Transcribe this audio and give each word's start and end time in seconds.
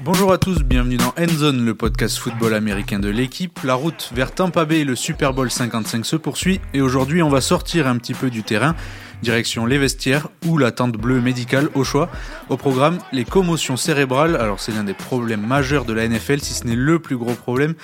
Bonjour 0.00 0.32
à 0.32 0.38
tous, 0.38 0.62
bienvenue 0.64 0.96
dans 0.96 1.14
Endzone, 1.18 1.64
le 1.64 1.74
podcast 1.74 2.16
football 2.18 2.54
américain 2.54 2.98
de 2.98 3.08
l'équipe. 3.08 3.60
La 3.62 3.74
route 3.74 4.10
vers 4.14 4.34
Tampa 4.34 4.64
Bay 4.64 4.80
et 4.80 4.84
le 4.84 4.96
Super 4.96 5.32
Bowl 5.32 5.50
55 5.50 6.04
se 6.04 6.16
poursuit 6.16 6.60
et 6.74 6.80
aujourd'hui 6.80 7.22
on 7.22 7.28
va 7.28 7.40
sortir 7.40 7.86
un 7.86 7.96
petit 7.98 8.14
peu 8.14 8.30
du 8.30 8.42
terrain, 8.42 8.74
direction 9.22 9.66
les 9.66 9.78
vestiaires 9.78 10.28
ou 10.46 10.58
la 10.58 10.72
tente 10.72 10.92
bleue 10.92 11.20
médicale 11.20 11.68
au 11.74 11.84
choix. 11.84 12.08
Au 12.48 12.56
programme, 12.56 12.98
les 13.12 13.24
commotions 13.24 13.76
cérébrales, 13.76 14.36
alors 14.36 14.60
c'est 14.60 14.72
l'un 14.72 14.84
des 14.84 14.94
problèmes 14.94 15.46
majeurs 15.46 15.84
de 15.84 15.92
la 15.92 16.08
NFL 16.08 16.40
si 16.40 16.54
ce 16.54 16.66
n'est 16.66 16.76
le 16.76 16.98
plus 16.98 17.16
gros 17.16 17.34
problème. 17.34 17.74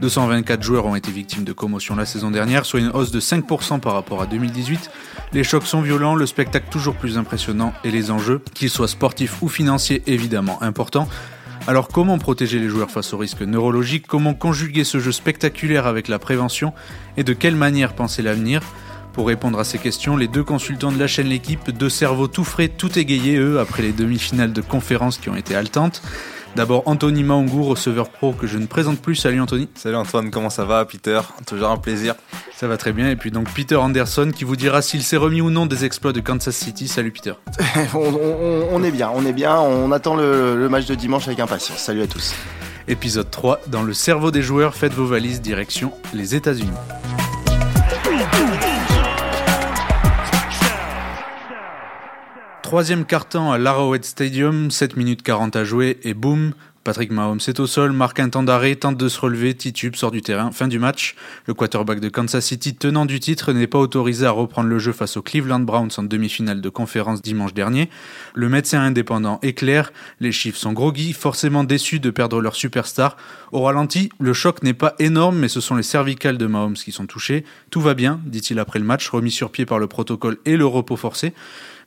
224 0.00 0.62
joueurs 0.62 0.86
ont 0.86 0.96
été 0.96 1.10
victimes 1.10 1.44
de 1.44 1.52
commotions 1.52 1.96
la 1.96 2.06
saison 2.06 2.30
dernière, 2.30 2.66
soit 2.66 2.80
une 2.80 2.90
hausse 2.90 3.10
de 3.10 3.20
5% 3.20 3.80
par 3.80 3.94
rapport 3.94 4.22
à 4.22 4.26
2018. 4.26 4.90
Les 5.32 5.44
chocs 5.44 5.66
sont 5.66 5.80
violents, 5.80 6.14
le 6.14 6.26
spectacle 6.26 6.66
toujours 6.70 6.96
plus 6.96 7.18
impressionnant 7.18 7.72
et 7.84 7.90
les 7.90 8.10
enjeux, 8.10 8.40
qu'ils 8.54 8.70
soient 8.70 8.88
sportifs 8.88 9.42
ou 9.42 9.48
financiers, 9.48 10.02
évidemment 10.06 10.62
importants. 10.62 11.08
Alors 11.68 11.88
comment 11.88 12.18
protéger 12.18 12.60
les 12.60 12.68
joueurs 12.68 12.90
face 12.90 13.12
aux 13.12 13.18
risques 13.18 13.42
neurologiques? 13.42 14.06
Comment 14.06 14.34
conjuguer 14.34 14.84
ce 14.84 15.00
jeu 15.00 15.10
spectaculaire 15.10 15.86
avec 15.86 16.06
la 16.06 16.20
prévention? 16.20 16.72
Et 17.16 17.24
de 17.24 17.32
quelle 17.32 17.56
manière 17.56 17.94
penser 17.94 18.22
l'avenir? 18.22 18.60
Pour 19.16 19.28
répondre 19.28 19.58
à 19.58 19.64
ces 19.64 19.78
questions, 19.78 20.18
les 20.18 20.28
deux 20.28 20.44
consultants 20.44 20.92
de 20.92 20.98
la 20.98 21.06
chaîne 21.06 21.28
L'équipe, 21.28 21.70
deux 21.70 21.88
cerveaux 21.88 22.28
tout 22.28 22.44
frais, 22.44 22.68
tout 22.68 22.98
égayés 22.98 23.38
eux, 23.38 23.58
après 23.58 23.80
les 23.80 23.92
demi-finales 23.92 24.52
de 24.52 24.60
conférence 24.60 25.16
qui 25.16 25.30
ont 25.30 25.36
été 25.36 25.56
haletantes. 25.56 26.02
D'abord 26.54 26.82
Anthony 26.84 27.24
Maungou, 27.24 27.62
receveur 27.62 28.10
pro 28.10 28.32
que 28.32 28.46
je 28.46 28.58
ne 28.58 28.66
présente 28.66 29.00
plus. 29.00 29.14
Salut 29.14 29.40
Anthony. 29.40 29.70
Salut 29.74 29.96
Antoine, 29.96 30.30
comment 30.30 30.50
ça 30.50 30.66
va 30.66 30.84
Peter? 30.84 31.18
Toujours 31.46 31.70
un 31.70 31.78
plaisir. 31.78 32.14
Ça 32.54 32.68
va 32.68 32.76
très 32.76 32.92
bien. 32.92 33.08
Et 33.08 33.16
puis 33.16 33.30
donc 33.30 33.48
Peter 33.54 33.76
Anderson 33.76 34.32
qui 34.36 34.44
vous 34.44 34.54
dira 34.54 34.82
s'il 34.82 35.02
s'est 35.02 35.16
remis 35.16 35.40
ou 35.40 35.48
non 35.48 35.64
des 35.64 35.86
exploits 35.86 36.12
de 36.12 36.20
Kansas 36.20 36.54
City. 36.54 36.86
Salut 36.86 37.10
Peter. 37.10 37.32
on, 37.94 38.84
est 38.84 38.90
bien, 38.90 39.10
on 39.14 39.24
est 39.24 39.32
bien. 39.32 39.58
On 39.58 39.92
attend 39.92 40.14
le, 40.14 40.58
le 40.58 40.68
match 40.68 40.84
de 40.84 40.94
dimanche 40.94 41.26
avec 41.26 41.40
impatience. 41.40 41.78
Salut 41.78 42.02
à 42.02 42.06
tous. 42.06 42.34
Épisode 42.86 43.30
3. 43.30 43.62
Dans 43.68 43.82
le 43.82 43.94
cerveau 43.94 44.30
des 44.30 44.42
joueurs, 44.42 44.74
faites 44.74 44.92
vos 44.92 45.06
valises 45.06 45.40
direction 45.40 45.92
les 46.12 46.34
États-Unis. 46.34 46.68
Troisième 52.66 53.04
carton 53.04 53.52
à 53.52 53.58
l'Arrowhead 53.58 54.04
Stadium, 54.04 54.72
7 54.72 54.96
minutes 54.96 55.22
40 55.22 55.54
à 55.54 55.62
jouer 55.62 56.00
et 56.02 56.14
boum, 56.14 56.52
Patrick 56.82 57.12
Mahomes 57.12 57.38
est 57.46 57.60
au 57.60 57.66
sol, 57.68 57.92
marque 57.92 58.18
un 58.18 58.28
temps 58.28 58.42
d'arrêt, 58.42 58.74
tente 58.74 58.96
de 58.96 59.08
se 59.08 59.20
relever, 59.20 59.54
titube, 59.54 59.94
sort 59.94 60.10
du 60.10 60.20
terrain, 60.20 60.50
fin 60.50 60.66
du 60.66 60.80
match. 60.80 61.14
Le 61.46 61.54
quarterback 61.54 62.00
de 62.00 62.08
Kansas 62.08 62.44
City, 62.44 62.74
tenant 62.74 63.06
du 63.06 63.20
titre, 63.20 63.52
n'est 63.52 63.68
pas 63.68 63.78
autorisé 63.78 64.26
à 64.26 64.32
reprendre 64.32 64.68
le 64.68 64.80
jeu 64.80 64.92
face 64.92 65.16
aux 65.16 65.22
Cleveland 65.22 65.60
Browns 65.60 65.90
en 65.96 66.02
demi-finale 66.02 66.60
de 66.60 66.68
conférence 66.68 67.22
dimanche 67.22 67.54
dernier. 67.54 67.88
Le 68.34 68.48
médecin 68.48 68.80
indépendant 68.80 69.38
est 69.42 69.52
clair, 69.52 69.92
les 70.18 70.32
chiffres 70.32 70.58
sont 70.58 70.72
groggy, 70.72 71.12
forcément 71.12 71.62
déçus 71.62 72.00
de 72.00 72.10
perdre 72.10 72.40
leur 72.40 72.56
superstar. 72.56 73.16
Au 73.52 73.62
ralenti, 73.62 74.10
le 74.18 74.32
choc 74.32 74.64
n'est 74.64 74.74
pas 74.74 74.96
énorme, 74.98 75.38
mais 75.38 75.48
ce 75.48 75.60
sont 75.60 75.76
les 75.76 75.84
cervicales 75.84 76.36
de 76.36 76.46
Mahomes 76.46 76.74
qui 76.74 76.90
sont 76.90 77.06
touchées. 77.06 77.44
Tout 77.70 77.80
va 77.80 77.94
bien, 77.94 78.20
dit-il 78.24 78.58
après 78.58 78.80
le 78.80 78.84
match, 78.84 79.08
remis 79.08 79.30
sur 79.30 79.50
pied 79.50 79.66
par 79.66 79.78
le 79.78 79.86
protocole 79.86 80.38
et 80.44 80.56
le 80.56 80.66
repos 80.66 80.96
forcé. 80.96 81.32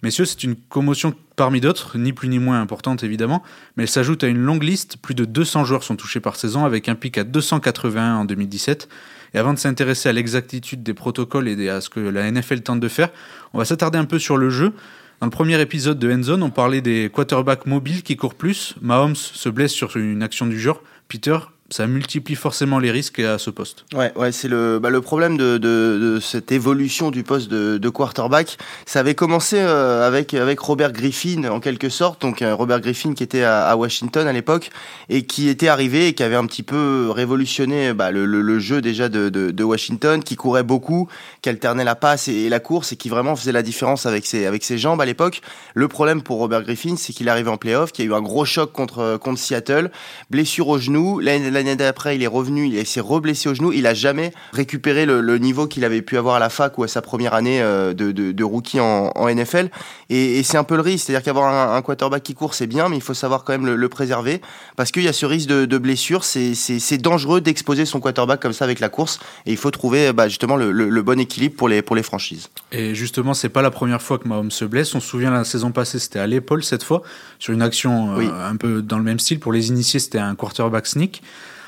Messieurs, 0.02 0.25
c'est 0.25 0.44
une 0.44 0.55
commotion 0.55 1.14
parmi 1.36 1.59
d'autres, 1.59 1.97
ni 1.97 2.14
plus 2.14 2.30
ni 2.30 2.39
moins 2.39 2.61
importante 2.61 3.03
évidemment, 3.03 3.44
mais 3.75 3.83
elle 3.83 3.89
s'ajoute 3.89 4.23
à 4.23 4.28
une 4.28 4.38
longue 4.38 4.64
liste. 4.64 4.95
Plus 4.97 5.14
de 5.14 5.25
200 5.25 5.66
joueurs 5.66 5.83
sont 5.83 5.97
touchés 5.97 6.22
par 6.22 6.38
saison, 6.38 6.64
avec 6.64 6.88
un 6.88 6.95
pic 6.95 7.17
à 7.17 7.25
281 7.25 8.16
en 8.16 8.25
2017. 8.25 8.88
Et 9.33 9.38
avant 9.38 9.53
de 9.53 9.59
s'intéresser 9.59 10.09
à 10.09 10.14
l'exactitude 10.14 10.83
des 10.83 10.94
protocoles 10.94 11.47
et 11.47 11.70
à 11.70 11.81
ce 11.81 11.89
que 11.89 12.00
la 12.00 12.31
NFL 12.31 12.61
tente 12.61 12.80
de 12.80 12.88
faire, 12.88 13.09
on 13.53 13.58
va 13.58 13.66
s'attarder 13.66 13.97
un 13.97 14.05
peu 14.05 14.20
sur 14.20 14.38
le 14.38 14.50
jeu. 14.50 14.73
Dans 15.20 15.27
le 15.27 15.31
premier 15.31 15.59
épisode 15.59 16.00
de 16.00 16.11
Endzone, 16.11 16.44
on 16.44 16.50
parlait 16.50 16.80
des 16.81 17.11
quarterbacks 17.14 17.66
mobiles 17.66 18.03
qui 18.03 18.16
courent 18.16 18.36
plus. 18.36 18.75
Mahomes 18.81 19.16
se 19.16 19.50
blesse 19.50 19.73
sur 19.73 19.97
une 19.97 20.23
action 20.23 20.47
du 20.47 20.58
genre. 20.58 20.81
Peter, 21.09 21.38
ça 21.72 21.88
multiplie 21.88 22.36
forcément 22.36 22.80
les 22.80 22.92
risques 22.92 23.20
à 23.20 23.38
ce 23.38 23.49
poste. 23.49 23.86
Ouais, 23.94 24.11
ouais, 24.16 24.32
c'est 24.32 24.48
le, 24.48 24.80
bah, 24.80 24.89
problème 25.02 25.38
de, 25.38 26.20
cette 26.21 26.52
évolution 26.52 27.11
du 27.11 27.23
poste 27.23 27.49
de, 27.49 27.89
quarterback. 27.89 28.58
Ça 28.86 28.99
avait 28.99 29.16
commencé 29.16 29.58
euh, 29.60 30.05
avec 30.05 30.60
Robert 30.60 30.92
Griffin 30.92 31.45
en 31.45 31.60
quelque 31.60 31.89
sorte, 31.89 32.21
donc 32.21 32.42
euh, 32.42 32.54
Robert 32.54 32.82
Griffin 32.82 33.14
qui 33.14 33.23
était 33.23 33.44
à, 33.44 33.76
Washington 33.76 34.27
à 34.27 34.33
l'époque 34.33 34.70
et 35.10 35.23
qui 35.23 35.49
était 35.49 35.67
arrivé 35.67 36.08
et 36.08 36.14
qui 36.14 36.23
avait 36.23 36.36
un 36.36 36.45
petit 36.45 36.64
peu 36.64 37.10
révolutionné 37.10 37.94
bah, 37.94 38.11
le, 38.11 38.60
jeu 38.60 38.82
déjà 38.82 39.10
de, 39.10 39.64
Washington, 39.64 40.23
qui 40.23 40.36
courait 40.36 40.64
beaucoup, 40.64 41.08
qui 41.42 41.49
alternait 41.49 41.83
la 41.83 41.95
passe 41.95 42.27
et, 42.27 42.49
la 42.49 42.60
course 42.60 42.92
et 42.92 42.95
qui 42.95 43.10
vraiment 43.10 43.36
faisait 43.36 43.52
la 43.52 43.61
différence 43.61 44.05
avec 44.05 44.26
ses 44.26 44.77
jambes 44.77 45.02
à 45.02 45.05
l'époque. 45.05 45.42
Le 45.73 45.88
problème 45.88 46.21
pour 46.21 46.38
Robert 46.38 46.64
Griffin, 46.64 46.95
c'est 46.98 47.14
qu'il 47.14 47.30
arrivé 47.30 47.49
en 47.49 47.58
playoff, 47.58 47.92
qu'il 47.92 48.05
y 48.05 48.08
a 48.08 48.11
eu 48.11 48.15
un 48.15 48.21
gros 48.21 48.45
choc 48.45 48.71
contre 48.71 49.20
Seattle, 49.36 49.92
blessure 50.30 50.67
au 50.67 50.77
genou. 50.77 51.20
L'année 51.59 51.75
d'après, 51.75 52.15
il 52.15 52.23
est 52.23 52.27
revenu, 52.27 52.67
il 52.67 52.86
s'est 52.86 52.99
reblessé 52.99 53.49
au 53.49 53.53
genou. 53.53 53.71
Il 53.71 53.86
a 53.86 53.93
jamais 53.93 54.31
récupéré 54.53 55.05
le, 55.05 55.37
niveau 55.37 55.67
qu'il 55.67 55.86
avait 55.86 56.02
pu 56.02 56.17
avoir 56.17 56.36
à 56.36 56.39
la 56.39 56.49
fac 56.49 56.77
ou 56.77 56.83
à 56.83 56.87
sa 56.87 57.02
première 57.02 57.33
année 57.33 57.61
euh, 57.61 57.93
de, 57.93 58.43
rookie 58.43 58.80
en, 58.80 59.11
NFL. 59.30 59.70
Et, 60.09 60.42
c'est 60.43 60.58
un 60.58 60.64
peu 60.64 60.75
le 60.75 60.81
risque, 60.81 61.05
c'est-à-dire 61.05 61.23
qu'avoir 61.23 61.73
un, 61.73 61.81
quarterback 61.81 62.23
qui 62.23 62.33
court, 62.33 62.53
c'est 62.53 62.67
bien, 62.67 62.89
mais 62.89 62.95
il 62.95 63.02
faut 63.02 63.14
savoir 63.14 63.43
quand 63.43 63.53
même 63.53 63.65
le, 63.65 63.89
préserver 63.89 64.39
parce 64.75 64.92
qu'il 64.92 65.03
y 65.03 65.08
a 65.08 65.14
ce 65.14 65.25
risque 65.25 65.49
de, 65.49 65.77
blessure. 65.77 66.23
C'est 66.23 66.97
dangereux 66.97 67.42
d'exposer 67.42 67.86
son 67.86 67.99
quarterback 67.99 68.39
comme 68.39 68.53
ça 68.53 68.65
avec 68.65 68.80
la 68.80 68.89
course. 68.89 69.20
Et 69.45 69.52
il 69.52 69.58
faut 69.58 69.71
trouver 69.71 70.14
bah, 70.14 70.27
justement 70.27 70.55
le, 70.55 71.02
bon 71.02 71.20
équilibre 71.20 71.55
pour 71.55 71.67
les, 71.67 71.81
pour 71.81 71.95
les 71.95 72.03
franchises. 72.03 72.49
Et 72.71 72.95
justement, 72.95 73.33
c'est 73.33 73.49
pas 73.49 73.61
la 73.61 73.71
première 73.71 74.02
fois 74.02 74.17
que 74.17 74.27
Mahomes 74.27 74.52
se 74.52 74.65
blesse. 74.65 74.95
On 74.95 74.99
se 74.99 75.08
souvient 75.08 75.31
la 75.31 75.43
saison 75.43 75.71
passée, 75.71 75.99
c'était 75.99 76.20
à 76.20 76.27
l'épaule 76.27 76.64
cette 76.64 76.83
fois, 76.83 77.02
sur 77.39 77.53
une 77.53 77.61
action 77.61 78.17
euh, 78.17 78.49
un 78.49 78.55
peu 78.55 78.81
dans 78.81 78.97
le 78.97 79.03
même 79.03 79.20
style. 79.20 79.39
Pour 79.39 79.52
les 79.52 79.67
initiés, 79.70 79.99
c'était 79.99 80.20
un 80.20 80.36
quarterback 80.36 80.87
sneak. 80.87 81.21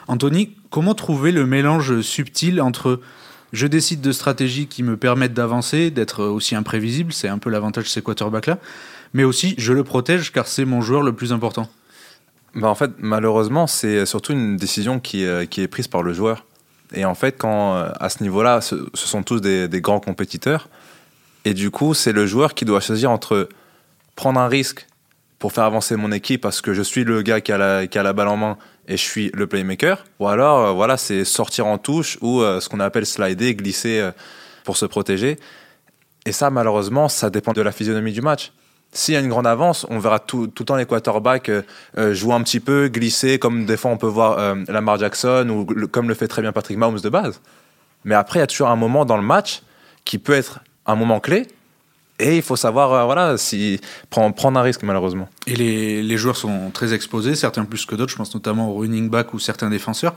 Anthony, 0.08 0.56
comment 0.70 0.94
trouver 0.94 1.32
le 1.32 1.46
mélange 1.46 2.02
subtil 2.02 2.62
entre 2.62 3.00
je 3.54 3.68
décide 3.68 4.02
de 4.02 4.12
stratégies 4.12 4.68
qui 4.68 4.82
me 4.82 4.96
permettent 4.96 5.34
d'avancer, 5.34 5.92
d'être 5.92 6.24
aussi 6.24 6.56
imprévisible, 6.56 7.12
c'est 7.12 7.28
un 7.28 7.38
peu 7.38 7.50
l'avantage 7.50 7.84
de 7.86 7.90
ces 7.90 8.02
quarterbacks-là, 8.02 8.60
mais 9.14 9.24
aussi 9.24 9.56
je 9.58 9.74
le 9.74 9.84
protège 9.84 10.32
car 10.32 10.48
c'est 10.48 10.66
mon 10.66 10.82
joueur 10.82 11.04
le 11.04 11.14
plus 11.14 11.34
important? 11.34 11.70
Bah 12.56 12.68
En 12.68 12.76
fait, 12.76 12.92
malheureusement, 13.00 13.68
c'est 13.68 14.06
surtout 14.06 14.34
une 14.34 14.58
décision 14.58 15.00
qui, 15.00 15.26
euh, 15.26 15.46
qui, 15.46 15.62
est 15.62 15.68
prise 15.68 15.88
par 15.88 16.04
le 16.04 16.14
joueur. 16.14 16.46
Et 16.94 17.06
en 17.06 17.16
fait, 17.16 17.38
quand 17.38 17.76
euh, 17.76 17.90
à 18.00 18.10
ce 18.10 18.24
niveau-là, 18.24 18.60
ce, 18.62 18.76
sont 18.94 19.24
tous 19.24 19.40
des, 19.40 19.70
grands 19.82 20.02
compétiteurs, 20.02 20.68
et 21.46 21.54
du 21.54 21.72
coup, 21.72 21.94
c'est 21.94 22.12
le 22.12 22.26
joueur 22.26 22.54
qui 22.54 22.66
doit 22.66 22.82
choisir 22.82 23.10
entre 23.10 23.50
prendre 24.16 24.40
un 24.40 24.48
risque 24.48 24.88
pour 25.40 25.54
faire 25.54 25.64
avancer 25.64 25.96
mon 25.96 26.12
équipe 26.12 26.42
parce 26.42 26.62
que 26.62 26.74
je 26.74 26.82
suis 26.82 27.04
le 27.04 27.24
gars 27.24 27.42
qui 27.42 27.52
a 27.52 27.58
la, 27.58 27.88
qui 27.88 27.98
a 27.98 28.04
la 28.04 28.14
balle 28.14 28.28
en 28.28 28.38
main 28.38 28.58
et 28.92 28.98
je 28.98 29.02
suis 29.02 29.32
le 29.34 29.48
playmaker, 29.48 30.04
ou 30.20 30.28
alors 30.28 30.60
euh, 30.60 30.72
voilà, 30.74 30.98
c'est 30.98 31.24
sortir 31.24 31.66
en 31.66 31.78
touche 31.78 32.18
ou 32.20 32.42
euh, 32.42 32.60
ce 32.60 32.68
qu'on 32.68 32.82
appelle 32.82 33.06
slider, 33.06 33.56
glisser 33.56 34.00
euh, 34.00 34.12
pour 34.66 34.76
se 34.76 34.86
protéger. 34.86 35.40
Et 36.26 36.34
ça, 36.34 36.50
malheureusement, 36.50 37.08
ça 37.08 37.30
dépend 37.30 37.54
de 37.54 37.62
la 37.62 37.72
physionomie 37.72 38.12
du 38.12 38.22
match. 38.22 38.52
S'il 38.92 39.14
y 39.14 39.18
a 39.18 39.22
une 39.22 39.30
grande 39.30 39.48
avance, 39.48 39.88
on 39.90 39.98
verra 39.98 40.20
tout, 40.20 40.48
tout 40.48 40.64
le 40.64 40.66
temps 40.66 40.76
les 40.76 40.86
quarterbacks 40.86 41.50
jouer 41.96 42.34
un 42.34 42.44
petit 42.44 42.60
peu, 42.60 42.90
glisser, 42.90 43.40
comme 43.40 43.66
des 43.66 43.78
fois 43.78 43.90
on 43.90 43.98
peut 43.98 44.06
voir 44.06 44.56
Lamar 44.68 45.00
Jackson 45.00 45.48
ou 45.50 45.88
comme 45.88 46.10
le 46.10 46.14
fait 46.14 46.28
très 46.28 46.42
bien 46.42 46.52
Patrick 46.52 46.78
Mahomes 46.78 47.00
de 47.00 47.08
base. 47.08 47.40
Mais 48.04 48.16
après, 48.16 48.40
il 48.40 48.42
y 48.42 48.44
a 48.44 48.48
toujours 48.48 48.68
un 48.68 48.76
moment 48.76 49.06
dans 49.06 49.16
le 49.16 49.24
match 49.24 49.62
qui 50.04 50.18
peut 50.18 50.34
être 50.34 50.60
un 50.86 50.96
moment 50.96 51.22
clé 51.22 51.48
et 52.22 52.38
il 52.38 52.42
faut 52.42 52.56
savoir, 52.56 52.94
euh, 52.94 53.06
voilà, 53.06 53.38
si, 53.38 53.80
prendre, 54.10 54.34
prendre 54.36 54.60
un 54.60 54.64
risque, 54.64 54.84
malheureusement. 54.84 55.28
Et 55.48 55.56
les, 55.56 56.04
les, 56.04 56.18
joueurs 56.18 56.38
sont 56.38 56.72
très 56.72 56.94
exposés, 56.94 57.36
certains 57.36 57.66
plus 57.66 57.86
que 57.86 57.96
d'autres. 57.96 58.12
Je 58.12 58.18
pense 58.18 58.34
notamment 58.34 58.70
au 58.70 58.76
running 58.76 59.10
back 59.10 59.34
ou 59.34 59.40
certains 59.40 59.70
défenseurs. 59.70 60.14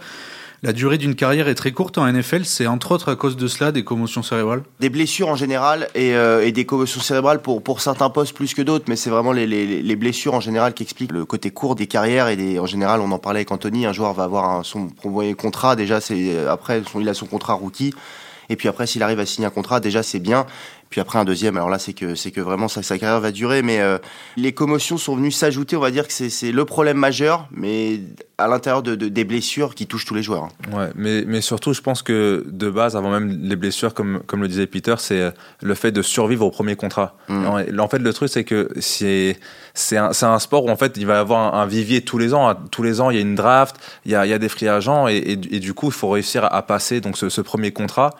La 0.65 0.73
durée 0.73 0.97
d'une 0.97 1.15
carrière 1.15 1.47
est 1.49 1.55
très 1.55 1.73
courte 1.73 1.99
en 1.99 2.11
NFL, 2.11 2.47
c'est 2.47 2.67
entre 2.67 2.93
autres 2.93 3.13
à 3.13 3.17
cause 3.17 3.37
de 3.37 3.49
cela 3.49 3.71
des 3.71 3.85
commotions 3.85 4.23
cérébrales. 4.23 4.63
Des 4.81 4.89
blessures 4.89 5.29
en 5.29 5.37
général 5.37 5.89
et, 5.95 6.15
euh, 6.15 6.43
et 6.43 6.53
des 6.53 6.65
commotions 6.65 7.03
cérébrales 7.03 7.43
pour, 7.43 7.63
pour 7.63 7.83
certains 7.83 8.09
postes 8.09 8.35
plus 8.35 8.55
que 8.55 8.63
d'autres, 8.63 8.87
mais 8.89 8.97
c'est 8.97 9.11
vraiment 9.11 9.33
les, 9.33 9.47
les, 9.47 9.83
les, 9.83 9.97
blessures 9.97 10.33
en 10.33 10.41
général 10.41 10.73
qui 10.73 10.83
expliquent 10.83 11.13
le 11.13 11.27
côté 11.27 11.51
court 11.51 11.75
des 11.75 11.87
carrières. 11.87 12.29
Et 12.29 12.37
des, 12.37 12.59
en 12.59 12.65
général, 12.65 13.03
on 13.03 13.13
en 13.13 13.19
parlait 13.19 13.41
avec 13.41 13.53
Anthony, 13.53 13.85
un 13.85 13.93
joueur 13.93 14.15
va 14.15 14.25
avoir 14.25 14.49
un, 14.49 14.63
son 14.63 14.89
premier 14.89 15.35
contrat, 15.35 15.77
déjà 15.77 16.01
c'est 16.01 16.47
après 16.47 16.83
son, 16.91 16.99
il 16.99 17.11
a 17.11 17.15
son 17.15 17.27
contrat 17.27 17.53
rookie, 17.53 17.93
et 18.49 18.57
puis 18.57 18.67
après 18.67 18.87
s'il 18.87 19.03
arrive 19.03 19.21
à 19.21 19.27
signer 19.27 19.47
un 19.47 19.51
contrat, 19.51 19.81
déjà 19.81 20.03
c'est 20.03 20.19
bien, 20.19 20.47
puis 20.91 21.01
après 21.01 21.19
un 21.19 21.25
deuxième, 21.25 21.57
alors 21.57 21.71
là 21.71 21.79
c'est 21.79 21.93
que 21.93 22.15
c'est 22.15 22.31
que 22.31 22.41
vraiment 22.41 22.69
sa, 22.69 22.83
sa, 22.83 22.99
carrière 22.99 23.21
va 23.21 23.33
durer, 23.33 23.63
mais 23.63 23.81
euh, 23.81 23.99
les 24.37 24.53
commotions 24.53 24.97
sont 24.97 25.17
venues 25.17 25.31
s'ajouter, 25.31 25.77
on 25.77 25.81
va 25.81 25.91
dire 25.91 26.07
que 26.07 26.13
c'est 26.13 26.53
le 26.53 26.65
problème 26.65 26.97
majeur, 26.97 27.49
mais 27.51 28.01
à 28.39 28.49
l'intérieur 28.49 28.83
de, 28.83 28.95
des 28.95 29.25
blessures 29.25 29.75
qui 29.75 29.87
touchent 29.87 30.05
tous 30.05 30.15
les 30.15 30.23
joueurs. 30.23 30.45
Hein. 30.45 30.77
Ouais, 30.77 30.91
mais, 30.95 31.25
mais 31.27 31.41
surtout 31.41 31.73
je 31.73 31.81
pense 31.81 32.03
que 32.03 32.45
de 32.47 32.71
base, 32.71 32.97
avant 32.97 33.11
même 33.11 33.41
les 33.43 33.57
blessures, 33.57 33.95
comme, 33.95 34.23
comme 34.27 34.43
le 34.43 34.49
disait 34.49 34.67
Peter, 34.67 34.95
c'est 34.99 35.21
euh, 35.21 35.31
le 35.63 35.75
fait 35.75 35.93
de 35.93 36.03
survivre 36.03 36.45
au 36.47 36.51
premier 36.51 36.77
contrat. 36.77 37.17
Mm. 37.29 37.81
En, 37.81 37.89
fait, 37.89 37.99
le 37.99 38.13
truc 38.13 38.29
c'est 38.29 38.45
que 38.45 38.69
c'est 38.81 39.39
c'est 39.75 39.97
un, 39.97 40.11
un, 40.23 40.39
sport 40.39 40.65
où 40.65 40.71
en 40.71 40.77
fait 40.77 40.97
il 40.97 41.07
va 41.07 41.15
y 41.15 41.17
avoir 41.17 41.55
un, 41.55 41.67
vivier 41.67 42.03
tous 42.03 42.19
les 42.19 42.35
ans. 42.35 42.55
Tous 42.71 42.83
les 42.83 43.01
ans, 43.01 43.11
il 43.11 43.17
y 43.17 43.19
a 43.19 43.23
une 43.23 43.35
draft, 43.35 43.77
il 44.05 44.13
y 44.13 44.15
a, 44.15 44.27
il 44.27 44.31
y 44.31 44.33
a 44.33 44.39
des 44.39 44.49
free 44.49 44.69
agents, 44.69 45.09
et, 45.09 45.17
et, 45.17 45.61
du 45.61 45.75
coup 45.75 45.87
il 45.87 45.93
faut 45.93 46.09
réussir 46.09 46.45
à, 46.45 46.63
passer 46.63 47.01
donc 47.01 47.17
ce, 47.17 47.29
ce 47.29 47.41
premier 47.41 47.73
contrat 47.73 48.11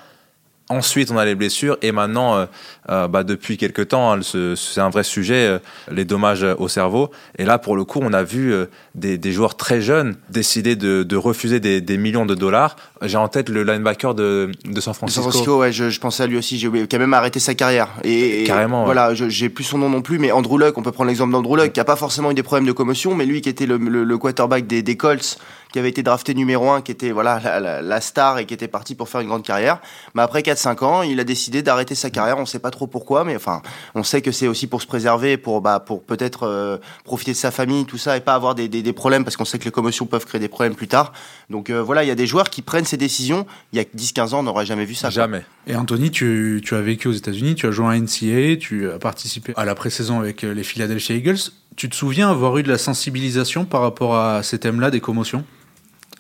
Ensuite, 0.71 1.11
on 1.11 1.19
a 1.19 1.27
les 1.27 1.35
blessures 1.35 1.77
et 1.83 1.93
maintenant, 1.93 2.37
euh, 2.37 2.47
euh, 2.89 3.07
bah, 3.07 3.23
depuis 3.23 3.59
quelques 3.59 3.89
temps, 3.89 4.13
hein, 4.13 4.21
ce- 4.23 4.55
c'est 4.55 4.81
un 4.81 4.89
vrai 4.89 5.05
sujet, 5.05 5.47
euh, 5.47 5.59
les 5.91 6.07
dommages 6.07 6.47
au 6.59 6.69
cerveau. 6.69 7.11
Et 7.39 7.45
là, 7.45 7.59
pour 7.59 7.77
le 7.77 7.85
coup, 7.85 8.01
on 8.03 8.15
a 8.15 8.23
vu 8.23 8.55
des, 8.95 9.19
des 9.19 9.33
joueurs 9.33 9.57
très 9.59 9.83
jeunes 9.83 10.17
décider 10.31 10.75
de, 10.75 11.03
de 11.03 11.17
refuser 11.17 11.61
des, 11.61 11.83
des 11.83 11.99
millions 11.99 12.25
de 12.25 12.35
dollars. 12.35 12.77
J'ai 13.03 13.19
en 13.19 13.29
tête 13.29 13.51
le 13.51 13.63
linebacker 13.63 14.15
de, 14.15 14.53
de 14.65 14.81
San 14.81 14.93
De 14.93 14.97
Francisco. 14.97 15.23
San 15.23 15.31
Francisco, 15.33 15.59
ouais, 15.61 15.71
je, 15.71 15.91
je 15.91 16.01
pensais 16.01 16.23
à 16.23 16.27
lui 16.27 16.39
aussi, 16.39 16.59
j'ai 16.59 16.71
qui 16.87 16.97
a 16.97 16.99
même 16.99 17.13
arrêté 17.13 17.41
sa 17.41 17.55
carrière. 17.55 17.89
Et, 18.03 18.43
et 18.43 18.45
Carrément, 18.45 18.81
ouais. 18.81 18.85
Voilà, 18.87 19.13
j'ai 19.13 19.51
plus 19.51 19.65
son 19.65 19.77
nom 19.77 19.91
non 19.91 20.01
plus, 20.01 20.19
mais 20.19 20.33
Andrew 20.33 20.59
Luck, 20.59 20.79
on 20.79 20.83
peut 20.83 20.93
prendre 20.93 21.09
l'exemple 21.09 21.33
d'Andrew 21.33 21.57
Luck, 21.57 21.73
qui 21.75 21.81
a 21.81 21.85
pas 21.85 21.97
forcément 21.97 22.31
eu 22.31 22.35
des 22.35 22.43
problèmes 22.43 22.67
de 22.67 22.73
commotion, 22.73 23.15
mais 23.15 23.27
lui 23.27 23.43
qui 23.43 23.51
était 23.51 23.67
le, 23.67 23.77
le- 23.77 24.05
le 24.05 24.19
quarterback 24.19 24.67
des, 24.67 24.83
des 24.83 24.97
Colts, 24.97 25.37
qui 25.75 25.81
avait 25.81 25.89
été 25.89 26.05
drafté 26.05 26.35
numéro 26.35 26.71
1, 26.71 26.83
qui 26.83 26.93
était 26.93 27.11
voilà 27.11 27.41
la, 27.43 27.59
la- 27.59 27.83
la 27.83 28.01
star 28.01 28.39
et 28.39 28.47
qui 28.47 28.55
était 28.55 28.69
parti 28.69 28.95
pour 28.95 29.09
faire 29.09 29.21
une 29.21 29.27
grande 29.27 29.43
carrière. 29.43 29.81
Mais 30.15 30.23
après 30.23 30.43
4-5 30.43 30.85
ans, 30.85 31.03
il 31.03 31.19
a 31.19 31.25
décidé 31.25 31.63
d'arrêter 31.63 31.97
sa 31.97 32.11
carrière. 32.11 32.39
On 32.39 32.47
sait 32.47 32.61
pas 32.61 32.71
trop 32.71 32.87
pourquoi, 32.87 33.25
mais 33.25 33.35
enfin, 33.35 33.61
on 33.97 34.05
sait 34.05 34.23
que 34.23 34.31
c'est 34.31 34.47
aussi 34.47 34.69
pour 34.69 34.81
se 34.81 34.87
préserver, 34.87 35.37
pour 35.37 35.61
bah, 35.61 35.81
pour 35.81 36.05
peut-être 36.05 36.45
euh, 36.45 36.79
profiter 37.03 37.33
de 37.33 37.37
sa 37.37 37.51
famille, 37.51 37.87
tout 37.87 37.99
ça, 37.99 38.17
et 38.17 38.21
pas 38.21 38.35
avoir 38.37 38.55
des, 38.55 38.69
des, 38.69 38.83
des 38.83 38.93
problèmes, 38.93 39.25
parce 39.25 39.37
qu'on 39.37 39.45
sait 39.45 39.59
que 39.59 39.65
les 39.65 39.73
commotions 39.73 40.07
peuvent 40.07 40.25
créer 40.27 40.41
des 40.41 40.47
problèmes 40.47 40.77
plus 40.77 40.87
tard. 40.87 41.13
Donc 41.51 41.71
euh, 41.71 41.83
voilà, 41.83 42.05
il 42.05 42.07
y 42.07 42.13
a 42.13 42.15
des 42.15 42.29
joueurs 42.29 42.51
qui 42.51 42.63
prennent 42.63 42.85
ces 42.85 42.97
décisions. 42.97 43.45
Il 43.73 43.77
y 43.77 43.81
a 43.81 43.85
10-15 43.85 44.33
ans, 44.33 44.39
on 44.39 44.43
n'aurait 44.45 44.67
jamais 44.67 44.85
vu 44.85 44.95
ça. 44.95 45.09
quoi. 45.09 45.15
Jamais. 45.15 45.45
Et 45.67 45.75
Anthony, 45.75 46.13
tu, 46.13 46.63
tu 46.65 46.77
as 46.77 46.83
vécu 46.83 47.09
aux 47.09 47.13
États-Unis, 47.13 47.57
tu 47.57 47.67
as 47.67 47.73
joué 47.73 47.87
à 47.89 47.99
NCAA, 47.99 48.59
tu 48.61 48.89
as 48.89 49.01
participé 49.01 49.53
à 49.57 49.65
la 49.65 49.75
pré-saison 49.75 50.21
avec 50.21 50.45
euh, 50.45 50.55
les 50.55 50.63
Philadelphia 50.63 51.17
Eagles. 51.17 51.39
Tu 51.77 51.89
te 51.89 51.97
souviens 51.97 52.31
avoir 52.31 52.57
eu 52.59 52.63
de 52.63 52.71
la 52.71 52.79
sensibilisation 52.79 53.65
par 53.65 53.81
rapport 53.81 54.15
à 54.17 54.45
ces 54.45 54.61
thèmes-là 54.61 54.93
des 54.93 55.01
commotions? 55.01 55.43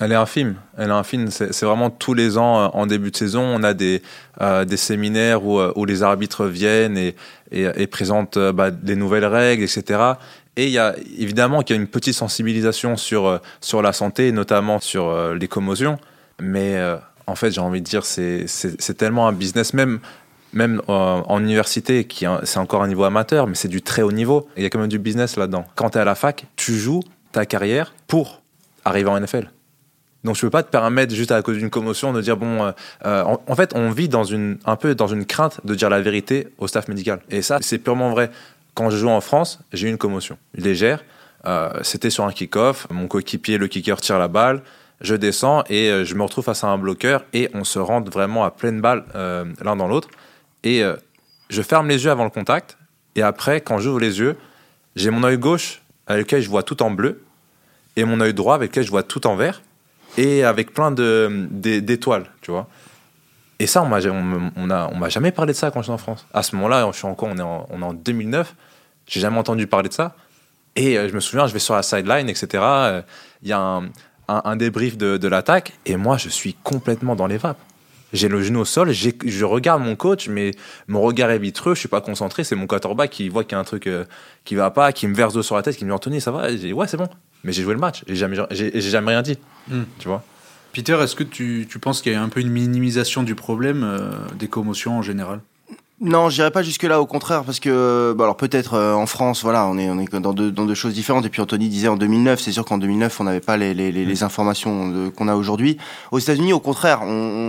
Elle 0.01 0.13
est 0.13 0.17
infime. 0.17 0.57
Elle 0.77 0.89
est 0.89 0.93
infime. 0.93 1.31
C'est 1.31 1.63
vraiment 1.63 1.91
tous 1.91 2.15
les 2.15 2.37
ans, 2.37 2.59
euh, 2.59 2.67
en 2.73 2.87
début 2.87 3.11
de 3.11 3.17
saison, 3.17 3.43
on 3.43 3.63
a 3.63 3.75
des, 3.75 4.03
euh, 4.41 4.65
des 4.65 4.77
séminaires 4.77 5.45
où, 5.45 5.61
euh, 5.61 5.73
où 5.77 5.85
les 5.85 6.03
arbitres 6.03 6.47
viennent 6.47 6.99
et, 6.99 7.15
et, 7.53 7.87
présentent 7.87 8.39
bah, 8.39 8.73
des 8.73 8.97
nouvelles 8.97 9.27
règles, 9.27 9.63
etc. 9.63 10.01
Et 10.57 10.67
il 10.67 10.73
y 10.73 10.79
a 10.79 10.97
évidemment 11.17 11.63
qu'il 11.63 11.77
y 11.77 11.79
a 11.79 11.83
une 11.83 11.89
petite 11.89 12.15
sensibilisation 12.15 12.97
sur, 12.97 13.41
sur 13.61 13.83
la 13.83 13.93
santé, 13.93 14.33
notamment 14.33 14.81
sur 14.81 15.35
les 15.35 15.47
commotions. 15.47 15.99
Mais 16.41 16.77
en 17.27 17.37
fait, 17.37 17.53
j'ai 17.53 17.61
envie 17.61 17.81
de 17.81 17.87
dire, 17.87 18.05
c'est 18.05 18.97
tellement 18.97 19.29
un 19.29 19.33
business, 19.33 19.73
même, 19.73 20.01
même 20.53 20.81
en 20.89 21.41
université, 21.41 22.05
qui 22.05 22.27
c'est 22.43 22.59
encore 22.59 22.83
un 22.83 22.89
niveau 22.89 23.05
amateur, 23.05 23.47
mais 23.47 23.55
c'est 23.55 23.69
du 23.69 23.83
très 23.83 24.03
haut 24.03 24.13
niveau. 24.13 24.49
Il 24.57 24.63
y 24.65 24.67
a 24.67 24.71
quand 24.71 24.81
même 24.81 24.89
du 24.89 24.99
business 24.99 25.37
là-dedans. 25.37 25.65
Quand 25.77 25.91
tu 25.91 25.99
es 25.99 26.01
à 26.01 26.05
la 26.05 26.17
fac, 26.17 26.47
tu 26.57 26.75
joues 26.75 27.03
ta 27.31 27.47
carrière 27.47 27.95
pour 28.09 28.43
arriver 28.85 29.11
en 29.11 29.21
NFL. 29.21 29.54
Donc 30.25 30.37
je 30.37 30.41
peux 30.41 30.51
pas 30.51 30.63
te 30.63 30.71
permettre 30.71 31.15
juste 31.15 31.33
à 31.33 31.43
cause 31.43 31.59
d'une 31.59 31.71
commotion 31.71 32.13
de 32.13 32.21
dire 32.21 32.37
bon, 32.37 32.65
euh, 32.65 32.73
euh, 33.05 33.37
en, 33.47 33.55
fait 33.55 33.73
on 33.75 33.91
vit 33.91 34.09
dans 34.09 34.25
une 34.25 34.59
un 34.65 34.77
peu 34.77 34.95
dans 34.95 35.07
une 35.07 35.27
crainte 35.27 35.61
de 35.65 35.75
dire 35.75 35.91
la 35.91 36.01
vérité 36.01 36.49
au 36.59 36.67
staff 36.67 36.89
médical. 36.89 37.21
Et 37.31 37.43
ça 37.43 37.59
c'est 37.61 37.79
purement 37.79 38.11
vrai. 38.11 38.31
Quand 38.75 38.91
je 38.91 38.97
joue 38.97 39.09
en 39.09 39.21
France, 39.21 39.61
j'ai 39.73 39.87
eu 39.87 39.91
une 39.91 39.99
commotion 39.99 40.37
légère. 40.55 41.05
Euh, 41.47 41.71
C'était 41.83 42.11
sur 42.11 42.25
un 42.25 42.33
kick-off. 42.33 42.89
Mon 42.91 43.07
coéquipier, 43.07 43.59
le 43.59 43.69
kicker, 43.69 44.01
tire 44.01 44.19
la 44.19 44.29
balle. 44.29 44.63
Je 45.01 45.15
descends 45.15 45.63
et 45.69 46.05
je 46.05 46.15
me 46.15 46.23
retrouve 46.23 46.45
face 46.45 46.65
à 46.65 46.69
un 46.69 46.79
bloqueur 46.79 47.25
et 47.33 47.51
on 47.53 47.63
se 47.65 47.79
rentre 47.79 48.11
vraiment 48.11 48.45
à 48.45 48.51
pleine 48.51 48.81
balle 48.81 49.05
l'un 49.15 49.77
dans 49.77 49.87
l'autre. 49.87 50.09
Et 50.63 50.83
je 51.51 51.63
ferme 51.63 51.89
les 51.89 52.05
yeux 52.05 52.11
avant 52.11 52.25
le 52.25 52.31
contact. 52.31 52.79
Et 53.17 53.23
après, 53.23 53.61
quand 53.61 53.79
j'ouvre 53.79 54.01
les 54.01 54.21
yeux, 54.21 54.37
j'ai 54.97 55.11
mon 55.11 55.25
œil 55.25 55.37
gauche 55.37 55.83
avec 56.07 56.27
lequel 56.27 56.43
je 56.43 56.49
vois 56.49 56.63
tout 56.63 56.83
en 56.83 56.91
bleu 56.91 57.23
et 57.97 58.05
mon 58.05 58.21
œil 58.21 58.33
droit 58.33 58.55
avec 58.55 58.71
lequel 58.71 58.85
je 58.85 58.91
vois 58.91 59.03
tout 59.03 59.27
en 59.27 59.37
vert 59.37 59.61
et 60.17 60.45
avec 60.45 60.73
plein 60.73 60.91
d'étoiles, 60.93 62.27
tu 62.41 62.51
vois. 62.51 62.69
Et 63.59 63.67
ça, 63.67 63.83
on 63.83 63.87
m'a 63.87 63.99
on, 64.07 64.51
on 64.57 64.97
m'a 64.97 65.09
jamais 65.09 65.31
parlé 65.31 65.53
de 65.53 65.57
ça 65.57 65.71
quand 65.71 65.81
j'étais 65.83 65.93
en 65.93 65.99
France. 65.99 66.27
À 66.35 66.43
ce 66.43 66.57
moment-là, 66.57 66.89
je 66.93 66.97
suis 66.97 67.07
encore 67.07 67.29
on 67.31 67.39
est 67.39 67.43
en, 67.43 67.67
on 67.71 67.81
est 67.83 67.85
en 67.85 67.95
2009, 67.95 68.55
j'ai 69.07 69.21
jamais 69.21 69.39
entendu 69.39 69.67
parler 69.67 69.89
de 69.89 69.95
ça. 69.95 70.15
Et 70.77 70.99
euh, 70.99 71.09
je 71.09 71.15
me 71.15 71.21
souviens, 71.21 71.47
je 71.47 71.53
vais 71.53 71.61
sur 71.61 71.75
la 71.75 71.83
sideline, 71.83 72.29
etc. 72.29 72.49
euh, 72.55 73.03
Il 73.43 73.49
y 73.49 73.53
a 73.53 73.61
un, 73.61 73.85
un, 74.29 74.43
un 74.45 74.57
débrief 74.57 74.97
de, 74.99 75.17
de 75.17 75.29
l'attaque 75.29 75.73
et 75.87 75.97
moi, 75.97 76.17
je 76.17 76.29
suis 76.29 76.55
complètement 76.55 77.15
dans 77.15 77.29
les 77.29 77.37
vapes. 77.37 77.59
J'ai 78.15 78.29
le 78.29 78.41
genou 78.43 78.61
au 78.61 78.65
sol, 78.65 78.93
je 78.93 79.45
regarde 79.45 79.83
mon 79.83 79.97
coach, 79.97 80.29
mais 80.29 80.53
mon 80.87 81.03
regard 81.03 81.31
est 81.31 81.39
vitreux, 81.39 81.75
je 81.75 81.81
suis 81.81 81.89
pas 81.89 82.01
concentré. 82.01 82.45
C'est 82.45 82.55
mon 82.55 82.69
quarterback 82.69 83.11
qui 83.11 83.29
voit 83.29 83.43
qu'il 83.43 83.53
y 83.53 83.55
a 83.57 83.59
un 83.59 83.65
truc 83.65 83.89
euh, 83.89 84.05
qui 84.45 84.55
va 84.55 84.71
pas, 84.71 84.93
qui 84.93 85.09
me 85.09 85.15
verse 85.15 85.35
d'eau 85.35 85.43
sur 85.43 85.57
la 85.57 85.63
tête, 85.63 85.77
qui 85.77 85.85
me 85.85 85.91
dit 85.91 85.95
Anthony, 85.95 86.21
ça 86.21 86.31
va? 86.31 86.49
J'ai 86.49 86.59
dit, 86.59 86.73
Ouais, 86.73 86.87
c'est 86.87 86.97
bon. 86.97 87.09
Mais 87.43 87.53
j'ai 87.53 87.65
joué 87.65 87.75
le 87.75 87.81
match, 87.81 88.05
j'ai 88.07 88.15
jamais, 88.15 88.37
j'ai 88.53 88.71
j'ai 88.73 88.91
jamais 88.91 89.11
rien 89.11 89.23
dit. 89.23 89.37
Hmm. 89.69 89.83
Tu 89.99 90.07
vois? 90.07 90.23
Peter, 90.73 90.97
est-ce 91.03 91.17
que 91.17 91.25
tu, 91.25 91.67
tu 91.69 91.79
penses 91.79 92.03
qu'il 92.03 92.13
y 92.13 92.15
a 92.15 92.23
un 92.23 92.29
peu 92.29 92.41
une 92.41 92.51
minimisation 92.51 93.25
du 93.25 93.35
problème 93.35 93.83
euh, 93.85 94.13
des 94.39 94.49
commotions 94.49 94.97
en 94.97 95.03
général? 95.03 95.41
Non, 96.07 96.29
je 96.29 96.35
dirais 96.35 96.51
pas 96.51 96.63
jusque 96.63 96.83
là, 96.83 97.01
au 97.01 97.07
contraire, 97.07 97.45
parce 97.45 97.61
que, 97.61 98.15
bah 98.15 98.25
alors 98.25 98.37
peut-être 98.37 98.75
euh, 98.75 98.93
en 98.93 99.07
France, 99.07 99.43
voilà, 99.43 99.67
on 99.67 99.79
est, 99.79 99.89
on 99.89 99.99
est 99.99 100.15
dans 100.15 100.35
deux, 100.35 100.51
dans 100.51 100.67
deux 100.67 100.75
choses 100.75 100.93
différentes. 100.93 101.25
Et 101.25 101.31
puis 101.31 101.41
Anthony 101.41 101.71
disait 101.71 101.89
en 101.89 101.97
2009, 101.97 102.41
c'est 102.43 102.53
sûr 102.53 102.67
qu'en 102.67 102.77
2009, 102.77 103.21
on 103.21 103.25
n'avait 103.25 103.41
pas 103.41 103.57
les, 103.57 103.73
les, 103.73 103.91
les, 103.91 104.05
les 104.05 104.23
informations 104.23 105.11
qu'on 105.17 105.29
a 105.29 105.35
aujourd'hui. 105.35 105.79
Aux 106.13 106.19
États-Unis, 106.19 106.53
au 106.53 106.61
contraire, 106.61 107.01
on, 107.05 107.07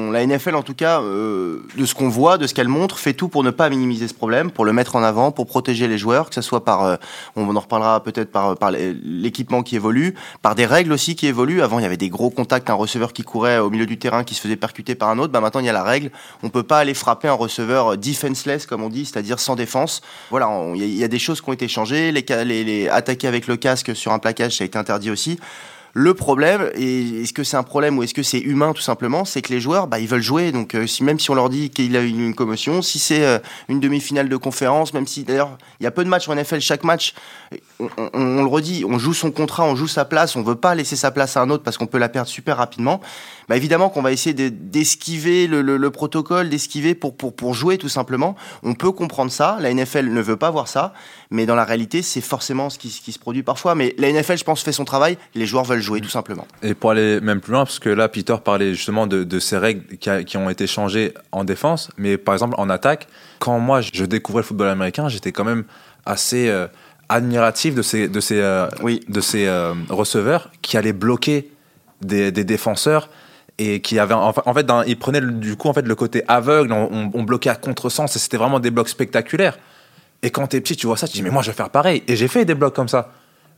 on- 0.07 0.11
la 0.11 0.25
NFL, 0.25 0.55
en 0.55 0.61
tout 0.61 0.73
cas, 0.73 1.01
euh, 1.01 1.63
de 1.77 1.85
ce 1.85 1.93
qu'on 1.93 2.07
voit, 2.07 2.37
de 2.37 2.47
ce 2.47 2.53
qu'elle 2.53 2.69
montre, 2.69 2.97
fait 2.97 3.11
tout 3.11 3.27
pour 3.27 3.43
ne 3.43 3.51
pas 3.51 3.67
minimiser 3.69 4.07
ce 4.07 4.13
problème, 4.13 4.49
pour 4.51 4.63
le 4.63 4.71
mettre 4.71 4.95
en 4.95 5.03
avant, 5.03 5.31
pour 5.31 5.47
protéger 5.47 5.89
les 5.89 5.97
joueurs, 5.97 6.29
que 6.29 6.35
ce 6.35 6.41
soit 6.41 6.63
par, 6.63 6.83
euh, 6.85 6.95
on 7.35 7.53
en 7.53 7.59
reparlera 7.59 8.01
peut-être 8.03 8.31
par, 8.31 8.55
l'équipement 8.71 9.63
qui 9.63 9.75
évolue, 9.75 10.15
par 10.41 10.55
des 10.55 10.65
règles 10.65 10.93
aussi 10.93 11.17
qui 11.17 11.27
évoluent. 11.27 11.61
Avant, 11.61 11.79
il 11.79 11.81
y 11.81 11.85
avait 11.85 11.97
des 11.97 12.07
gros 12.09 12.29
contacts, 12.29 12.69
un 12.69 12.73
receveur 12.75 13.11
qui 13.11 13.23
courait 13.23 13.57
au 13.57 13.69
milieu 13.69 13.85
du 13.85 13.97
terrain, 13.99 14.23
qui 14.23 14.33
se 14.33 14.39
faisait 14.39 14.55
percuter 14.55 14.95
par 14.95 15.09
un 15.09 15.19
autre. 15.19 15.33
Bah 15.33 15.41
maintenant, 15.41 15.59
il 15.59 15.65
y 15.65 15.69
a 15.69 15.73
la 15.73 15.83
règle. 15.83 16.09
On 16.41 16.47
peut 16.49 16.63
pas 16.63 16.77
aller 16.77 16.93
frapper 16.93 17.27
un 17.27 17.33
receveur 17.33 17.97
comme 18.67 18.83
on 18.83 18.89
dit, 18.89 19.05
c'est-à-dire 19.05 19.39
sans 19.39 19.55
défense. 19.55 20.01
Voilà, 20.29 20.49
il 20.75 20.95
y, 20.95 21.03
a- 21.03 21.07
des 21.07 21.19
choses 21.19 21.41
qui 21.41 21.49
ont 21.49 21.53
été 21.53 21.67
changées. 21.67 22.11
Les, 22.11 22.89
attaquer 22.89 23.27
avec 23.27 23.47
le 23.47 23.57
casque 23.57 23.95
sur 23.95 24.11
un 24.11 24.19
plaquage, 24.19 24.57
ça 24.57 24.63
a 24.63 24.67
été 24.67 24.77
interdit 24.77 25.11
aussi. 25.11 25.39
Le 25.97 26.13
problème, 26.13 26.69
est-ce 26.75 27.31
que 27.31 27.45
c'est 27.45 27.55
un 27.55 27.63
problème 27.63 27.97
ou 27.97 28.03
est-ce 28.03 28.13
que 28.13 28.21
c'est 28.21 28.39
humain 28.39 28.73
tout 28.73 28.81
simplement, 28.81 29.23
c'est 29.23 29.41
que 29.41 29.53
les 29.53 29.61
joueurs, 29.61 29.87
bah, 29.87 29.97
ils 29.97 30.09
veulent 30.09 30.21
jouer. 30.21 30.51
Donc 30.51 30.75
euh, 30.75 30.87
si, 30.87 31.05
même 31.05 31.19
si 31.19 31.31
on 31.31 31.35
leur 31.35 31.49
dit 31.49 31.69
qu'il 31.69 31.95
a 31.95 32.01
eu 32.01 32.09
une, 32.09 32.19
une 32.19 32.35
commotion, 32.35 32.81
si 32.81 32.99
c'est 32.99 33.23
euh, 33.23 33.39
une 33.69 33.79
demi-finale 33.79 34.27
de 34.27 34.35
conférence, 34.35 34.93
même 34.93 35.07
si 35.07 35.23
d'ailleurs 35.23 35.57
il 35.79 35.85
y 35.85 35.87
a 35.87 35.91
peu 35.91 36.03
de 36.03 36.09
matchs 36.09 36.27
en 36.27 36.35
NFL, 36.35 36.59
chaque 36.59 36.83
match, 36.83 37.13
on, 37.79 38.41
le 38.43 38.47
redit, 38.47 38.85
on 38.87 38.97
joue 38.97 39.13
son 39.13 39.31
contrat, 39.31 39.63
on 39.65 39.75
joue 39.75 39.87
sa 39.87 40.05
place, 40.05 40.35
on 40.35 40.43
veut 40.43 40.55
pas 40.55 40.75
laisser 40.75 40.95
sa 40.95 41.11
place 41.11 41.37
à 41.37 41.41
un 41.41 41.49
autre 41.49 41.63
parce 41.63 41.77
qu'on 41.77 41.87
peut 41.87 41.97
la 41.97 42.09
perdre 42.09 42.29
super 42.29 42.57
rapidement. 42.57 43.01
Bah, 43.49 43.55
évidemment 43.57 43.89
qu'on 43.89 44.01
va 44.01 44.11
essayer 44.11 44.33
de- 44.33 44.49
d'esquiver 44.49 45.47
le, 45.47 45.61
le- 45.61 45.77
le 45.77 45.91
protocole, 45.91 46.49
d'esquiver 46.49 46.95
pour, 46.95 47.15
pour, 47.15 47.35
pour 47.35 47.53
jouer 47.53 47.77
tout 47.77 47.89
simplement. 47.89 48.35
On 48.63 48.73
peut 48.73 48.91
comprendre 48.91 49.31
ça, 49.31 49.57
la 49.59 49.73
NFL 49.73 50.07
ne 50.09 50.21
veut 50.21 50.37
pas 50.37 50.49
voir 50.51 50.67
ça, 50.67 50.93
mais 51.29 51.45
dans 51.45 51.55
la 51.55 51.65
réalité, 51.65 52.01
c'est 52.01 52.21
forcément 52.21 52.69
ce 52.69 52.79
qui, 52.79 52.89
se 52.89 53.19
produit 53.19 53.43
parfois. 53.43 53.75
Mais 53.75 53.93
la 53.97 54.11
NFL, 54.11 54.37
je 54.37 54.43
pense, 54.43 54.63
fait 54.63 54.71
son 54.71 54.85
travail, 54.85 55.17
les 55.35 55.45
joueurs 55.45 55.63
veulent 55.65 55.81
jouer 55.81 56.01
tout 56.01 56.09
simplement. 56.09 56.47
Et 56.63 56.73
pour 56.73 56.91
aller 56.91 57.19
même 57.21 57.41
plus 57.41 57.51
loin, 57.51 57.65
parce 57.65 57.79
que 57.79 57.89
là, 57.89 58.07
Peter 58.07 58.35
parlait 58.43 58.73
justement 58.73 59.07
de, 59.07 59.39
ces 59.39 59.57
règles 59.57 59.97
qui 59.97 60.37
ont 60.37 60.49
été 60.49 60.65
changées 60.65 61.13
en 61.31 61.43
défense, 61.43 61.91
mais 61.97 62.17
par 62.17 62.33
exemple 62.33 62.55
en 62.57 62.69
attaque, 62.69 63.07
quand 63.39 63.59
moi 63.59 63.81
je 63.81 64.05
découvrais 64.05 64.41
le 64.41 64.47
football 64.47 64.69
américain, 64.69 65.09
j'étais 65.09 65.31
quand 65.31 65.43
même 65.43 65.65
assez 66.05 66.49
euh, 66.49 66.67
admiratif 67.09 67.75
de 67.75 67.81
ces, 67.81 68.07
de 68.07 68.19
ces, 68.19 68.39
euh, 68.41 68.67
Oui. 68.81 69.01
de 69.07 69.21
ces 69.21 69.47
euh, 69.47 69.73
receveurs 69.89 70.49
qui 70.61 70.77
allaient 70.77 70.93
bloquer 70.93 71.49
des, 72.01 72.31
des 72.31 72.43
défenseurs 72.43 73.09
et 73.57 73.81
qui 73.81 73.99
avaient 73.99 74.13
en 74.13 74.33
fait, 74.33 74.41
en 74.45 74.53
fait 74.53 74.65
prenaient 74.95 75.21
le- 75.21 75.31
du 75.31 75.55
coup 75.55 75.69
en 75.69 75.73
fait 75.73 75.87
le 75.87 75.95
côté 75.95 76.23
aveugle, 76.27 76.73
on, 76.73 77.23
bloquait 77.23 77.49
à 77.49 77.55
contresens 77.55 78.15
et 78.15 78.19
c'était 78.19 78.37
vraiment 78.37 78.59
des 78.59 78.71
blocs 78.71 78.89
spectaculaires. 78.89 79.57
Et 80.23 80.29
quand 80.31 80.47
t'es 80.47 80.59
petit, 80.61 80.75
tu 80.75 80.87
vois 80.87 80.97
ça, 80.97 81.07
tu 81.07 81.13
dis 81.13 81.23
mais 81.23 81.29
moi 81.29 81.41
je 81.41 81.51
vais 81.51 81.55
faire 81.55 81.69
pareil. 81.69 82.03
Et 82.07 82.15
j'ai 82.15 82.27
fait 82.27 82.43
des 82.45 82.55
blocs 82.55 82.75
comme 82.75 82.89
ça. 82.89 83.11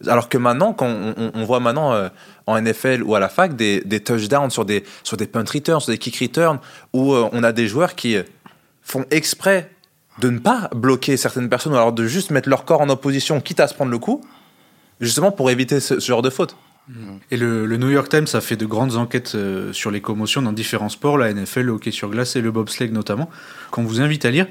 Alors 0.05 0.29
que 0.29 0.37
maintenant, 0.37 0.73
quand 0.73 0.85
on, 0.87 1.13
on- 1.17 1.31
on 1.33 1.43
voit 1.45 1.59
maintenant 1.59 1.93
euh, 1.93 2.09
en 2.45 2.61
NFL 2.61 3.01
ou 3.03 3.15
à 3.15 3.19
la 3.19 3.29
fac 3.29 3.55
des, 3.55 3.81
des 3.81 3.99
touchdowns 4.01 4.51
sur 4.51 4.65
des, 4.65 4.83
sur 5.03 5.17
des 5.17 5.25
punt 5.25 5.43
returns, 5.51 5.79
sur 5.79 5.91
des 5.91 5.97
kick 5.97 6.17
returns, 6.19 6.59
où 6.93 7.15
on 7.15 7.43
a 7.43 7.51
des 7.51 7.67
joueurs 7.67 7.95
qui 7.95 8.17
font 8.83 9.05
exprès 9.09 9.71
de 10.19 10.29
ne 10.29 10.39
pas 10.39 10.69
bloquer 10.75 11.17
certaines 11.17 11.49
personnes, 11.49 11.73
ou 11.73 11.75
alors 11.75 11.93
de 11.93 12.05
juste 12.05 12.31
mettre 12.31 12.49
leur 12.49 12.65
corps 12.65 12.81
en 12.81 12.89
opposition, 12.89 13.39
quitte 13.41 13.59
à 13.59 13.67
se 13.67 13.73
prendre 13.73 13.91
le 13.91 13.99
coup, 13.99 14.21
justement 14.99 15.31
pour 15.31 15.49
éviter 15.49 15.79
ce, 15.79 15.99
ce 15.99 16.07
genre 16.07 16.21
de 16.21 16.29
faute. 16.29 16.55
Et 17.31 17.35
le, 17.35 17.65
le 17.65 17.75
New 17.75 17.89
York 17.89 18.07
Times 18.07 18.27
a 18.31 18.39
fait 18.39 18.55
de 18.55 18.65
grandes 18.65 18.95
enquêtes 18.95 19.33
euh, 19.35 19.73
sur 19.73 19.91
les 19.91 19.99
commotions 19.99 20.41
dans 20.41 20.53
différents 20.53 20.87
sports, 20.87 21.17
la 21.17 21.33
NFL, 21.33 21.63
le 21.63 21.71
hockey 21.73 21.91
sur 21.91 22.09
glace 22.09 22.37
et 22.37 22.41
le 22.41 22.49
bobsleigh 22.49 22.91
notamment, 22.91 23.29
qu'on 23.71 23.83
vous 23.83 23.99
invite 23.99 24.23
à 24.23 24.31
lire. 24.31 24.47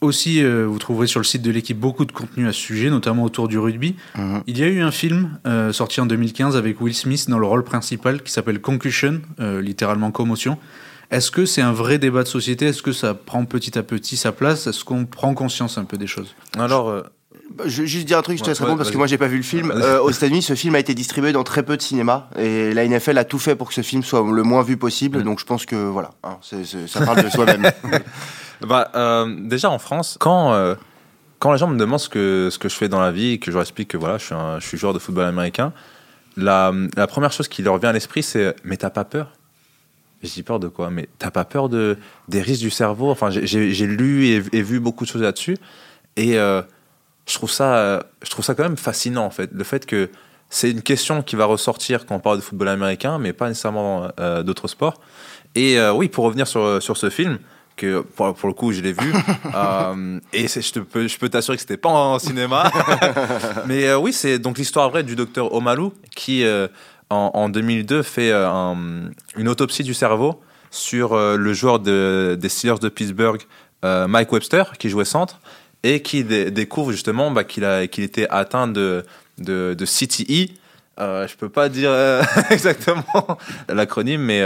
Aussi, 0.00 0.44
euh, 0.44 0.64
vous 0.64 0.78
trouverez 0.78 1.08
sur 1.08 1.18
le 1.18 1.24
site 1.24 1.42
de 1.42 1.50
l'équipe 1.50 1.78
beaucoup 1.78 2.04
de 2.04 2.12
contenu 2.12 2.46
à 2.46 2.52
ce 2.52 2.60
sujet, 2.60 2.88
notamment 2.88 3.24
autour 3.24 3.48
du 3.48 3.58
rugby. 3.58 3.96
Mhm. 4.16 4.42
Il 4.46 4.56
y 4.56 4.62
a 4.62 4.68
eu 4.68 4.80
un 4.80 4.92
film 4.92 5.40
euh, 5.44 5.72
sorti 5.72 6.00
en 6.00 6.06
2015 6.06 6.56
avec 6.56 6.80
Will 6.80 6.94
Smith 6.94 7.28
dans 7.28 7.40
le 7.40 7.46
rôle 7.46 7.64
principal 7.64 8.22
qui 8.22 8.30
s'appelle 8.30 8.60
Concussion, 8.60 9.20
euh, 9.40 9.60
littéralement 9.60 10.12
commotion. 10.12 10.56
Est-ce 11.10 11.30
que 11.30 11.46
c'est 11.46 11.62
un 11.62 11.72
vrai 11.72 11.98
débat 11.98 12.22
de 12.22 12.28
société? 12.28 12.66
Est-ce 12.66 12.82
que 12.82 12.92
ça 12.92 13.14
prend 13.14 13.44
petit 13.44 13.78
à 13.78 13.82
petit 13.82 14.16
sa 14.16 14.32
place? 14.32 14.66
Est-ce 14.66 14.84
qu'on 14.84 15.06
prend 15.06 15.32
conscience 15.34 15.78
un 15.78 15.84
peu 15.84 15.96
des 15.96 16.06
choses? 16.06 16.34
Alors, 16.58 16.90
euh, 16.90 17.02
Bah, 17.56 17.64
Je 17.66 17.80
vais 17.82 17.88
juste 17.88 18.06
dire 18.06 18.18
un 18.18 18.22
truc, 18.22 18.36
je 18.38 18.42
te 18.44 18.48
laisse 18.48 18.58
répondre 18.58 18.74
ouais, 18.74 18.84
parce 18.84 18.90
que 18.90 18.98
moi 18.98 19.06
j'ai 19.06 19.16
pas 19.16 19.26
vu 19.26 19.38
le 19.38 19.42
film. 19.42 19.68
Vas-y. 19.72 19.82
Euh, 19.82 20.02
aux 20.02 20.10
États-Unis, 20.10 20.42
ce 20.42 20.54
film 20.54 20.74
a 20.74 20.78
été 20.78 20.92
distribué 20.94 21.32
dans 21.32 21.44
très 21.44 21.62
peu 21.62 21.78
de 21.78 21.82
cinéma 21.82 22.28
et 22.38 22.74
la 22.74 22.86
NFL 22.86 23.16
a 23.16 23.24
tout 23.24 23.38
fait 23.38 23.56
pour 23.56 23.68
que 23.68 23.74
ce 23.74 23.80
film 23.80 24.02
soit 24.02 24.20
le 24.20 24.42
moins 24.42 24.62
vu 24.62 24.76
possible. 24.76 25.22
Donc 25.22 25.40
je 25.40 25.46
pense 25.46 25.64
que 25.64 25.76
voilà, 25.76 26.10
hein, 26.24 26.36
ça 26.42 27.04
parle 27.04 27.22
de 27.24 27.28
soi-même. 27.30 27.70
Bah, 28.60 28.90
euh, 28.96 29.36
déjà 29.44 29.70
en 29.70 29.78
France, 29.78 30.16
quand, 30.18 30.52
euh, 30.52 30.74
quand 31.38 31.52
les 31.52 31.58
gens 31.58 31.68
me 31.68 31.78
demandent 31.78 32.00
ce 32.00 32.08
que, 32.08 32.48
ce 32.50 32.58
que 32.58 32.68
je 32.68 32.74
fais 32.74 32.88
dans 32.88 33.00
la 33.00 33.12
vie 33.12 33.34
et 33.34 33.38
que 33.38 33.46
je 33.52 33.56
leur 33.56 33.62
explique 33.62 33.88
que 33.90 33.96
voilà, 33.96 34.18
je 34.18 34.24
suis, 34.24 34.34
un- 34.34 34.58
je 34.58 34.66
suis 34.66 34.76
joueur 34.76 34.92
de 34.92 34.98
football 34.98 35.26
américain, 35.26 35.72
la, 36.36 36.72
la 36.96 37.06
première 37.06 37.30
chose 37.30 37.46
qui 37.46 37.62
leur 37.62 37.78
vient 37.78 37.90
à 37.90 37.92
l'esprit, 37.92 38.24
c'est 38.24 38.56
Mais 38.64 38.76
t'as 38.76 38.90
pas 38.90 39.04
peur? 39.04 39.30
Dis 40.22 40.42
peur 40.42 40.58
de 40.58 40.68
quoi? 40.68 40.90
Mais 40.90 41.08
t'as 41.18 41.30
pas 41.30 41.44
peur 41.44 41.68
de, 41.68 41.96
des 42.28 42.42
risques 42.42 42.62
du 42.62 42.70
cerveau? 42.70 43.10
Enfin, 43.10 43.30
j'ai- 43.30 43.46
j'ai 43.46 43.72
j'ai 43.72 43.86
lu 43.86 44.26
et, 44.26 44.42
et 44.52 44.62
vu 44.62 44.80
beaucoup 44.80 45.04
de 45.04 45.08
choses 45.10 45.22
là-dessus. 45.22 45.56
Et 46.16 46.36
euh, 46.38 46.60
je, 47.28 47.34
trouve 47.34 47.50
ça, 47.50 47.76
euh, 47.76 48.00
je 48.24 48.30
trouve 48.30 48.44
ça 48.44 48.54
quand 48.56 48.64
même 48.64 48.76
fascinant, 48.76 49.24
en 49.24 49.30
fait. 49.30 49.50
Le 49.52 49.62
fait 49.62 49.86
que 49.86 50.10
c'est 50.50 50.70
une 50.70 50.82
question 50.82 51.22
qui 51.22 51.36
va 51.36 51.44
ressortir 51.44 52.04
quand 52.06 52.16
on 52.16 52.20
parle 52.20 52.38
de 52.38 52.42
football 52.42 52.68
américain, 52.68 53.18
mais 53.18 53.32
pas 53.32 53.48
nécessairement 53.48 54.08
euh, 54.18 54.42
d'autres 54.42 54.66
sports. 54.66 55.00
Et 55.54 55.78
euh, 55.78 55.92
oui, 55.92 56.08
pour 56.08 56.24
revenir 56.24 56.48
sur, 56.48 56.82
sur 56.82 56.96
ce 56.96 57.10
film, 57.10 57.38
que 57.76 58.00
pour, 58.00 58.34
pour 58.34 58.48
le 58.48 58.54
coup, 58.54 58.72
je 58.72 58.80
l'ai 58.80 58.92
vu. 58.92 59.12
euh, 59.54 60.18
et 60.32 60.48
je, 60.48 60.72
te 60.72 60.80
peux, 60.80 61.06
je 61.06 61.16
peux 61.16 61.28
t'assurer 61.28 61.56
que 61.56 61.60
c'était 61.60 61.76
pas 61.76 61.90
en 61.90 62.18
cinéma. 62.18 62.72
Mais 63.66 63.94
oui, 63.94 64.12
c'est 64.12 64.40
donc 64.40 64.58
l'histoire 64.58 64.90
vraie 64.90 65.04
du 65.04 65.14
docteur 65.14 65.54
Omalu 65.54 65.90
qui, 66.16 66.44
en, 67.10 67.30
en 67.34 67.48
2002, 67.48 68.02
fait 68.02 68.30
euh, 68.30 68.48
un- 68.48 69.10
une 69.36 69.48
autopsie 69.48 69.82
du 69.82 69.94
cerveau 69.94 70.40
sur 70.70 71.14
euh, 71.14 71.36
le 71.36 71.52
joueur 71.54 71.78
de- 71.80 72.36
des 72.38 72.48
Steelers 72.48 72.78
de 72.80 72.88
Pittsburgh, 72.88 73.40
euh, 73.84 74.06
Mike 74.06 74.32
Webster, 74.32 74.72
qui 74.78 74.88
jouait 74.88 75.04
centre, 75.04 75.40
et 75.82 76.02
qui 76.02 76.24
dé- 76.24 76.50
découvre 76.50 76.92
justement 76.92 77.30
bah, 77.30 77.44
qu'il 77.44 77.64
était 77.64 78.26
atteint 78.30 78.68
de, 78.68 79.04
de, 79.38 79.74
CTE. 79.84 80.52
Euh, 81.00 81.26
je 81.28 81.36
peux 81.36 81.48
pas 81.48 81.68
dire 81.68 81.92
exactement 82.50 83.38
l'acronyme, 83.68 84.20
mais, 84.22 84.42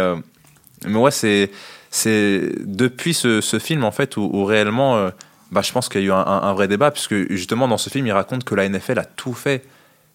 mais 0.86 0.98
ouais, 0.98 1.10
c'est 1.10 1.50
c'est 1.90 2.52
depuis 2.60 3.12
ce, 3.14 3.40
film 3.58 3.84
en 3.84 3.92
fait 3.92 4.16
où, 4.16 4.44
réellement 4.44 5.10
bah, 5.50 5.60
je 5.62 5.72
pense 5.72 5.88
qu'il 5.88 6.00
y 6.02 6.04
a 6.04 6.06
eu 6.06 6.12
un 6.12 6.52
vrai 6.54 6.68
débat 6.68 6.90
puisque 6.90 7.30
justement 7.30 7.68
dans 7.68 7.76
ce 7.76 7.90
film 7.90 8.06
il 8.06 8.12
raconte 8.12 8.44
que 8.44 8.54
la 8.54 8.66
NFL 8.68 8.98
a 8.98 9.04
tout 9.04 9.34
fait 9.34 9.62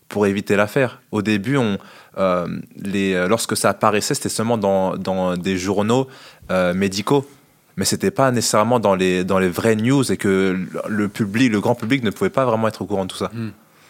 pour 0.09 0.25
éviter 0.25 0.55
l'affaire. 0.55 1.01
Au 1.11 1.21
début, 1.21 1.57
euh, 1.57 1.77
euh, 2.17 3.27
lorsque 3.27 3.57
ça 3.57 3.69
apparaissait, 3.69 4.13
c'était 4.13 4.29
seulement 4.29 4.57
dans, 4.57 5.35
des 5.37 5.57
journaux 5.57 6.07
euh, 6.51 6.73
médicaux, 6.73 7.27
mais 7.75 7.85
c'était 7.85 8.11
pas 8.11 8.31
nécessairement 8.31 8.79
dans 8.79 8.95
les, 8.95 9.23
vraies 9.23 9.75
news 9.75 10.09
et 10.11 10.17
que 10.17 10.57
le 10.87 11.07
public, 11.09 11.51
le 11.51 11.61
grand 11.61 11.75
public 11.75 12.03
ne 12.03 12.09
pouvait 12.09 12.29
pas 12.29 12.45
vraiment 12.45 12.67
être 12.67 12.81
au 12.81 12.85
courant 12.85 13.05
de 13.05 13.11
tout 13.11 13.17
ça. 13.17 13.31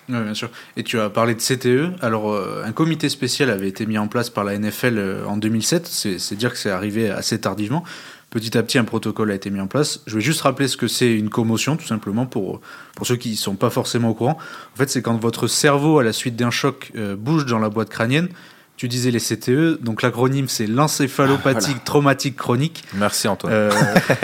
Oui, 0.09 0.21
bien 0.21 0.33
sûr. 0.33 0.49
Et 0.77 0.83
tu 0.83 0.99
as 0.99 1.09
parlé 1.09 1.35
de 1.35 1.41
CTE. 1.41 2.01
Alors, 2.01 2.33
un 2.63 2.71
comité 2.71 3.09
spécial 3.09 3.49
avait 3.49 3.67
été 3.67 3.85
mis 3.85 3.97
en 3.97 4.07
place 4.07 4.29
par 4.29 4.45
la 4.45 4.57
NFL 4.57 5.23
en 5.27 5.35
2007. 5.35 5.85
C'est 5.85 6.17
c'est 6.17 6.35
dire 6.35 6.51
que 6.51 6.57
c'est 6.57 6.69
arrivé 6.69 7.09
assez 7.09 7.39
tardivement. 7.41 7.83
Petit 8.29 8.57
à 8.57 8.63
petit, 8.63 8.77
un 8.77 8.83
protocole 8.83 9.31
a 9.31 9.35
été 9.35 9.49
mis 9.49 9.61
en 9.61 9.67
place. 9.67 10.01
Je 10.05 10.15
vais 10.15 10.21
juste 10.21 10.41
rappeler 10.41 10.67
ce 10.67 10.75
que 10.75 10.87
c'est 10.87 11.13
une 11.13 11.29
commotion, 11.29 11.77
tout 11.77 11.85
simplement, 11.85 12.25
pour, 12.25 12.59
pour 12.95 13.07
ceux 13.07 13.15
qui 13.15 13.31
ne 13.31 13.35
sont 13.35 13.55
pas 13.55 13.69
forcément 13.69 14.09
au 14.09 14.13
courant. 14.13 14.37
En 14.73 14.77
fait, 14.77 14.89
c'est 14.89 15.01
quand 15.01 15.15
votre 15.15 15.47
cerveau, 15.47 15.99
à 15.99 16.03
la 16.03 16.11
suite 16.11 16.35
d'un 16.35 16.51
choc, 16.51 16.91
euh, 16.97 17.15
bouge 17.15 17.45
dans 17.45 17.59
la 17.59 17.69
boîte 17.69 17.89
crânienne. 17.89 18.27
Tu 18.75 18.87
disais 18.87 19.09
les 19.09 19.19
CTE, 19.19 19.81
donc 19.81 20.03
l'acronyme 20.03 20.47
c'est 20.47 20.67
l'encéphalopathie 20.67 21.73
traumatique 21.83 22.35
chronique. 22.35 22.83
Merci 22.93 23.27
Antoine. 23.27 23.51
Euh, 23.51 23.71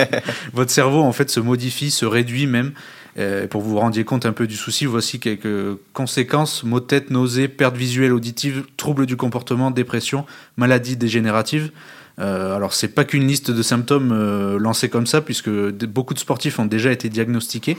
votre 0.54 0.70
cerveau 0.70 1.02
en 1.02 1.12
fait 1.12 1.32
se 1.32 1.40
modifie, 1.40 1.90
se 1.90 2.06
réduit 2.06 2.46
même. 2.46 2.74
Euh, 3.18 3.48
pour 3.48 3.62
vous 3.62 3.72
vous 3.72 3.80
rendiez 3.80 4.04
compte 4.04 4.28
un 4.28 4.32
peu 4.32 4.46
du 4.46 4.56
souci, 4.56 4.86
voici 4.86 5.20
quelques 5.20 5.76
conséquences 5.94 6.64
maux 6.64 6.80
de 6.80 6.86
tête, 6.86 7.10
nausées, 7.10 7.48
perte 7.48 7.76
visuelle, 7.76 8.14
auditive, 8.14 8.66
troubles 8.78 9.08
du 9.08 9.18
comportement, 9.18 9.72
dépression, 9.72 10.24
maladie 10.56 10.98
dégénérative. 10.98 11.72
Euh, 12.20 12.56
alors 12.56 12.74
c'est 12.74 12.90
pas 12.90 13.06
qu'une 13.06 13.28
liste 13.28 13.52
de 13.52 13.62
symptômes 13.62 14.12
euh, 14.12 14.58
lancés 14.60 14.90
comme 14.90 15.08
ça, 15.08 15.22
puisque 15.22 15.50
beaucoup 15.50 16.14
de 16.14 16.20
sportifs 16.20 16.60
ont 16.60 16.66
déjà 16.66 16.92
été 16.92 17.10
diagnostiqués. 17.10 17.78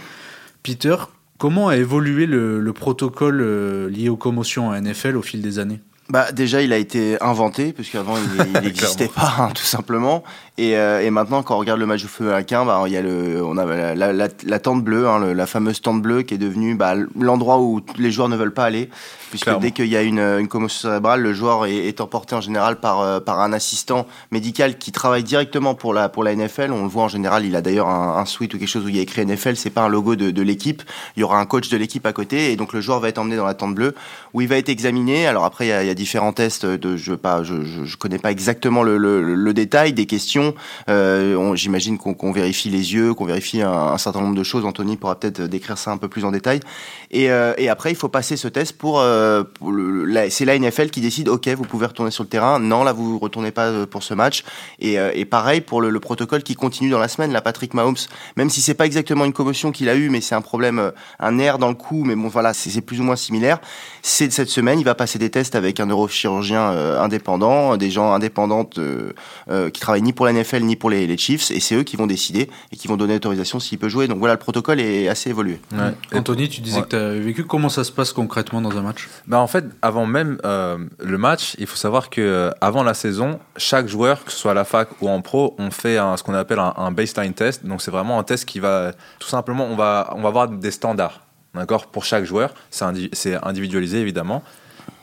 Peter, 0.63 0.97
comment 1.39 1.69
a 1.69 1.77
évolué 1.77 2.27
le, 2.27 2.61
le 2.61 2.73
protocole 2.73 3.41
euh, 3.41 3.89
lié 3.89 4.09
aux 4.09 4.17
commotions 4.17 4.71
à 4.71 4.81
NFL 4.81 5.17
au 5.17 5.23
fil 5.23 5.43
des 5.43 5.59
années? 5.59 5.81
Bah 6.11 6.33
déjà 6.33 6.61
il 6.61 6.73
a 6.75 6.77
été 6.77 7.17
inventé 7.23 7.73
parce 7.73 7.89
qu'avant 7.89 8.17
il 8.19 8.61
n'existait 8.63 9.09
pas 9.09 9.35
hein, 9.39 9.49
tout 9.55 9.65
simplement. 9.65 10.23
Et, 10.59 10.77
euh, 10.77 11.01
et 11.03 11.11
maintenant 11.11 11.43
quand 11.43 11.57
on 11.57 11.59
regarde 11.59 11.81
le 11.81 11.87
match 11.87 12.03
de 12.03 12.07
football 12.07 12.29
américain 12.35 12.65
bah, 12.65 12.81
il 12.87 12.93
y 12.93 12.97
a 12.97 13.03
le 13.03 13.43
on 13.45 13.57
a 13.57 13.65
la, 13.65 13.95
la, 13.95 14.13
la- 14.13 14.29
la 14.45 14.59
tente 14.61 14.85
bleue 14.85 15.09
hein, 15.09 15.19
le- 15.19 15.33
la 15.33 15.47
fameuse 15.47 15.81
tente 15.81 16.01
bleue 16.03 16.23
qui 16.23 16.35
est 16.35 16.39
devenue 16.39 16.75
bah, 16.77 16.95
l'endroit 17.19 17.59
où 17.59 17.81
les 17.99 18.13
joueurs 18.13 18.29
ne 18.29 18.37
veulent 18.37 18.53
pas 18.55 18.65
aller 18.67 18.89
puisque 19.31 19.45
Clairement. 19.45 19.61
dès 19.63 19.71
qu'il 19.73 19.87
y 19.87 19.97
a 19.97 20.03
une, 20.03 20.21
une 20.21 20.47
commotion 20.47 20.89
cérébrale 20.91 21.23
le 21.23 21.33
joueur 21.35 21.67
est, 21.67 21.75
est 21.75 22.01
emporté 22.01 22.37
en 22.37 22.41
général 22.41 22.77
par 22.77 23.01
euh, 23.01 23.19
par 23.19 23.41
un 23.41 23.53
assistant 23.53 24.07
médical 24.31 24.79
qui 24.79 24.93
travaille 24.93 25.25
directement 25.25 25.75
pour 25.75 25.93
la 25.95 26.09
pour 26.11 26.23
la 26.23 26.37
NFL 26.37 26.71
on 26.71 26.83
le 26.83 26.89
voit 26.89 27.05
en 27.05 27.09
général 27.09 27.45
il 27.47 27.57
a 27.57 27.63
d'ailleurs 27.63 27.89
un, 27.89 28.19
un 28.19 28.27
suite 28.27 28.55
ou 28.55 28.59
quelque 28.59 28.69
chose 28.69 28.85
où 28.85 28.89
il 28.91 28.95
y 28.97 29.01
a 29.01 29.03
écrit 29.03 29.25
NFL 29.27 29.57
c'est 29.57 29.71
pas 29.71 29.83
un 29.83 29.89
logo 29.89 30.15
de, 30.17 30.31
de 30.31 30.43
l'équipe. 30.43 30.83
Il 31.17 31.21
y 31.21 31.25
aura 31.25 31.41
un 31.41 31.47
coach 31.47 31.69
de 31.71 31.77
l'équipe 31.79 32.05
à 32.07 32.13
côté. 32.13 32.53
Et 32.53 32.57
donc 32.57 32.73
le 32.75 32.81
joueur 32.81 33.01
va 33.01 33.09
être 33.09 33.19
emmené 33.19 33.37
dans 33.37 33.47
la 33.47 33.55
tente 33.55 33.75
bleue 33.75 33.95
où 34.35 34.41
il 34.41 34.49
va 34.49 34.57
être 34.57 34.69
examiné. 34.69 35.27
Alors 35.27 35.45
après, 35.45 35.67
il 35.67 35.69
y 35.71 35.73
a, 35.73 35.83
il 35.83 35.87
y 35.87 35.91
a 35.91 35.94
différents 35.95 36.33
tests. 36.33 36.65
Je, 36.65 37.85
je 37.85 37.97
connais 37.97 38.19
pas 38.19 38.31
exactement 38.31 38.83
le, 38.83 39.53
détail 39.55 39.93
des 39.93 40.07
questions. 40.07 40.55
Euh, 40.89 41.55
J'imagine 41.55 41.99
qu'on 41.99 42.33
vérifie 42.33 42.71
les 42.71 42.95
yeux, 42.95 43.15
qu'on 43.15 43.25
vérifie 43.25 43.63
un, 43.63 43.99
certain 43.99 44.21
nombre 44.21 44.37
de 44.37 44.43
choses. 44.43 44.65
Anthony 44.65 44.97
pourra 44.97 45.19
peut-être 45.19 45.43
décrire 45.43 45.79
ça 45.79 45.91
un 45.91 45.97
peu 45.97 46.09
plus 46.09 46.25
en 46.25 46.33
détail. 46.33 46.61
Et, 47.11 47.31
euh, 47.31 47.55
après, 47.71 47.91
il 47.91 47.97
faut 47.97 48.09
passer 48.09 48.37
ce 48.37 48.49
test 48.49 48.77
pour. 48.79 49.01
euh, 49.01 49.43
C'est 50.31 50.45
la 50.45 50.59
NFL 50.59 50.91
qui 50.91 51.01
décide. 51.01 51.29
Ok, 51.29 51.49
vous 51.49 51.65
pouvez 51.65 51.87
retourner 51.87 52.11
sur 52.11 52.23
le 52.23 52.29
terrain. 52.29 52.59
Non, 52.59 52.85
là, 52.85 52.93
vous 52.93 53.19
retournez 53.19 53.51
pas 53.51 53.87
pour 53.87 54.03
ce 54.03 54.15
match. 54.15 54.45
Et, 54.81 55.25
pareil 55.25 55.61
pour 55.61 55.81
le, 55.81 55.91
le 55.91 56.01
protocole 56.01 56.43
qui 56.43 56.55
continue 56.55 56.91
dans 56.91 56.99
la 56.99 57.09
semaine. 57.09 57.33
La 57.33 57.41
Patrick 57.41 57.75
Mahomes, 57.75 57.97
même 58.37 58.51
si 58.51 58.61
c'est 58.61 58.75
pas 58.75 58.87
exactement 58.87 59.25
une 59.25 59.33
commotion 59.33 59.73
qu'il 59.73 59.89
a 59.89 59.95
eu, 59.95 60.11
mais 60.11 60.21
c'est 60.21 60.35
un 60.35 60.43
problème, 60.43 60.93
un 61.19 61.33
nerf 61.33 61.59
dans 61.59 61.69
le 61.69 61.75
cou. 61.75 62.05
Mais 62.05 62.15
bon, 62.15 62.29
voilà, 62.29 62.53
c'est 62.55 62.81
plus 62.81 63.01
ou 63.01 63.05
moins 63.05 63.17
similaire. 63.17 63.61
Cette 64.03 64.49
semaine, 64.49 64.79
il 64.79 64.85
va 64.85 64.95
passer 64.95 65.19
des 65.19 65.31
tests 65.31 65.55
avec 65.55 65.81
un 65.81 65.84
neurochirurgien 65.87 66.71
euh, 66.73 67.01
indépendant, 67.01 67.77
des 67.77 67.91
gens 67.91 68.13
indépendants 68.13 68.69
euh, 68.79 69.13
euh, 69.51 69.71
qui 69.71 69.81
travaillent 69.81 70.03
ni 70.03 70.13
pour 70.13 70.27
la 70.27 70.33
NFL 70.33 70.63
ni 70.63 70.77
pour 70.77 70.91
les, 70.91 71.07
les 71.07 71.17
Chiefs, 71.19 71.51
et 71.51 71.61
c'est 71.61 71.75
eux 71.75 71.83
qui 71.83 71.97
vont 71.97 72.07
décider 72.07 72.51
et 72.73 72.77
qui 72.77 72.89
vont 72.89 72.97
donner 72.97 73.15
l'autorisation 73.15 73.61
s'il 73.61 73.79
peut 73.79 73.89
jouer. 73.89 74.09
Donc 74.09 74.19
voilà, 74.19 74.35
le 74.35 74.39
protocole 74.41 74.81
est 74.81 75.09
assez 75.09 75.31
évolué. 75.31 75.61
Ouais. 75.73 76.19
Anthony, 76.19 76.49
tu 76.49 76.61
disais 76.61 76.79
Ouais. 76.79 76.85
que 76.85 76.89
tu 76.91 76.97
avais 76.97 77.21
vécu. 77.21 77.45
Comment 77.45 77.69
ça 77.69 77.85
se 77.85 77.93
passe 77.93 78.13
concrètement 78.13 78.61
dans 78.61 78.77
un 78.77 78.83
match? 78.83 79.09
Bah 79.27 79.39
en 79.41 79.47
fait, 79.47 79.65
avant 79.83 80.07
même 80.07 80.39
euh, 80.45 80.79
le 80.99 81.19
match, 81.19 81.55
il 81.59 81.67
faut 81.67 81.77
savoir 81.77 82.11
que 82.11 82.51
avant 82.61 82.83
la 82.83 82.95
saison, 82.95 83.39
chaque 83.57 83.87
joueur, 83.89 84.25
que 84.25 84.33
ce 84.33 84.39
soit 84.39 84.51
à 84.53 84.55
la 84.55 84.65
fac 84.65 84.89
ou 85.01 85.09
en 85.09 85.21
pro, 85.21 85.55
on 85.59 85.71
fait 85.71 85.99
un- 85.99 86.17
ce 86.17 86.23
qu'on 86.23 86.35
appelle 86.35 86.59
un, 86.59 86.75
un 86.77 86.91
baseline 86.91 87.33
test. 87.35 87.65
Donc 87.67 87.83
c'est 87.83 87.91
vraiment 87.91 88.19
un 88.19 88.23
test 88.25 88.45
qui 88.45 88.61
va, 88.61 88.93
tout 89.19 89.29
simplement, 89.29 89.65
on 89.67 89.77
va, 89.77 90.13
on 90.17 90.23
va 90.23 90.29
avoir 90.29 90.49
des 90.49 90.71
standards, 90.71 91.21
d'accord, 91.55 91.87
pour 91.87 92.05
chaque 92.05 92.25
joueur. 92.25 92.55
C'est 92.71 92.85
indi- 92.85 93.11
c'est 93.13 93.37
individualisé 93.45 93.99
évidemment. 93.99 94.43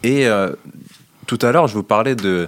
Et 0.03 0.27
euh, 0.27 0.51
tout 1.27 1.39
à 1.41 1.51
l'heure, 1.51 1.67
je 1.67 1.73
vous 1.73 1.83
parlais 1.83 2.15
de, 2.15 2.47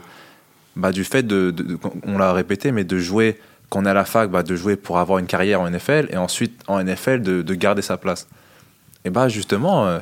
bah, 0.75 0.91
du 0.91 1.03
fait 1.03 1.23
de, 1.23 1.51
de- 1.51 1.63
de- 1.63 1.77
on 2.05 2.17
l'a 2.17 2.33
répété, 2.33 2.71
mais 2.71 2.83
de 2.83 2.97
jouer 2.97 3.39
quand 3.69 3.81
on 3.81 3.85
est 3.85 3.89
à 3.89 3.93
la 3.93 4.05
fac, 4.05 4.29
bah, 4.29 4.43
de 4.43 4.55
jouer 4.55 4.75
pour 4.75 4.99
avoir 4.99 5.19
une 5.19 5.25
carrière 5.27 5.61
en 5.61 5.69
NFL 5.69 6.07
et 6.11 6.17
ensuite 6.17 6.61
en 6.67 6.79
NFL 6.83 7.21
de, 7.21 7.41
de 7.41 7.53
garder 7.55 7.81
sa 7.81 7.97
place. 7.97 8.27
Et 9.05 9.09
bah 9.09 9.27
justement. 9.29 9.87
euh, 9.87 9.99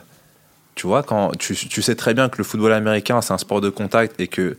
tu 0.75 0.88
vois, 0.88 1.03
quand 1.03 1.31
tu, 1.38 1.53
tu 1.53 1.81
sais 1.81 1.96
très 1.96 2.13
bien 2.13 2.29
que 2.29 2.38
le 2.38 2.46
football 2.46 2.72
américain, 2.72 3.22
c'est 3.22 3.34
un 3.34 3.38
sport 3.38 3.60
de 3.60 3.70
contact 3.70 4.20
et 4.22 4.27
que 4.27 4.55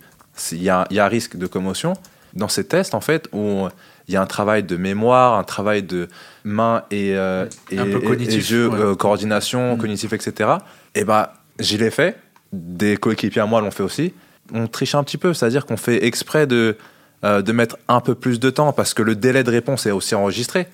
il 0.52 0.62
y 0.62 0.68
a, 0.68 0.86
il 0.90 0.96
y 0.96 1.00
a 1.00 1.08
risque 1.08 1.36
de 1.36 1.46
commotion, 1.46 1.94
dans 2.34 2.48
ces 2.48 2.64
tests, 2.64 2.94
en 2.94 3.00
fait, 3.00 3.28
où 3.32 3.66
il 4.08 4.14
y 4.14 4.16
a 4.18 4.22
un 4.22 4.26
travail 4.26 4.62
de 4.62 4.76
mémoire, 4.76 5.38
un 5.38 5.42
travail 5.42 5.82
de 5.82 6.08
main 6.44 6.82
et, 6.90 7.16
euh, 7.16 7.46
et, 7.70 7.78
Un 7.78 7.84
peu 7.84 7.96
et- 7.96 8.02
cognitif, 8.06 8.38
et 8.38 8.40
jeu, 8.42 8.68
ouais. 8.68 8.78
euh, 8.78 8.94
coordination, 8.94 9.74
Mm. 9.74 9.78
cognitif, 9.78 10.12
etc. 10.12 10.50
Et 10.94 11.04
bah, 11.04 11.32
je 11.58 11.76
l'ai 11.78 11.90
fait. 11.90 12.16
Des 12.52 12.96
coéquipiers 12.96 13.42
à 13.42 13.46
moi 13.46 13.60
l'ont 13.60 13.70
fait 13.70 13.82
aussi. 13.82 14.12
On 14.52 14.66
triche 14.66 14.94
un 14.94 15.04
petit 15.04 15.18
peu, 15.18 15.34
c'est-à-dire 15.34 15.64
qu'on 15.66 15.76
fait 15.76 16.04
exprès 16.04 16.46
de, 16.46 16.76
euh, 17.24 17.42
de 17.42 17.52
mettre 17.52 17.76
un 17.88 18.00
peu 18.00 18.14
plus 18.14 18.40
de 18.40 18.50
temps 18.50 18.72
parce 18.72 18.94
que 18.94 19.02
le 19.02 19.14
délai 19.14 19.44
de 19.44 19.50
réponse 19.50 19.86
est 19.86 19.90
aussi 19.90 20.14
enregistré. 20.14 20.68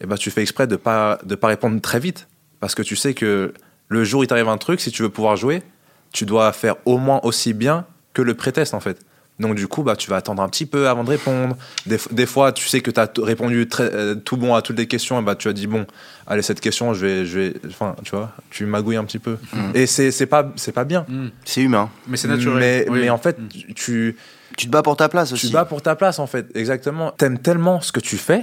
Et 0.00 0.06
bah, 0.06 0.16
tu 0.16 0.30
fais 0.30 0.42
exprès 0.42 0.66
de 0.66 0.76
pas 0.76 1.18
de 1.24 1.34
pas 1.34 1.48
répondre 1.48 1.80
très 1.80 1.98
vite 1.98 2.28
parce 2.60 2.74
que 2.74 2.82
tu 2.82 2.96
sais 2.96 3.14
que 3.14 3.52
le 3.88 4.04
jour 4.04 4.20
où 4.20 4.22
il 4.22 4.26
t'arrive 4.26 4.48
un 4.48 4.58
truc, 4.58 4.80
si 4.80 4.90
tu 4.90 5.02
veux 5.02 5.08
pouvoir 5.08 5.36
jouer, 5.36 5.62
tu 6.12 6.24
dois 6.24 6.52
faire 6.52 6.76
au 6.84 6.98
moins 6.98 7.20
aussi 7.24 7.52
bien 7.52 7.84
que 8.12 8.22
le 8.22 8.34
pré-test 8.34 8.74
en 8.74 8.80
fait. 8.80 9.00
Donc 9.38 9.54
du 9.54 9.68
coup, 9.68 9.82
bah, 9.82 9.94
tu 9.96 10.10
vas 10.10 10.16
attendre 10.16 10.42
un 10.42 10.48
petit 10.48 10.66
peu 10.66 10.88
avant 10.88 11.04
de 11.04 11.10
répondre. 11.10 11.56
Des, 11.86 12.26
fois, 12.26 12.52
tu 12.52 12.66
sais 12.68 12.80
que 12.80 12.90
tu 12.90 12.98
as 12.98 13.08
répondu 13.18 13.68
très, 13.68 13.84
euh, 13.84 14.14
tout 14.16 14.36
bon 14.36 14.54
à 14.54 14.62
toutes 14.62 14.78
les 14.78 14.86
questions, 14.88 15.20
et 15.20 15.22
bah, 15.22 15.36
tu 15.36 15.48
as 15.48 15.52
dit, 15.52 15.66
bon, 15.68 15.86
allez, 16.26 16.42
cette 16.42 16.60
question, 16.60 16.92
je 16.94 17.06
vais... 17.06 17.24
Je 17.26 17.38
vais 17.38 17.54
enfin, 17.68 17.94
tu 18.04 18.10
vois, 18.16 18.32
tu 18.50 18.66
magouilles 18.66 18.96
un 18.96 19.04
petit 19.04 19.20
peu. 19.20 19.36
Mm. 19.52 19.58
Et 19.74 19.86
c'est 19.86 20.10
c'est 20.10 20.26
pas, 20.26 20.50
c'est 20.56 20.72
pas 20.72 20.84
bien. 20.84 21.06
C'est 21.44 21.62
humain. 21.62 21.88
Mais 22.08 22.16
c'est 22.16 22.28
naturel. 22.28 22.58
Mais, 22.58 22.86
Oui. 22.88 23.00
mais 23.02 23.10
en 23.10 23.18
fait, 23.18 23.38
Mm. 23.38 23.48
tu, 23.76 24.16
Tu 24.56 24.66
te 24.66 24.70
bats 24.72 24.82
pour 24.82 24.96
ta 24.96 25.08
place 25.08 25.32
aussi. 25.32 25.46
tu 25.48 25.52
bats 25.52 25.64
pour 25.64 25.82
ta 25.82 25.94
place 25.94 26.18
en 26.18 26.26
fait, 26.26 26.46
exactement. 26.56 27.12
T'aimes 27.12 27.38
tellement 27.38 27.80
ce 27.80 27.92
que 27.92 28.00
tu 28.00 28.16
fais 28.16 28.42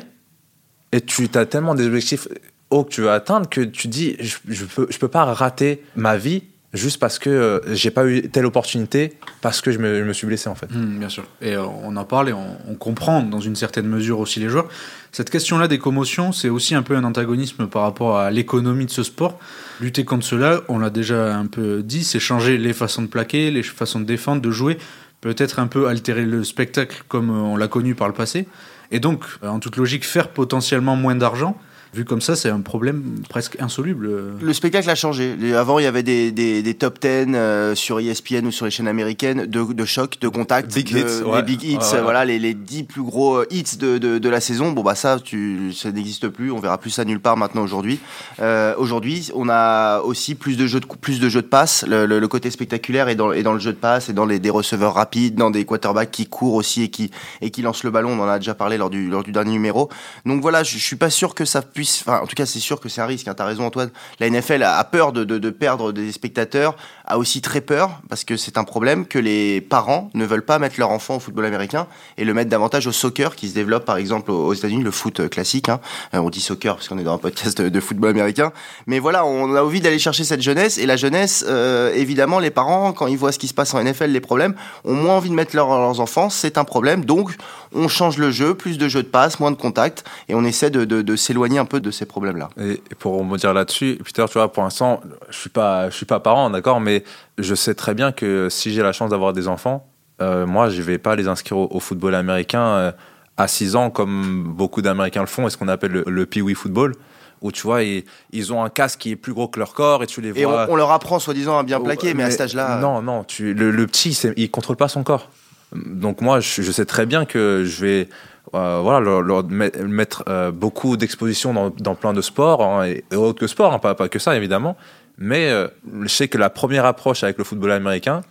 et 0.94 1.02
tu 1.02 1.28
as 1.34 1.46
tellement 1.46 1.76
des 1.76 1.88
objectifs 1.88 2.28
haut 2.70 2.84
que 2.86 2.90
tu 2.92 3.02
veux 3.02 3.12
atteindre 3.12 3.50
que 3.50 3.62
tu 3.62 3.88
dis 3.90 4.16
je, 4.22 4.38
je 4.48 4.64
peux 4.66 4.88
je 4.90 4.98
peux 4.98 5.08
pas 5.10 5.26
rater 5.26 5.84
ma 5.96 6.16
vie 6.18 6.44
juste 6.76 7.00
parce 7.00 7.20
que 7.20 7.30
euh, 7.30 7.60
j'ai 7.74 7.92
pas 7.92 8.06
eu 8.06 8.30
telle 8.30 8.46
opportunité 8.46 9.14
parce 9.42 9.62
que 9.62 9.72
je 9.72 9.80
me, 9.80 10.14
suis 10.14 10.28
blessé 10.28 10.50
en 10.50 10.56
fait. 10.56 10.72
Mmh, 10.72 11.00
bien 11.00 11.10
sûr. 11.10 11.26
Et 11.42 11.56
euh, 11.56 11.64
on 11.84 11.96
en 11.96 12.04
parle 12.06 12.30
et 12.30 12.34
on, 12.34 12.58
on, 12.68 12.76
comprend 12.76 13.22
dans 13.22 13.40
une 13.40 13.56
certaine 13.56 13.88
mesure 13.88 14.20
aussi 14.20 14.40
les 14.40 14.50
joueurs. 14.50 14.68
Cette 15.12 15.30
question-là 15.30 15.68
des 15.68 15.80
commotions, 15.80 16.32
c'est 16.32 16.50
aussi 16.50 16.76
un 16.76 16.84
peu 16.84 16.96
un 16.96 17.04
antagonisme 17.04 17.68
par 17.68 17.84
rapport 17.84 18.18
à 18.18 18.32
l'économie 18.32 18.86
de 18.86 18.92
ce 18.92 19.04
sport. 19.04 19.40
Lutter 19.80 20.06
contre 20.06 20.26
cela, 20.26 20.62
on 20.68 20.80
l'a 20.80 20.90
déjà 20.90 21.36
un 21.36 21.48
peu 21.48 21.82
dit, 21.84 22.04
c'est 22.04 22.20
changer 22.20 22.58
les 22.58 22.74
façons 22.74 23.02
de 23.02 23.08
plaquer, 23.08 23.52
les 23.52 23.64
façons 23.64 24.00
de 24.00 24.06
défendre, 24.06 24.42
de 24.42 24.52
jouer, 24.52 24.78
peut-être 25.22 25.60
un 25.60 25.68
peu 25.68 25.88
altérer 25.88 26.26
le 26.26 26.44
spectacle 26.44 27.04
comme 27.08 27.30
on 27.30 27.56
l'a 27.58 27.68
connu 27.68 27.96
par 27.96 28.08
le 28.08 28.14
passé. 28.14 28.48
Et 28.92 29.00
donc, 29.00 29.26
en 29.42 29.60
toute 29.60 29.78
logique, 29.78 30.06
faire 30.06 30.30
potentiellement 30.30 30.96
moins 30.96 31.16
d'argent 31.16 31.58
Vu 31.96 32.04
comme 32.04 32.20
ça, 32.20 32.36
c'est 32.36 32.50
un 32.50 32.60
problème 32.60 33.22
presque 33.30 33.56
insoluble. 33.62 34.12
Le 34.42 34.54
spectacle 34.54 34.90
a 34.90 34.96
changé. 34.96 35.34
Avant, 35.56 35.80
il 35.80 35.84
y 35.84 35.86
avait 35.86 36.04
des, 36.04 36.30
des, 36.34 36.62
des 36.62 36.74
top 36.74 37.00
10 37.00 37.08
euh, 37.36 37.74
sur 37.74 38.02
ESPN 38.02 38.46
ou 38.46 38.52
sur 38.52 38.66
les 38.66 38.72
chaînes 38.72 38.90
américaines 38.90 39.46
de, 39.46 39.64
de 39.72 39.86
choc, 39.86 40.20
de 40.20 40.28
contact, 40.28 40.74
Big 40.74 40.92
de, 40.92 41.00
hits, 41.00 41.24
ouais. 41.24 41.38
les 41.38 41.44
big 41.44 41.64
hits, 41.64 41.78
Ouais, 41.78 41.94
ouais. 41.94 42.02
voilà, 42.02 42.26
les, 42.26 42.38
les 42.38 42.54
10 42.54 42.84
plus 42.84 43.02
gros 43.02 43.38
euh, 43.38 43.46
hits 43.50 43.78
de, 43.80 43.98
de, 43.98 44.18
de 44.18 44.30
la 44.30 44.42
saison. 44.42 44.74
Bon, 44.74 44.84
bah 44.84 44.96
ça, 44.96 45.20
tu, 45.24 45.72
ça 45.74 45.90
n'existe 45.90 46.28
plus. 46.28 46.52
On 46.52 46.60
verra 46.60 46.78
plus 46.78 46.90
ça 46.90 47.06
nulle 47.06 47.22
part 47.22 47.38
maintenant 47.38 47.64
aujourd'hui. 47.64 48.00
Euh, 48.42 48.74
aujourd'hui, 48.78 49.32
on 49.34 49.48
a 49.48 50.02
aussi 50.02 50.36
plus 50.36 50.58
de 50.58 50.68
jeux 50.68 50.82
de, 50.82 50.86
plus 51.00 51.22
de 51.22 51.30
jeux 51.30 51.44
de 51.44 51.48
passe. 51.48 51.86
Le, 51.88 52.06
le, 52.06 52.20
le 52.20 52.28
côté 52.28 52.52
spectaculaire 52.52 53.08
est 53.08 53.16
dans, 53.16 53.32
est 53.32 53.44
dans 53.44 53.54
le 53.54 53.60
jeu 53.60 53.72
de 53.72 53.78
passe 53.78 54.10
et 54.10 54.14
dans 54.14 54.26
les, 54.26 54.40
des 54.40 54.50
receveurs 54.50 54.96
rapides, 54.96 55.36
dans 55.36 55.50
des 55.50 55.64
quarterbacks 55.64 56.12
qui 56.12 56.28
courent 56.28 56.56
aussi 56.56 56.84
et 56.84 56.90
qui, 56.90 57.10
et 57.40 57.52
qui 57.52 57.62
lancent 57.62 57.84
le 57.86 57.92
ballon. 57.92 58.10
On 58.20 58.22
en 58.22 58.28
a 58.28 58.38
déjà 58.40 58.54
parlé 58.54 58.78
lors 58.78 58.90
du, 58.90 59.08
lors 59.08 59.24
du 59.24 59.32
dernier 59.32 59.52
numéro. 59.52 59.88
Donc 60.26 60.42
voilà, 60.42 60.64
je, 60.64 60.78
je 60.78 60.84
suis 60.84 60.98
pas 60.98 61.10
sûr 61.10 61.34
que 61.36 61.46
ça 61.46 61.62
puisse, 61.62 61.85
en 62.08 62.26
tout 62.26 62.36
cas, 62.36 62.46
c'est 62.46 62.60
sûr 62.60 62.80
que 62.80 62.90
c'est 62.90 63.02
un 63.02 63.06
risque. 63.06 63.28
Hein, 63.28 63.34
T'as 63.36 63.46
raison, 63.46 63.66
Antoine. 63.66 63.90
La 64.20 64.30
NFL 64.30 64.64
a, 64.64 64.84
peur 64.84 65.12
de, 65.14 65.50
perdre 65.50 65.92
des 65.92 66.12
spectateurs, 66.12 66.76
a 67.06 67.18
aussi 67.18 67.42
très 67.42 67.62
peur, 67.62 68.02
parce 68.10 68.24
que 68.24 68.38
c'est 68.38 68.58
un 68.58 68.64
problème, 68.64 69.06
que 69.06 69.20
les 69.20 69.62
parents 69.62 70.10
ne 70.14 70.26
veulent 70.26 70.46
pas 70.46 70.60
mettre 70.60 70.76
leur 70.80 70.90
enfant 70.90 71.16
au 71.16 71.20
football 71.20 71.46
américain 71.46 71.88
et 72.18 72.26
le 72.26 72.34
mettre 72.34 72.50
davantage 72.50 72.88
au 72.88 72.92
soccer 72.92 73.36
qui 73.36 73.50
se 73.50 73.54
développe, 73.54 73.86
par 73.86 73.98
exemple, 73.98 74.32
aux 74.32 74.54
États-Unis, 74.54 74.84
le 74.84 74.92
foot 74.92 75.20
euh, 75.20 75.28
classique. 75.28 75.70
Hein. 75.70 75.80
On 76.14 76.30
dit 76.30 76.42
soccer 76.42 76.76
parce 76.76 76.88
qu'on 76.88 76.98
est 76.98 77.04
dans 77.04 77.14
un 77.14 77.20
podcast 77.20 77.62
de, 77.62 77.80
football 77.80 78.12
américain. 78.12 78.52
Mais 78.88 79.00
voilà, 79.00 79.26
on 79.26 79.56
a 79.56 79.62
envie 79.62 79.82
d'aller 79.82 80.00
chercher 80.00 80.24
cette 80.24 80.42
jeunesse. 80.42 80.78
Et 80.78 80.86
la 80.86 80.96
jeunesse, 80.96 81.46
euh, 81.48 81.94
évidemment, 81.94 82.40
les 82.40 82.52
parents, 82.52 82.94
quand 82.94 83.08
ils 83.08 83.18
voient 83.18 83.32
ce 83.32 83.40
qui 83.40 83.48
se 83.48 83.54
passe 83.54 83.74
en 83.74 83.84
NFL, 83.84 84.12
les 84.12 84.22
problèmes, 84.22 84.56
ont 84.84 84.94
moins 84.94 85.16
envie 85.16 85.30
de 85.30 85.36
mettre 85.36 85.56
leur, 85.56 85.68
leurs 85.68 86.00
enfants. 86.00 86.30
C'est 86.30 86.58
un 86.58 86.64
problème. 86.64 87.06
Donc, 87.06 87.36
on 87.74 87.88
change 87.88 88.18
le 88.18 88.32
jeu, 88.32 88.56
plus 88.56 88.78
de 88.78 88.88
jeux 88.88 89.04
de 89.04 89.08
passe, 89.08 89.40
moins 89.40 89.52
de 89.52 89.58
contact, 89.58 90.04
et 90.30 90.36
on 90.36 90.44
essaie 90.44 90.70
de 90.70 91.16
s'éloigner 91.16 91.60
un 91.60 91.66
peu 91.66 91.75
de 91.80 91.92
ces 91.92 92.06
problèmes-là. 92.06 92.50
Et 92.60 92.82
pour 93.00 93.24
me 93.24 93.38
dire 93.38 93.54
là-dessus, 93.54 94.00
Peter, 94.04 94.26
tu 94.28 94.34
vois, 94.34 94.52
pour 94.52 94.64
l'instant, 94.64 95.02
je 95.30 95.38
suis 95.38 95.50
pas, 95.50 95.90
je 95.90 95.96
suis 95.96 96.06
pas 96.06 96.20
parent, 96.20 96.50
d'accord, 96.50 96.80
mais 96.80 97.04
je 97.38 97.56
sais 97.56 97.74
très 97.74 97.94
bien 97.94 98.12
que 98.12 98.48
si 98.50 98.74
j'ai 98.74 98.82
la 98.82 98.92
chance 98.92 99.10
d'avoir 99.10 99.34
des 99.34 99.48
enfants, 99.48 99.88
euh, 100.22 100.46
moi, 100.46 100.70
je 100.70 100.82
vais 100.82 100.98
pas 100.98 101.16
les 101.16 101.28
inscrire 101.28 101.58
au, 101.58 101.68
au 101.72 101.80
football 101.80 102.16
américain 102.16 102.66
euh, 102.66 102.92
à 103.38 103.48
6 103.48 103.76
ans, 103.76 103.90
comme 103.90 104.44
beaucoup 104.44 104.82
d'Américains 104.82 105.22
le 105.22 105.28
font, 105.28 105.48
et 105.48 105.50
ce 105.50 105.58
qu'on 105.58 105.68
appelle 105.68 105.92
le, 105.92 106.04
le 106.08 106.26
Pee-wee 106.26 106.56
football 106.56 106.94
où 107.42 107.52
tu 107.52 107.64
vois, 107.64 107.84
ils, 107.84 108.06
ils, 108.32 108.54
ont 108.54 108.64
un 108.64 108.70
casque 108.70 109.02
qui 109.02 109.12
est 109.12 109.16
plus 109.16 109.34
gros 109.34 109.48
que 109.48 109.60
leur 109.60 109.74
corps 109.74 110.02
et 110.02 110.08
tu 110.08 110.22
les 110.22 110.32
vois. 110.32 110.42
Et 110.42 110.46
on, 110.46 110.74
on 110.74 110.76
leur 110.76 110.92
apprend 110.92 111.20
soi-disant 111.20 111.60
à 111.60 111.64
bien 111.64 111.80
plaquer, 111.80 112.14
mais, 112.14 112.24
mais, 112.24 112.24
à 112.24 112.32
cet 112.32 112.42
âge-là. 112.42 112.80
Non, 112.80 113.02
non, 113.02 113.24
tu, 113.24 113.54
le, 113.54 113.72
le 113.72 113.88
petit, 113.88 114.18
il 114.36 114.50
contrôle 114.50 114.78
pas 114.78 114.88
son 114.88 115.04
corps. 115.04 115.30
Donc 115.76 116.22
moi, 116.22 116.40
je, 116.40 116.62
je, 116.62 116.72
sais 116.72 116.86
très 116.86 117.06
bien 117.06 117.26
que 117.26 117.64
je 117.66 117.86
vais 117.86 118.10
euh, 118.54 118.80
voilà, 118.82 119.00
leur, 119.00 119.22
leur, 119.22 119.44
mettre 119.44 120.24
euh, 120.28 120.52
beaucoup 120.52 120.98
d'exposition 120.98 121.54
dans, 121.54 121.70
dans, 121.70 121.96
plein 121.96 122.14
de 122.14 122.22
sports, 122.22 122.64
hein, 122.64 122.86
et, 122.86 123.04
et, 123.12 123.16
autres 123.16 123.40
que 123.40 123.48
sport, 123.48 123.74
hein, 123.74 123.80
pas, 123.80 123.96
pas, 123.96 124.08
que 124.08 124.20
ça 124.20 124.36
évidemment. 124.36 124.78
Mais 125.18 125.50
euh, 125.50 125.68
je 126.02 126.08
sais 126.08 126.28
que 126.28 126.38
la 126.38 126.50
première 126.50 126.86
approche 126.86 127.24
avec 127.24 127.38
le 127.38 127.44
football 127.44 127.72
américain, 127.72 128.22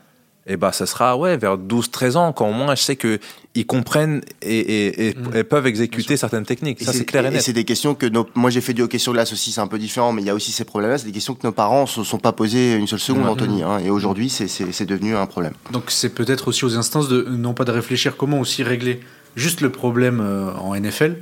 et 0.46 0.56
bah, 0.56 0.72
ça 0.72 0.84
sera 0.84 1.16
ouais, 1.16 1.36
vers 1.36 1.56
12-13 1.56 2.16
ans, 2.16 2.32
quand 2.32 2.48
au 2.48 2.52
moins 2.52 2.74
je 2.74 2.82
sais 2.82 2.96
qu'ils 2.96 3.66
comprennent 3.66 4.20
et, 4.42 4.58
et, 4.58 5.08
et, 5.08 5.14
mmh. 5.14 5.36
et, 5.36 5.44
peuvent 5.44 5.66
exécuter 5.66 6.18
certaines 6.18 6.44
techniques. 6.44 6.82
ça, 6.82 6.92
c'est 6.92 7.06
clair 7.06 7.24
et 7.24 7.30
net. 7.30 7.40
Et 7.40 7.42
c'est 7.42 7.54
des 7.54 7.64
questions 7.64 7.94
que 7.94 8.04
nos... 8.04 8.26
moi 8.34 8.50
j'ai 8.50 8.60
fait 8.60 8.74
du 8.74 8.82
hockey 8.82 8.98
sur 8.98 9.14
glace 9.14 9.32
aussi, 9.32 9.52
c'est 9.52 9.62
un 9.62 9.66
peu 9.66 9.78
différent, 9.78 10.12
mais 10.12 10.20
il 10.20 10.26
y 10.26 10.30
a 10.30 10.34
aussi 10.34 10.52
ces 10.52 10.64
problèmes-là. 10.64 10.98
C'est 10.98 11.06
des 11.06 11.12
questions 11.12 11.34
que 11.34 11.46
nos 11.46 11.52
parents 11.52 11.82
ne 11.82 11.86
se 11.86 12.04
sont 12.04 12.18
pas 12.18 12.32
posées 12.32 12.74
une 12.74 12.86
seule 12.86 12.98
seconde, 12.98 13.24
mmh. 13.24 13.28
Anthony. 13.28 13.62
Hein, 13.62 13.78
et 13.78 13.88
aujourd'hui, 13.88 14.28
c'est 14.28 14.86
devenu 14.86 15.16
un 15.16 15.26
problème. 15.26 15.54
Donc 15.72 15.84
c'est 15.88 16.10
peut-être 16.10 16.48
aussi 16.48 16.64
aux 16.66 16.76
instances 16.76 17.08
de 17.08 17.26
non 17.30 17.54
pas 17.54 17.64
de 17.64 17.72
réfléchir 17.72 18.16
comment 18.16 18.38
aussi 18.38 18.62
régler 18.62 19.00
juste 19.36 19.60
le 19.60 19.70
problème 19.70 20.20
euh, 20.20 20.52
en 20.54 20.74
NFL, 20.74 21.16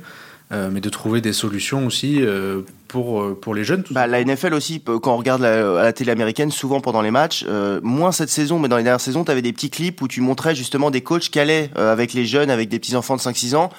euh, 0.51 0.69
mais 0.71 0.81
de 0.81 0.89
trouver 0.89 1.21
des 1.21 1.33
solutions 1.33 1.85
aussi 1.85 2.19
euh, 2.21 2.61
pour, 2.93 3.39
pour 3.39 3.55
les 3.55 3.63
jeunes. 3.63 3.83
Bah, 3.89 4.05
la 4.05 4.23
NFL 4.23 4.53
aussi, 4.53 4.81
quand 4.81 5.07
on 5.07 5.17
regarde 5.17 5.41
la, 5.41 5.79
à 5.79 5.83
la 5.83 5.93
télé 5.93 6.11
américaine, 6.11 6.51
souvent 6.51 6.79
pendant 6.79 7.01
les 7.01 7.09
matchs, 7.09 7.43
euh, 7.47 7.79
moins 7.81 8.11
cette 8.11 8.29
saison, 8.29 8.59
mais 8.59 8.67
dans 8.67 8.77
les 8.77 8.83
dernières 8.83 9.01
saisons, 9.01 9.23
tu 9.23 9.31
avais 9.31 9.41
des 9.41 9.51
petits 9.51 9.71
clips 9.71 9.99
où 10.01 10.07
tu 10.07 10.21
montrais 10.21 10.53
justement 10.53 10.91
des 10.91 11.01
coachs 11.01 11.29
qui 11.29 11.39
allaient 11.39 11.71
euh, 11.75 11.91
avec 11.91 12.13
les 12.13 12.25
jeunes, 12.25 12.51
avec 12.51 12.69
des 12.69 12.77
petits 12.77 12.95
enfants 12.95 13.15
de 13.15 13.21
5-6 13.21 13.55
ans, 13.55 13.71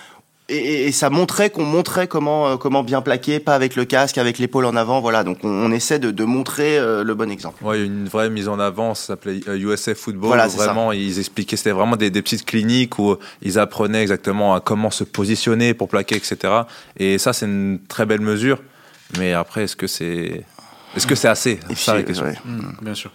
et, 0.48 0.92
ça 0.92 1.10
montrait 1.10 1.50
qu'on 1.50 1.64
montrait 1.64 2.06
comment 2.06 2.48
euh, 2.48 2.56
comment 2.56 2.82
bien 2.82 3.00
plaquer, 3.00 3.40
pas 3.40 3.54
avec 3.54 3.76
le 3.76 3.84
casque, 3.84 4.18
avec 4.18 4.38
l'épaule 4.38 4.66
en 4.66 4.76
avant, 4.76 5.00
voilà. 5.00 5.24
Donc 5.24 5.38
on, 5.42 5.48
on 5.48 5.72
essaie 5.72 5.98
de, 5.98 6.10
de 6.10 6.24
montrer 6.24 6.78
euh, 6.78 7.02
le 7.02 7.14
bon 7.14 7.30
exemple. 7.30 7.64
Ouais, 7.64 7.84
une 7.84 8.08
vraie 8.08 8.28
mise 8.28 8.48
en 8.48 8.58
avant, 8.58 8.94
ça 8.94 9.08
s'appelait 9.08 9.40
USF 9.46 9.94
Football. 9.94 10.28
Voilà, 10.28 10.46
vraiment, 10.48 10.90
ça. 10.90 10.96
ils 10.96 11.18
expliquaient, 11.18 11.56
c'était 11.56 11.70
vraiment 11.70 11.96
des, 11.96 12.10
des, 12.10 12.22
petites 12.22 12.44
cliniques 12.44 12.98
où 12.98 13.16
ils 13.42 13.58
apprenaient 13.58 14.02
exactement 14.02 14.54
à 14.54 14.60
comment 14.60 14.90
se 14.90 15.04
positionner 15.04 15.72
pour 15.72 15.88
plaquer, 15.88 16.16
etc. 16.16 16.52
Et 16.98 17.18
ça, 17.18 17.32
c'est 17.32 17.46
une 17.46 17.78
très 17.88 18.04
belle 18.04 18.20
mesure. 18.20 18.60
Mais 19.18 19.32
après, 19.32 19.64
est-ce 19.64 19.76
que 19.76 19.86
c'est 19.86 20.44
est-ce 20.96 21.06
que 21.06 21.14
c'est 21.14 21.28
assez? 21.28 21.58
Ça 21.74 21.94
la 21.94 22.02
question. 22.02 22.26
Ouais. 22.26 22.38
Mmh, 22.44 22.60
bien 22.82 22.94
sûr. 22.94 23.10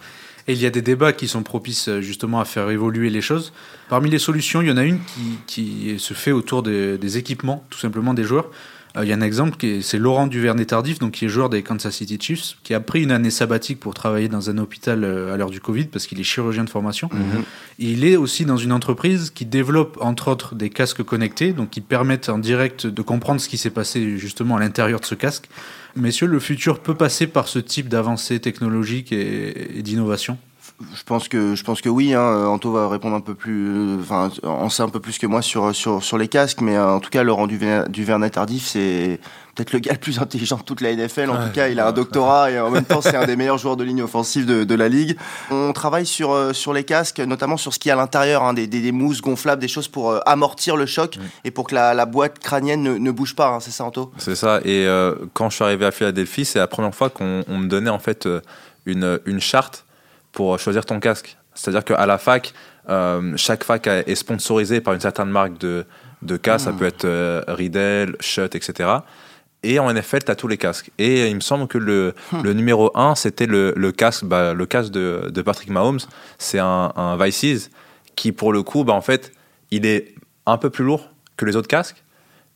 Et 0.48 0.54
il 0.54 0.62
y 0.62 0.66
a 0.66 0.70
des 0.70 0.82
débats 0.82 1.14
qui 1.14 1.28
sont 1.28 1.44
propices 1.44 1.90
justement 2.00 2.40
à 2.40 2.46
faire 2.46 2.70
évoluer 2.70 3.10
les 3.10 3.22
choses. 3.22 3.52
Parmi 3.90 4.10
les 4.10 4.20
solutions, 4.20 4.62
il 4.62 4.70
y 4.70 4.72
en 4.72 4.78
a 4.78 4.84
une 4.84 5.00
qui, 5.00 5.38
qui 5.48 6.00
se 6.00 6.14
fait 6.14 6.32
autour 6.32 6.64
des, 6.64 6.98
des, 6.98 7.18
équipements, 7.18 7.66
tout 7.70 7.80
simplement 7.80 8.14
des 8.14 8.24
joueurs. 8.24 8.50
Euh, 8.98 9.06
il 9.06 9.10
y 9.10 9.14
a 9.14 9.16
un 9.16 9.22
exemple, 9.22 9.58
c'est 9.82 9.98
Laurent 9.98 10.28
Duvernay-Tardif, 10.28 11.00
donc 11.00 11.12
qui 11.12 11.26
est 11.26 11.30
joueur 11.30 11.50
des 11.50 11.64
Kansas 11.64 11.96
City 11.96 12.18
Chiefs, 12.20 12.58
qui 12.64 12.74
a 12.74 12.80
pris 12.80 13.04
une 13.04 13.12
année 13.12 13.30
sabbatique 13.30 13.80
pour 13.80 13.94
travailler 13.94 14.28
dans 14.28 14.50
un 14.50 14.58
hôpital 14.58 15.04
euh, 15.04 15.34
à 15.34 15.38
l'heure 15.38 15.50
du 15.50 15.62
Covid, 15.62 15.86
parce 15.86 16.08
qu'il 16.08 16.20
est 16.20 16.24
chirurgien 16.24 16.64
de 16.64 16.70
formation. 16.70 17.10
Mm 17.12 17.18
-hmm. 17.18 17.44
il 17.80 18.06
est 18.06 18.16
aussi 18.16 18.46
dans 18.46 18.58
une 18.58 18.72
entreprise 18.72 19.30
qui 19.30 19.46
développe, 19.46 19.98
entre 20.02 20.30
autres, 20.32 20.56
des 20.56 20.70
casques 20.70 21.04
connectés, 21.04 21.54
donc 21.54 21.70
qui 21.70 21.82
permettent 21.82 22.30
en 22.30 22.40
direct 22.40 22.88
de 22.88 23.02
comprendre 23.02 23.40
ce 23.42 23.50
qui 23.50 23.58
s'est 23.58 23.74
passé 23.74 24.18
justement 24.18 24.58
à 24.58 24.60
l'intérieur 24.60 25.00
de 25.00 25.06
ce 25.06 25.16
casque. 25.16 25.48
Messieurs, 26.00 26.28
le 26.28 26.40
futur 26.40 26.80
peut 26.80 26.96
passer 26.96 27.28
par 27.28 27.48
ce 27.48 27.60
type 27.60 27.90
d'avancée 27.90 28.40
technologique 28.40 29.12
et, 29.12 29.78
et 29.78 29.82
d'innovation 29.82 30.38
je 30.96 31.04
pense 31.04 31.28
que 31.28 31.56
je 31.56 31.64
pense 31.64 31.82
que 31.82 31.90
oui. 31.90 32.14
Hein. 32.14 32.46
Anto 32.48 32.72
va 32.72 32.88
répondre 32.88 33.16
un 33.16 33.22
peu 33.22 33.36
plus, 33.36 34.00
enfin, 34.00 34.30
on 34.44 34.70
sait 34.70 34.84
un 34.84 34.90
peu 34.90 35.00
plus 35.00 35.18
que 35.18 35.28
moi 35.28 35.42
sur 35.42 35.76
sur 35.76 36.04
sur 36.04 36.18
les 36.18 36.28
casques, 36.28 36.62
mais 36.62 36.78
euh, 36.78 36.96
en 36.96 37.00
tout 37.00 37.10
cas, 37.10 37.24
Laurent 37.24 37.48
Duvernay 37.48 38.30
Tardif, 38.30 38.66
c'est 38.66 39.20
peut-être 39.56 39.74
le 39.74 39.80
gars 39.80 39.92
le 39.92 40.00
plus 40.00 40.20
intelligent 40.20 40.58
de 40.58 40.64
toute 40.64 40.80
la 40.80 40.96
NFL. 40.96 41.30
En 41.30 41.34
ouais, 41.34 41.48
tout 41.48 41.54
cas, 41.54 41.68
il 41.68 41.80
a 41.82 41.88
un 41.88 41.92
doctorat 41.92 42.52
et 42.52 42.60
en 42.60 42.72
même 42.72 42.86
temps, 42.86 43.02
c'est 43.02 43.16
un 43.16 43.26
des 43.26 43.36
meilleurs 43.36 43.58
joueurs 43.58 43.76
de 43.76 43.84
ligne 43.84 44.02
offensive 44.02 44.46
de, 44.46 44.64
de, 44.64 44.76
la 44.76 44.88
ligue. 44.88 45.18
On 45.52 45.74
travaille 45.74 46.06
sur 46.06 46.32
euh, 46.32 46.54
sur 46.54 46.72
les 46.72 46.86
casques, 46.86 47.20
notamment 47.20 47.58
sur 47.58 47.74
ce 47.74 47.80
qui 47.80 47.90
est 47.90 47.92
à 47.92 47.98
l'intérieur, 47.98 48.44
hein, 48.44 48.54
des, 48.54 48.68
des, 48.68 48.82
des, 48.82 48.94
mousses 48.94 49.22
gonflables, 49.22 49.62
des 49.62 49.68
choses 49.68 49.90
pour 49.90 50.12
euh, 50.12 50.20
amortir 50.26 50.78
le 50.78 50.86
choc 50.86 51.18
et 51.44 51.52
pour 51.52 51.68
que 51.68 51.76
la, 51.76 51.94
la 51.94 52.06
boîte 52.06 52.40
crânienne 52.40 52.82
ne, 52.82 52.98
ne 52.98 53.12
bouge 53.12 53.36
pas. 53.36 53.50
Hein, 53.50 53.60
c'est 53.60 53.72
ça, 53.72 53.84
Anto? 53.84 54.12
C'est 54.18 54.36
ça. 54.36 54.62
Et 54.64 54.86
euh, 54.88 55.16
quand 55.34 55.50
je 55.50 55.56
suis 55.56 55.64
arrivé 55.66 55.86
à 55.86 55.92
Philadelphie, 55.92 56.46
c'est 56.46 56.60
la 56.60 56.68
première 56.68 56.96
fois 56.96 57.10
qu'on 57.10 57.44
me 57.50 57.68
donnait 57.68 57.90
en 57.90 58.00
fait 58.00 58.30
une 58.86 59.20
une 59.26 59.42
charte 59.42 59.86
pour 60.32 60.60
choisir 60.60 60.86
ton 60.86 61.00
casque. 61.00 61.38
C'est-à-dire 61.54 61.84
qu'à 61.84 62.06
la 62.06 62.18
fac, 62.18 62.54
euh, 62.90 63.34
chaque 63.36 63.64
fac 63.64 63.88
est 63.88 64.16
sponsorisée 64.16 64.82
par 64.82 64.94
une 64.94 65.02
certaine 65.02 65.30
marque 65.30 65.58
de, 65.58 65.86
de 66.22 66.38
casque. 66.38 66.68
Mmh. 66.68 66.72
Ça 66.72 66.78
peut 66.78 66.86
être 66.86 67.06
euh, 67.06 67.44
Riddle, 67.48 68.16
Schutt, 68.20 68.56
etc. 68.56 68.90
Et 69.62 69.78
en 69.78 69.92
NFL, 69.94 70.24
tu 70.24 70.32
as 70.32 70.36
tous 70.36 70.48
les 70.48 70.58
casques. 70.58 70.90
Et 70.98 71.28
il 71.28 71.36
me 71.36 71.42
semble 71.42 71.68
que 71.68 71.78
le, 71.78 72.14
mmh. 72.32 72.42
le 72.44 72.54
numéro 72.54 72.98
1, 72.98 73.16
c'était 73.16 73.46
le, 73.46 73.74
le, 73.76 73.92
casque, 73.92 74.24
bah, 74.26 74.54
le 74.54 74.66
casque 74.66 74.92
de, 74.92 75.30
de 75.30 75.42
Patrick 75.42 75.70
Mahomes. 75.70 76.00
C'est 76.38 76.60
un, 76.60 76.94
un 76.96 77.18
Vices 77.18 77.70
qui, 78.16 78.32
pour 78.32 78.54
le 78.54 78.64
coup, 78.64 78.84
bah, 78.84 78.94
en 78.94 79.02
fait, 79.02 79.34
il 79.72 79.86
est 79.86 80.16
un 80.46 80.58
peu 80.58 80.70
plus 80.70 80.86
lourd 80.86 81.10
que 81.36 81.46
les 81.46 81.56
autres 81.56 81.68
casques. 81.68 82.04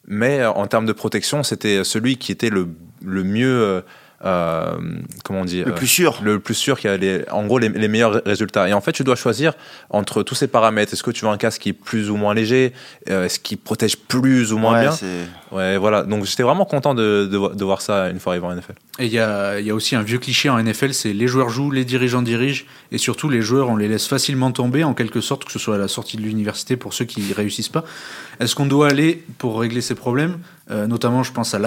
Mais 0.06 0.46
en 0.46 0.68
termes 0.68 0.86
de 0.86 0.92
protection, 0.92 1.44
c'était 1.44 1.86
celui 1.86 2.18
qui 2.18 2.34
était 2.34 2.50
le, 2.50 2.68
le 3.02 3.24
mieux 3.24 3.84
euh, 4.26 4.78
comment 5.24 5.42
on 5.42 5.46
dit 5.46 5.64
le 5.64 5.74
plus 5.74 5.88
sûr. 5.88 6.20
le 6.24 6.40
plus 6.40 6.54
sûr 6.54 6.80
qui 6.80 6.88
a 6.88 6.96
les, 6.96 7.26
en 7.30 7.46
gros 7.46 7.60
les, 7.60 7.70
les, 7.70 7.88
meilleurs 7.88 8.22
résultats. 8.26 8.70
Et 8.70 8.74
en 8.74 8.80
fait 8.80 8.94
tu 8.94 9.04
dois 9.04 9.16
choisir 9.16 9.54
entre 9.90 10.24
tous 10.24 10.36
ces 10.36 10.48
paramètres. 10.48 10.94
Est-ce 10.94 11.04
que 11.04 11.12
tu 11.12 11.26
veux 11.26 11.32
un 11.32 11.38
casque 11.38 11.62
qui 11.62 11.70
est 11.70 11.74
plus 11.74 12.10
ou 12.10 12.16
moins 12.16 12.34
léger 12.34 12.74
euh, 13.10 13.26
est-ce 13.26 13.40
qu'il 13.40 13.58
protège 13.58 13.98
plus 13.98 14.54
ou 14.54 14.58
moins 14.58 14.74
ouais, 14.74 14.82
bien 14.82 14.98
ouais 15.52 15.78
voilà. 15.78 16.04
Donc 16.04 16.26
j'étais 16.26 16.44
vraiment 16.44 16.66
content 16.66 16.96
de, 16.96 17.28
de, 17.30 17.54
de, 17.54 17.66
voir 17.66 17.82
ça 17.82 18.10
une 18.10 18.20
fois 18.20 18.34
arrivé 18.34 18.48
en 18.48 18.56
NFL 18.56 18.74
et 19.00 19.06
il 19.06 19.12
y 19.12 19.20
a, 19.20 19.60
y 19.60 19.70
a 19.70 19.76
aussi 19.76 19.96
un 19.96 20.04
vieux 20.04 20.20
cliché 20.20 20.50
en 20.50 20.62
NFL 20.62 20.94
c'est 20.94 21.14
les 21.14 21.28
joueurs 21.28 21.50
jouent 21.50 21.72
les 21.72 21.84
dirigeants 21.84 22.22
dirigent 22.22 22.64
et 22.92 22.98
surtout 22.98 23.28
les 23.30 23.42
joueurs 23.42 23.70
on 23.70 23.76
les 23.76 23.88
laisse 23.88 24.08
facilement 24.08 24.52
tomber 24.52 24.84
en 24.84 24.94
quelque 24.94 25.20
sorte 25.20 25.44
que 25.44 25.52
ce 25.52 25.60
soit 25.60 25.76
à 25.76 25.80
la 25.80 25.88
sortie 25.88 26.18
de 26.18 26.22
l'université 26.22 26.78
pour 26.78 26.94
ceux 26.94 27.06
qui 27.06 27.34
réussissent 27.34 27.70
pas. 27.70 27.84
Est-ce 28.40 28.56
qu'on 28.56 28.66
doit 28.66 28.88
aller 28.88 29.24
pour 29.38 29.60
régler 29.60 29.82
ces 29.82 29.96
problèmes? 29.96 30.40
Euh, 30.72 30.88
notamment 30.88 31.24
je 31.24 31.34
pense 31.34 31.54
à 31.54 31.60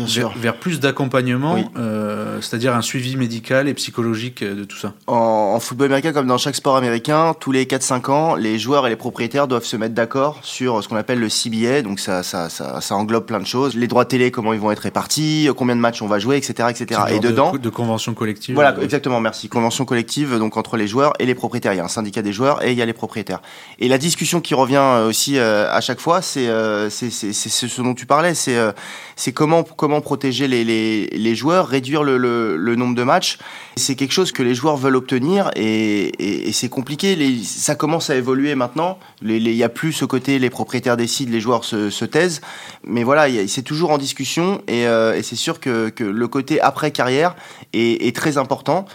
l'après 0.00 0.14
carrière 0.14 0.28
vers, 0.28 0.38
vers, 0.38 0.56
plus 0.56 0.80
d'accompagnement, 0.80 1.56
euh, 1.76 2.40
c'est-à-dire 2.40 2.74
un 2.74 2.82
suivi 2.82 3.16
médical 3.16 3.68
et 3.68 3.74
psychologique 3.74 4.42
de 4.42 4.64
tout 4.64 4.76
ça 4.76 4.94
en, 5.06 5.14
en, 5.54 5.60
football 5.60 5.86
américain, 5.86 6.12
comme 6.12 6.26
dans 6.26 6.38
chaque 6.38 6.56
sport 6.56 6.76
américain, 6.76 7.34
tous 7.38 7.52
les 7.52 7.64
4-5 7.64 8.10
ans, 8.10 8.34
les 8.34 8.58
joueurs 8.58 8.86
et 8.86 8.90
les 8.90 8.96
propriétaires 8.96 9.48
doivent 9.48 9.64
se 9.64 9.76
mettre 9.76 9.94
d'accord 9.94 10.38
sur 10.42 10.82
ce 10.82 10.88
qu'on 10.88 10.96
appelle 10.96 11.20
le 11.20 11.28
CBA, 11.28 11.82
donc 11.82 12.00
ça, 12.00 12.22
ça, 12.22 12.48
ça, 12.48 12.80
ça, 12.80 12.94
englobe 12.94 13.26
plein 13.26 13.40
de 13.40 13.46
choses. 13.46 13.74
Les 13.74 13.86
droits 13.86 14.04
télé, 14.04 14.30
comment 14.30 14.52
ils 14.52 14.60
vont 14.60 14.70
être 14.70 14.80
répartis, 14.80 15.48
combien 15.56 15.76
de 15.76 15.80
matchs 15.80 16.02
on 16.02 16.06
va 16.06 16.18
jouer, 16.18 16.36
etc. 16.36 16.68
etc. 16.70 17.00
Et 17.10 17.20
dedans... 17.20 17.52
De, 17.52 17.58
de 17.58 17.70
convention 17.70 18.14
collective 18.14 18.54
Voilà, 18.54 18.76
exactement, 18.82 19.20
merci. 19.20 19.48
Convention 19.48 19.84
collective, 19.84 20.38
donc 20.38 20.56
entre 20.56 20.76
les 20.76 20.86
joueurs 20.86 21.12
et 21.18 21.26
les 21.26 21.34
propriétaires. 21.34 21.72
Il 21.72 21.76
y 21.76 21.80
a 21.80 21.84
un 21.84 21.88
syndicat 21.88 22.22
des 22.22 22.32
joueurs 22.32 22.64
et 22.64 22.72
il 22.72 22.78
y 22.78 22.82
a 22.82 22.86
les 22.86 22.92
propriétaires. 22.92 23.40
Et 23.78 23.88
la 23.88 23.98
discussion 23.98 24.40
qui 24.40 24.54
revient 24.54 25.02
aussi 25.06 25.38
euh, 25.38 25.70
à 25.70 25.80
chaque 25.80 26.00
fois, 26.00 26.22
c'est 26.22 26.48
euh, 26.48 26.90
c'est 26.90 27.10
ce 27.10 27.82
dont 27.82 27.94
tu 27.94 28.06
parlais, 28.06 28.34
c'est 28.34 28.56
euh, 28.56 28.72
c'est 29.16 29.32
comment, 29.32 29.62
comment 29.62 29.87
protéger 30.00 30.48
les, 30.48 31.34
joueurs, 31.34 31.68
réduire 31.68 32.02
le, 32.02 32.74
nombre 32.76 32.94
de 32.94 33.02
matchs. 33.02 33.38
C'est 33.76 33.94
quelque 33.94 34.12
chose 34.12 34.32
que 34.32 34.42
les 34.42 34.54
joueurs 34.54 34.76
veulent 34.76 34.96
obtenir 34.96 35.50
et, 35.56 36.50
c'est 36.52 36.68
compliqué. 36.68 37.16
Ça 37.44 37.74
commence 37.74 38.10
à 38.10 38.16
évoluer 38.16 38.54
maintenant. 38.54 38.98
Il 39.22 39.42
n'y 39.42 39.62
a 39.62 39.68
plus 39.68 39.92
ce 39.92 40.04
côté 40.04 40.38
les 40.38 40.50
propriétaires 40.50 40.96
décident, 40.96 41.32
les 41.32 41.40
joueurs 41.40 41.64
se, 41.64 41.90
se 41.90 42.04
taisent. 42.04 42.40
Mais 42.84 43.04
voilà, 43.04 43.26
c'est 43.46 43.62
toujours 43.62 43.90
en 43.90 43.98
discussion 43.98 44.62
et, 44.68 44.86
euh, 44.86 45.22
c'est 45.22 45.36
sûr 45.36 45.60
que, 45.60 45.92
le 45.98 46.28
côté 46.28 46.60
après 46.60 46.90
carrière 46.90 47.34
est, 47.72 48.06
est 48.06 48.14
très 48.14 48.38
important. 48.38 48.86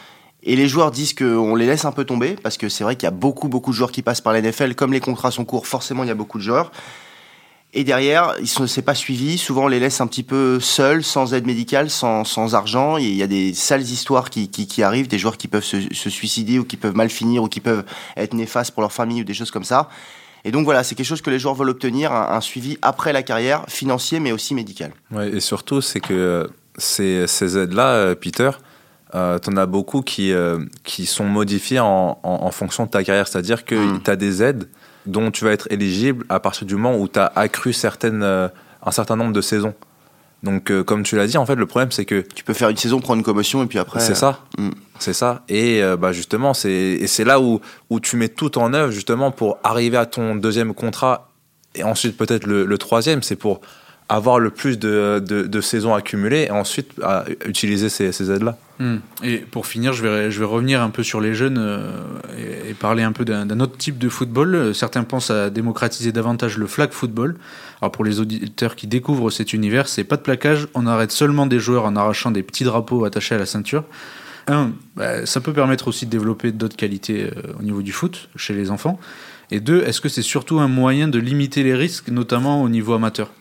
Et 0.45 0.55
les 0.55 0.67
joueurs 0.67 0.91
disent 0.91 1.13
qu'on 1.13 1.55
les 1.55 1.65
laisse 1.65 1.85
un 1.85 1.93
peu 1.93 2.03
tomber, 2.03 2.35
parce 2.41 2.57
que 2.57 2.67
c'est 2.67 2.83
vrai 2.83 2.95
qu'il 2.95 3.05
y 3.05 3.07
a 3.07 3.11
beaucoup, 3.11 3.47
beaucoup 3.47 3.71
de 3.71 3.75
joueurs 3.75 3.91
qui 3.91 4.01
passent 4.01 4.21
par 4.21 4.33
la 4.33 4.41
NFL. 4.41 4.75
Comme 4.75 4.91
les 4.91 4.99
contrats 4.99 5.31
sont 5.31 5.45
courts, 5.45 5.67
forcément, 5.67 6.03
il 6.03 6.07
y 6.07 6.11
a 6.11 6.15
beaucoup 6.15 6.37
de 6.37 6.43
joueurs. 6.43 6.71
Et 7.75 7.83
derrière, 7.83 8.35
ils 8.37 8.61
ne 8.61 8.67
sont 8.67 8.81
pas 8.81 8.93
suivis. 8.93 9.39
Souvent, 9.39 9.65
on 9.65 9.67
les 9.67 9.79
laisse 9.79 9.99
un 9.99 10.05
petit 10.05 10.21
peu 10.21 10.59
seuls, 10.59 11.03
sans 11.03 11.33
aide 11.33 11.47
médicale, 11.47 11.89
sans, 11.89 12.23
sans 12.23 12.53
argent. 12.53 12.97
il 12.97 13.15
y 13.15 13.23
a 13.23 13.27
des 13.27 13.53
sales 13.55 13.81
histoires 13.81 14.29
qui, 14.29 14.49
qui, 14.49 14.67
qui 14.67 14.83
arrivent, 14.83 15.07
des 15.07 15.17
joueurs 15.17 15.37
qui 15.37 15.47
peuvent 15.47 15.63
se, 15.63 15.77
se, 15.91 16.09
suicider 16.11 16.59
ou 16.59 16.65
qui 16.65 16.77
peuvent 16.77 16.95
mal 16.95 17.09
finir 17.09 17.41
ou 17.41 17.47
qui 17.47 17.61
peuvent 17.61 17.83
être 18.15 18.35
néfastes 18.35 18.71
pour 18.71 18.81
leur 18.81 18.91
famille 18.91 19.21
ou 19.21 19.23
des 19.23 19.33
choses 19.33 19.49
comme 19.49 19.63
ça. 19.63 19.89
Et 20.45 20.51
donc 20.51 20.65
voilà, 20.65 20.83
c'est 20.83 20.93
quelque 20.93 21.07
chose 21.07 21.21
que 21.21 21.31
les 21.31 21.39
joueurs 21.39 21.55
veulent 21.55 21.69
obtenir, 21.69 22.11
un, 22.11 22.35
un, 22.35 22.41
suivi 22.41 22.77
après 22.83 23.11
la 23.11 23.23
carrière, 23.23 23.65
financier 23.67 24.19
mais 24.19 24.31
aussi 24.31 24.53
médical. 24.53 24.91
Ouais, 25.09 25.29
et 25.29 25.39
surtout, 25.39 25.81
c'est 25.81 26.01
que 26.01 26.49
ces, 26.77 27.25
ces 27.27 27.57
aides-là, 27.57 28.13
Peter, 28.15 28.51
euh, 29.15 29.37
tu 29.39 29.49
en 29.49 29.57
as 29.57 29.65
beaucoup 29.65 30.01
qui, 30.01 30.31
euh, 30.31 30.59
qui 30.83 31.05
sont 31.05 31.25
modifiés 31.25 31.79
en, 31.79 32.19
en, 32.23 32.29
en, 32.43 32.51
fonction 32.51 32.85
de 32.85 32.89
ta 32.89 33.03
carrière. 33.03 33.27
C'est-à-dire 33.27 33.63
que 33.63 33.75
mm. 33.75 34.03
tu 34.03 34.11
as 34.11 34.15
des 34.15 34.41
aides 34.41 34.69
dont 35.05 35.31
tu 35.31 35.45
vas 35.45 35.51
être 35.51 35.67
éligible 35.71 36.25
à 36.29 36.39
partir 36.39 36.65
du 36.65 36.75
moment 36.75 36.97
où 36.97 37.07
tu 37.07 37.19
as 37.19 37.31
accru 37.35 37.73
certaines, 37.73 38.23
euh, 38.23 38.47
un 38.85 38.91
certain 38.91 39.15
nombre 39.15 39.33
de 39.33 39.41
saisons. 39.41 39.73
Donc, 40.43 40.71
euh, 40.71 40.83
comme 40.83 41.03
tu 41.03 41.15
l'as 41.15 41.25
dit, 41.25 41.37
en 41.37 41.45
fait, 41.45 41.55
le 41.55 41.65
problème, 41.65 41.91
c'est 41.91 42.03
que. 42.03 42.25
Tu 42.35 42.43
peux 42.43 42.53
faire 42.53 42.69
une 42.69 42.75
saison, 42.75 42.99
prendre 42.99 43.19
une 43.19 43.23
commotion, 43.23 43.63
et 43.63 43.65
puis 43.65 43.79
après. 43.79 44.01
C'est 44.01 44.15
ça. 44.15 44.41
Mm. 44.57 44.71
C'est 44.99 45.13
ça. 45.13 45.43
Et 45.47 45.81
euh, 45.81 45.95
bah, 45.95 46.11
justement, 46.11 46.53
c'est 46.53 47.23
là 47.25 47.39
où, 47.39 47.61
où 47.89 47.99
tu 48.01 48.17
mets 48.17 48.27
tout 48.27 48.57
en 48.57 48.73
œuvre, 48.73 48.91
justement, 48.91 49.31
pour 49.31 49.57
arriver 49.63 49.97
à 49.97 50.05
ton 50.05 50.35
deuxième 50.35 50.73
contrat, 50.73 51.29
et 51.75 51.83
ensuite 51.83 52.17
peut-être 52.17 52.45
le, 52.45 52.65
le 52.65 52.77
troisième, 52.77 53.23
c'est 53.23 53.37
pour 53.37 53.61
avoir 54.09 54.39
le 54.39 54.49
plus 54.49 54.77
de, 54.77 55.23
de, 55.25 55.43
de, 55.43 55.61
saisons 55.61 55.93
accumulées 55.93 56.45
et 56.47 56.51
ensuite 56.51 56.91
à 57.01 57.25
utiliser 57.45 57.89
ces, 57.89 58.11
ces 58.11 58.31
aides-là. 58.31 58.57
Mmh. 58.79 58.95
Et 59.23 59.37
pour 59.37 59.65
finir, 59.67 59.93
je 59.93 60.03
vais, 60.03 60.31
je 60.31 60.39
vais 60.39 60.45
revenir 60.45 60.81
un 60.81 60.89
peu 60.89 61.03
sur 61.03 61.21
les 61.21 61.33
jeunes 61.33 61.57
euh, 61.57 61.91
et, 62.69 62.73
parler 62.73 63.03
un 63.03 63.11
peu 63.11 63.23
d'un 63.23 63.59
autre 63.59 63.77
type 63.77 63.97
de 63.97 64.09
football. 64.09 64.73
Certains 64.73 65.03
pensent 65.03 65.29
à 65.29 65.49
démocratiser 65.49 66.11
davantage 66.11 66.57
le 66.57 66.67
flag 66.67 66.91
football. 66.91 67.37
Alors 67.81 67.91
pour 67.91 68.03
les 68.03 68.19
auditeurs 68.19 68.75
qui 68.75 68.87
découvrent 68.87 69.29
cet 69.29 69.53
univers, 69.53 69.87
c'est 69.87 70.03
pas 70.03 70.17
de 70.17 70.21
plaquage, 70.21 70.67
on 70.73 70.87
arrête 70.87 71.11
seulement 71.11 71.45
des 71.45 71.59
joueurs 71.59 71.85
en 71.85 71.95
arrachant 71.95 72.31
des 72.31 72.43
petits 72.43 72.63
drapeaux 72.63 73.05
attachés 73.05 73.35
à 73.35 73.37
la 73.37 73.45
ceinture. 73.45 73.83
Un, 74.47 74.71
bah, 74.95 75.25
ça 75.25 75.39
peut 75.39 75.53
permettre 75.53 75.87
aussi 75.87 76.05
de 76.05 76.11
développer 76.11 76.51
d'autres 76.51 76.75
qualités 76.75 77.23
euh, 77.23 77.53
au 77.59 77.63
niveau 77.63 77.81
du 77.81 77.93
foot 77.93 78.29
chez 78.35 78.53
les 78.53 78.71
enfants. 78.71 78.99
Et 79.51 79.59
deux, 79.59 79.83
est-ce 79.83 80.01
que 80.01 80.09
c'est 80.09 80.23
surtout 80.23 80.59
un 80.59 80.67
moyen 80.67 81.07
de 81.07 81.19
limiter 81.19 81.63
les 81.63 81.75
risques, 81.75 82.09
notamment 82.09 82.61
au 82.61 82.69
niveau 82.69 82.93
amateur? 82.93 83.31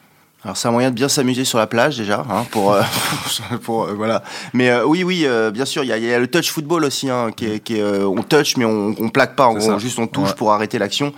Alors 0.45 0.57
c'est 0.57 0.67
un 0.67 0.73
moyen 0.73 0.91
de 0.91 0.95
bien 0.97 1.09
s'amuser 1.09 1.45
sur 1.45 1.59
la 1.59 1.69
plage 1.69 1.99
déjà, 1.99 2.27
hein, 2.29 2.45
pour, 2.51 2.73
euh, 2.73 2.83
pour 3.63 3.85
euh, 3.85 3.95
voilà. 3.95 4.25
Mais 4.53 4.71
euh, 4.71 4.85
oui, 4.85 5.05
oui, 5.05 5.25
bien 5.53 5.65
sûr, 5.65 5.85
il 5.85 5.89
y 5.89 5.93
a, 5.93 5.99
y 5.99 6.13
a, 6.13 6.19
le 6.19 6.27
touch 6.27 6.51
football 6.51 6.85
aussi, 6.85 7.09
hein, 7.09 7.31
qui 7.35 7.47
est, 7.47 7.61
qui 7.61 7.79
est 7.79 7.83
on 7.85 8.23
touch 8.25 8.57
mais 8.57 8.65
on, 8.65 8.95
on 8.99 9.09
plaque 9.09 9.37
pas, 9.37 9.49
on, 9.49 9.79
juste 9.79 10.01
on 10.01 10.09
touche 10.09 10.31
ouais. 10.31 10.35
pour 10.35 10.53
arrêter 10.53 10.79
l'action. 10.79 11.13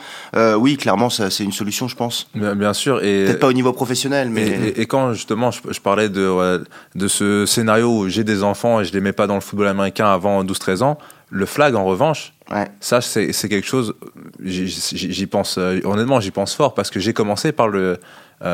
oui, 0.58 0.76
clairement, 0.76 1.08
ça, 1.08 1.30
c'est 1.30 1.44
une 1.44 1.52
solution, 1.52 1.88
je 1.88 1.96
pense. 1.96 2.28
Bien, 2.34 2.54
bien 2.54 2.74
sûr, 2.74 3.02
et 3.02 3.24
peut-être 3.24 3.40
pas 3.40 3.48
au 3.48 3.54
niveau 3.54 3.72
professionnel, 3.72 4.28
mais 4.28 4.46
et, 4.46 4.68
et, 4.68 4.80
et 4.82 4.86
quand 4.86 5.14
justement 5.14 5.50
je, 5.50 5.60
je, 5.70 5.80
parlais 5.80 6.08
de 6.08 6.64
de 6.94 7.08
ce 7.08 7.46
scénario 7.46 7.88
où 7.88 8.08
j'ai 8.08 8.24
des 8.24 8.42
enfants 8.42 8.80
et 8.80 8.84
je 8.84 8.92
les 8.92 9.00
mets 9.00 9.12
pas 9.12 9.26
dans 9.26 9.34
le 9.34 9.40
football 9.40 9.68
américain 9.68 10.06
avant 10.06 10.44
12-13 10.44 10.82
ans, 10.82 10.98
le 11.30 11.46
flag 11.46 11.74
en 11.74 11.84
revanche. 11.84 12.34
Ouais. 12.50 12.68
Ça, 12.80 13.00
c'est 13.00 13.32
quelque 13.32 13.66
chose. 13.66 13.94
J'y 14.42 15.26
pense 15.26 15.56
honnêtement, 15.56 16.20
j'y 16.20 16.30
pense 16.30 16.54
fort 16.54 16.74
parce 16.74 16.90
que 16.90 17.00
j'ai 17.00 17.14
commencé 17.14 17.52
par 17.52 17.68
le 17.68 17.98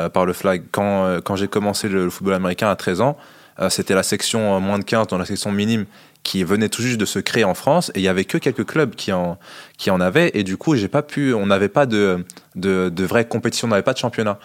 par 0.09 0.25
le 0.25 0.33
flag. 0.33 0.63
Quand, 0.71 1.05
euh, 1.05 1.21
quand 1.21 1.37
j'ai 1.37 1.49
commencé 1.49 1.89
le, 1.89 2.05
le, 2.05 2.11
football 2.11 2.35
américain 2.35 2.71
à 2.71 2.77
13 2.77 3.01
ans, 3.01 3.17
euh, 3.61 3.69
c'était 3.69 3.95
la 3.95 4.03
section 4.03 4.61
moins 4.61 4.79
de 4.79 4.85
15 4.85 5.09
dans 5.09 5.19
la 5.19 5.25
section 5.25 5.51
minime 5.53 5.85
qui 6.23 6.45
venait 6.45 6.69
tout 6.69 6.83
juste 6.83 6.99
de 6.99 7.05
se 7.05 7.19
créer 7.19 7.45
en 7.45 7.55
France 7.55 7.91
et 7.95 7.99
il 8.01 8.03
y 8.03 8.09
avait 8.09 8.25
que 8.25 8.39
quelques 8.39 8.67
clubs 8.67 8.95
qui 8.95 9.11
en 9.13 9.39
qui 9.79 9.91
en 9.91 10.01
avaient 10.01 10.31
et 10.35 10.45
du 10.45 10.59
coup 10.59 10.77
j'ai 10.77 10.89
pas 10.89 11.03
pu 11.03 11.33
on 11.33 11.47
n'avait 11.47 11.71
pas 11.71 11.87
de 11.87 12.25
de, 12.57 12.91
de 12.91 13.05
vraie 13.05 13.27
compétition 13.27 13.67
on 13.67 13.71
n'avait 13.71 13.83
pas 13.83 13.95
de 13.95 13.99
championnat 13.99 14.39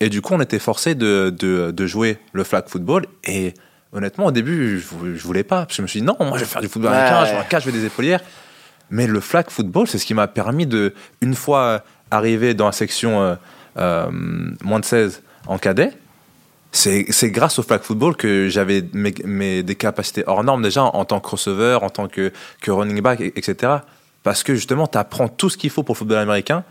et 0.00 0.08
du 0.08 0.22
coup 0.22 0.34
on 0.34 0.40
était 0.40 0.58
forcé 0.58 0.96
de, 0.96 1.30
de, 1.30 1.70
de 1.70 1.86
jouer 1.86 2.18
le 2.32 2.42
flag 2.42 2.64
football 2.66 3.06
et 3.22 3.54
honnêtement 3.92 4.26
au 4.26 4.32
début 4.32 4.80
je, 4.80 5.14
je 5.14 5.22
voulais 5.22 5.44
pas 5.44 5.66
parce 5.66 5.68
que 5.68 5.76
je 5.76 5.82
me 5.82 5.86
suis 5.86 6.00
dit 6.00 6.06
non 6.06 6.16
moi 6.18 6.36
je 6.36 6.42
vais 6.42 6.50
faire 6.50 6.62
du 6.62 6.68
football 6.68 6.90
ouais. 6.90 6.96
américain 6.96 7.24
je 7.26 7.30
vais 7.30 7.38
un 7.38 7.44
catch 7.44 7.64
je 7.64 7.70
vais 7.70 7.78
des 7.78 7.86
épaulières 7.86 8.20
mais 8.90 9.06
le 9.06 9.20
flag 9.20 9.50
football 9.50 9.86
c'est 9.86 9.98
ce 9.98 10.06
qui 10.06 10.14
m'a 10.14 10.26
permis 10.26 10.66
de 10.66 10.94
une 11.20 11.36
fois 11.36 11.84
arrivé 12.10 12.54
dans 12.54 12.66
la 12.66 12.72
section 12.72 13.22
euh, 13.22 13.34
euh, 13.34 13.36
moins 13.80 14.80
de 14.80 14.84
16 14.84 15.22
en 15.46 15.58
cadet, 15.58 15.92
c'est 16.72 17.30
grâce 17.30 17.58
au 17.58 17.62
flag 17.62 17.82
football 17.82 18.16
que 18.16 18.48
j'avais 18.48 18.84
mes, 18.92 19.12
mes, 19.24 19.62
des 19.62 19.74
capacités 19.74 20.22
hors 20.26 20.44
normes 20.44 20.62
déjà 20.62 20.84
en, 20.84 21.04
tant 21.04 21.20
que 21.20 21.30
receveur, 21.30 21.82
en 21.82 21.90
tant 21.90 22.08
que, 22.08 22.32
que 22.60 22.70
running 22.70 23.00
back, 23.00 23.20
etc. 23.20 23.78
Parce 24.22 24.42
que 24.42 24.54
justement, 24.54 24.86
tu 24.86 24.98
apprends 24.98 25.28
tout 25.28 25.50
ce 25.50 25.56
qu'il 25.56 25.70
faut 25.70 25.82
pour 25.82 25.94
le 25.94 25.98
football 25.98 26.18
américain 26.18 26.64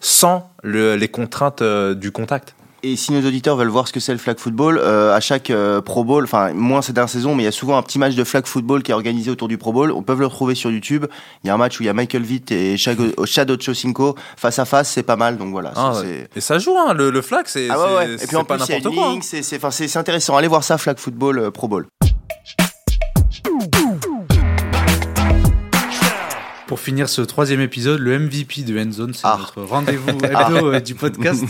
sans 0.00 0.50
le, 0.62 0.96
les 0.96 1.08
contraintes 1.08 1.62
euh, 1.62 1.94
du 1.94 2.10
contact. 2.10 2.54
Et 2.82 2.96
si 2.96 3.12
nos 3.12 3.26
auditeurs 3.26 3.56
veulent 3.56 3.68
voir 3.68 3.86
ce 3.86 3.92
que 3.92 4.00
c'est 4.00 4.12
le 4.12 4.18
flag 4.18 4.38
football, 4.38 4.78
euh, 4.78 5.14
à 5.14 5.20
chaque 5.20 5.50
euh, 5.50 5.80
Pro 5.80 6.04
Bowl, 6.04 6.24
enfin 6.24 6.52
moins 6.54 6.80
cette 6.80 6.94
dernière 6.94 7.10
saison, 7.10 7.34
mais 7.34 7.42
il 7.42 7.46
y 7.46 7.48
a 7.48 7.52
souvent 7.52 7.76
un 7.76 7.82
petit 7.82 7.98
match 7.98 8.14
de 8.14 8.24
flag 8.24 8.46
football 8.46 8.82
qui 8.82 8.90
est 8.90 8.94
organisé 8.94 9.30
autour 9.30 9.48
du 9.48 9.58
Pro 9.58 9.72
Bowl. 9.72 9.92
On 9.92 10.02
peut 10.02 10.14
le 10.14 10.26
retrouver 10.26 10.54
sur 10.54 10.70
YouTube. 10.70 11.06
Il 11.44 11.48
y 11.48 11.50
a 11.50 11.54
un 11.54 11.58
match 11.58 11.78
où 11.78 11.82
il 11.82 11.86
y 11.86 11.88
a 11.88 11.92
Michael 11.92 12.22
Vitt 12.22 12.50
et 12.52 12.76
Shadow 12.76 13.56
Chosinko 13.60 14.14
face 14.36 14.58
à 14.58 14.64
face, 14.64 14.90
c'est 14.90 15.02
pas 15.02 15.16
mal. 15.16 15.36
Donc 15.36 15.50
voilà. 15.50 15.72
Ah. 15.76 15.92
Et 16.34 16.40
ça 16.40 16.58
joue, 16.58 16.76
hein, 16.78 16.94
le, 16.94 17.10
le, 17.10 17.22
flag, 17.22 17.44
c'est 17.46 17.68
ah 17.70 17.78
ouais, 17.78 17.96
ouais. 17.96 18.14
Et 18.14 18.26
puis 18.26 18.36
en 18.36 18.46
hein. 18.48 19.18
c'est 19.70 19.96
intéressant. 19.96 20.36
Allez 20.36 20.48
voir 20.48 20.64
ça, 20.64 20.78
flag 20.78 20.98
football 20.98 21.38
euh, 21.38 21.50
Pro 21.50 21.68
Bowl. 21.68 21.86
Pour 26.70 26.78
finir 26.78 27.08
ce 27.08 27.20
troisième 27.20 27.60
épisode, 27.60 27.98
le 27.98 28.16
MVP 28.16 28.62
de 28.62 28.78
Endzone, 28.78 29.12
c'est 29.12 29.26
ah. 29.26 29.36
notre 29.40 29.60
rendez-vous 29.60 30.10
hebdo 30.24 30.72
ah. 30.72 30.78
du 30.78 30.94
podcast. 30.94 31.42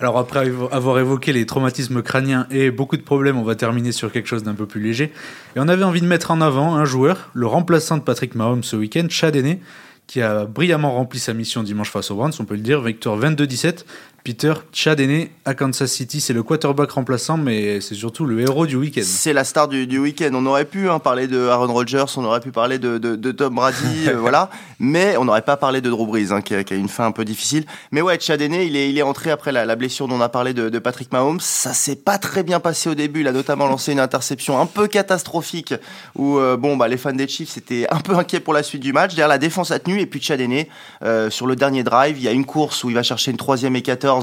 Alors 0.00 0.18
après 0.18 0.50
avoir 0.72 0.98
évoqué 0.98 1.32
les 1.32 1.46
traumatismes 1.46 2.02
crâniens 2.02 2.48
et 2.50 2.72
beaucoup 2.72 2.96
de 2.96 3.02
problèmes, 3.02 3.38
on 3.38 3.44
va 3.44 3.54
terminer 3.54 3.92
sur 3.92 4.10
quelque 4.10 4.26
chose 4.26 4.42
d'un 4.42 4.54
peu 4.54 4.66
plus 4.66 4.80
léger. 4.80 5.12
Et 5.54 5.60
on 5.60 5.68
avait 5.68 5.84
envie 5.84 6.00
de 6.00 6.08
mettre 6.08 6.32
en 6.32 6.40
avant 6.40 6.74
un 6.74 6.84
joueur, 6.84 7.30
le 7.34 7.46
remplaçant 7.46 7.98
de 7.98 8.02
Patrick 8.02 8.34
Mahomes 8.34 8.64
ce 8.64 8.74
week-end, 8.74 9.06
Chad 9.08 9.36
Henne, 9.36 9.58
qui 10.08 10.20
a 10.20 10.44
brillamment 10.44 10.92
rempli 10.92 11.20
sa 11.20 11.34
mission 11.34 11.62
dimanche 11.62 11.92
face 11.92 12.10
aux 12.10 12.16
Browns, 12.16 12.32
on 12.40 12.44
peut 12.44 12.56
le 12.56 12.60
dire, 12.60 12.82
victoire 12.82 13.16
22-17. 13.16 13.84
Peter 14.24 14.54
Chad 14.72 15.00
est 15.00 15.06
né 15.06 15.30
à 15.44 15.52
Kansas 15.52 15.92
City, 15.92 16.18
c'est 16.18 16.32
le 16.32 16.42
quarterback 16.42 16.92
remplaçant, 16.92 17.36
mais 17.36 17.82
c'est 17.82 17.94
surtout 17.94 18.24
le 18.24 18.40
héros 18.40 18.64
du 18.64 18.76
week-end. 18.76 19.02
C'est 19.04 19.34
la 19.34 19.44
star 19.44 19.68
du, 19.68 19.86
du 19.86 19.98
week-end. 19.98 20.30
On 20.32 20.46
aurait 20.46 20.64
pu 20.64 20.88
hein, 20.88 20.98
parler 20.98 21.26
de 21.26 21.46
Aaron 21.48 21.70
Rodgers, 21.70 22.06
on 22.16 22.24
aurait 22.24 22.40
pu 22.40 22.50
parler 22.50 22.78
de, 22.78 22.96
de, 22.96 23.16
de 23.16 23.32
Tom 23.32 23.54
Brady, 23.56 24.08
euh, 24.08 24.16
voilà, 24.16 24.48
mais 24.78 25.18
on 25.18 25.26
n'aurait 25.26 25.42
pas 25.42 25.58
parlé 25.58 25.82
de 25.82 25.90
Drew 25.90 26.06
Brees, 26.06 26.32
hein, 26.32 26.40
qui, 26.40 26.54
a, 26.54 26.64
qui, 26.64 26.72
a, 26.72 26.76
une 26.78 26.88
fin 26.88 27.04
un 27.04 27.12
peu 27.12 27.26
difficile. 27.26 27.66
Mais 27.92 28.00
ouais, 28.00 28.18
Chad 28.18 28.40
est 28.40 28.48
né, 28.48 28.64
il 28.64 28.76
est, 28.76 28.88
il 28.88 28.96
est 28.96 29.02
entré 29.02 29.30
après 29.30 29.52
la, 29.52 29.66
la 29.66 29.76
blessure 29.76 30.08
dont 30.08 30.14
on 30.14 30.22
a 30.22 30.30
parlé 30.30 30.54
de, 30.54 30.70
de 30.70 30.78
Patrick 30.78 31.12
Mahomes. 31.12 31.40
Ça 31.40 31.74
s'est 31.74 31.94
pas 31.94 32.16
très 32.16 32.42
bien 32.42 32.60
passé 32.60 32.88
au 32.88 32.94
début. 32.94 33.20
Il 33.20 33.28
a 33.28 33.32
notamment 33.32 33.66
lancé 33.66 33.92
une 33.92 34.00
interception 34.00 34.58
un 34.58 34.64
peu 34.64 34.88
catastrophique, 34.88 35.74
où 36.14 36.38
euh, 36.38 36.56
bon, 36.56 36.78
bah, 36.78 36.88
les 36.88 36.96
fans 36.96 37.12
des 37.12 37.28
Chiefs 37.28 37.58
étaient 37.58 37.86
un 37.90 38.00
peu 38.00 38.16
inquiets 38.16 38.40
pour 38.40 38.54
la 38.54 38.62
suite 38.62 38.80
du 38.80 38.94
match. 38.94 39.10
Derrière, 39.10 39.28
la 39.28 39.36
défense 39.36 39.70
a 39.70 39.78
tenu, 39.78 40.00
et 40.00 40.06
puis 40.06 40.22
Chad 40.22 40.40
est 40.40 40.48
né 40.48 40.70
euh, 41.02 41.28
sur 41.28 41.46
le 41.46 41.56
dernier 41.56 41.82
drive. 41.82 42.16
Il 42.16 42.24
y 42.24 42.28
a 42.28 42.32
une 42.32 42.46
course 42.46 42.84
où 42.84 42.88
il 42.88 42.94
va 42.94 43.02
chercher 43.02 43.30
une 43.30 43.36
troisième 43.36 43.76
et 43.76 43.82
14 43.82 44.13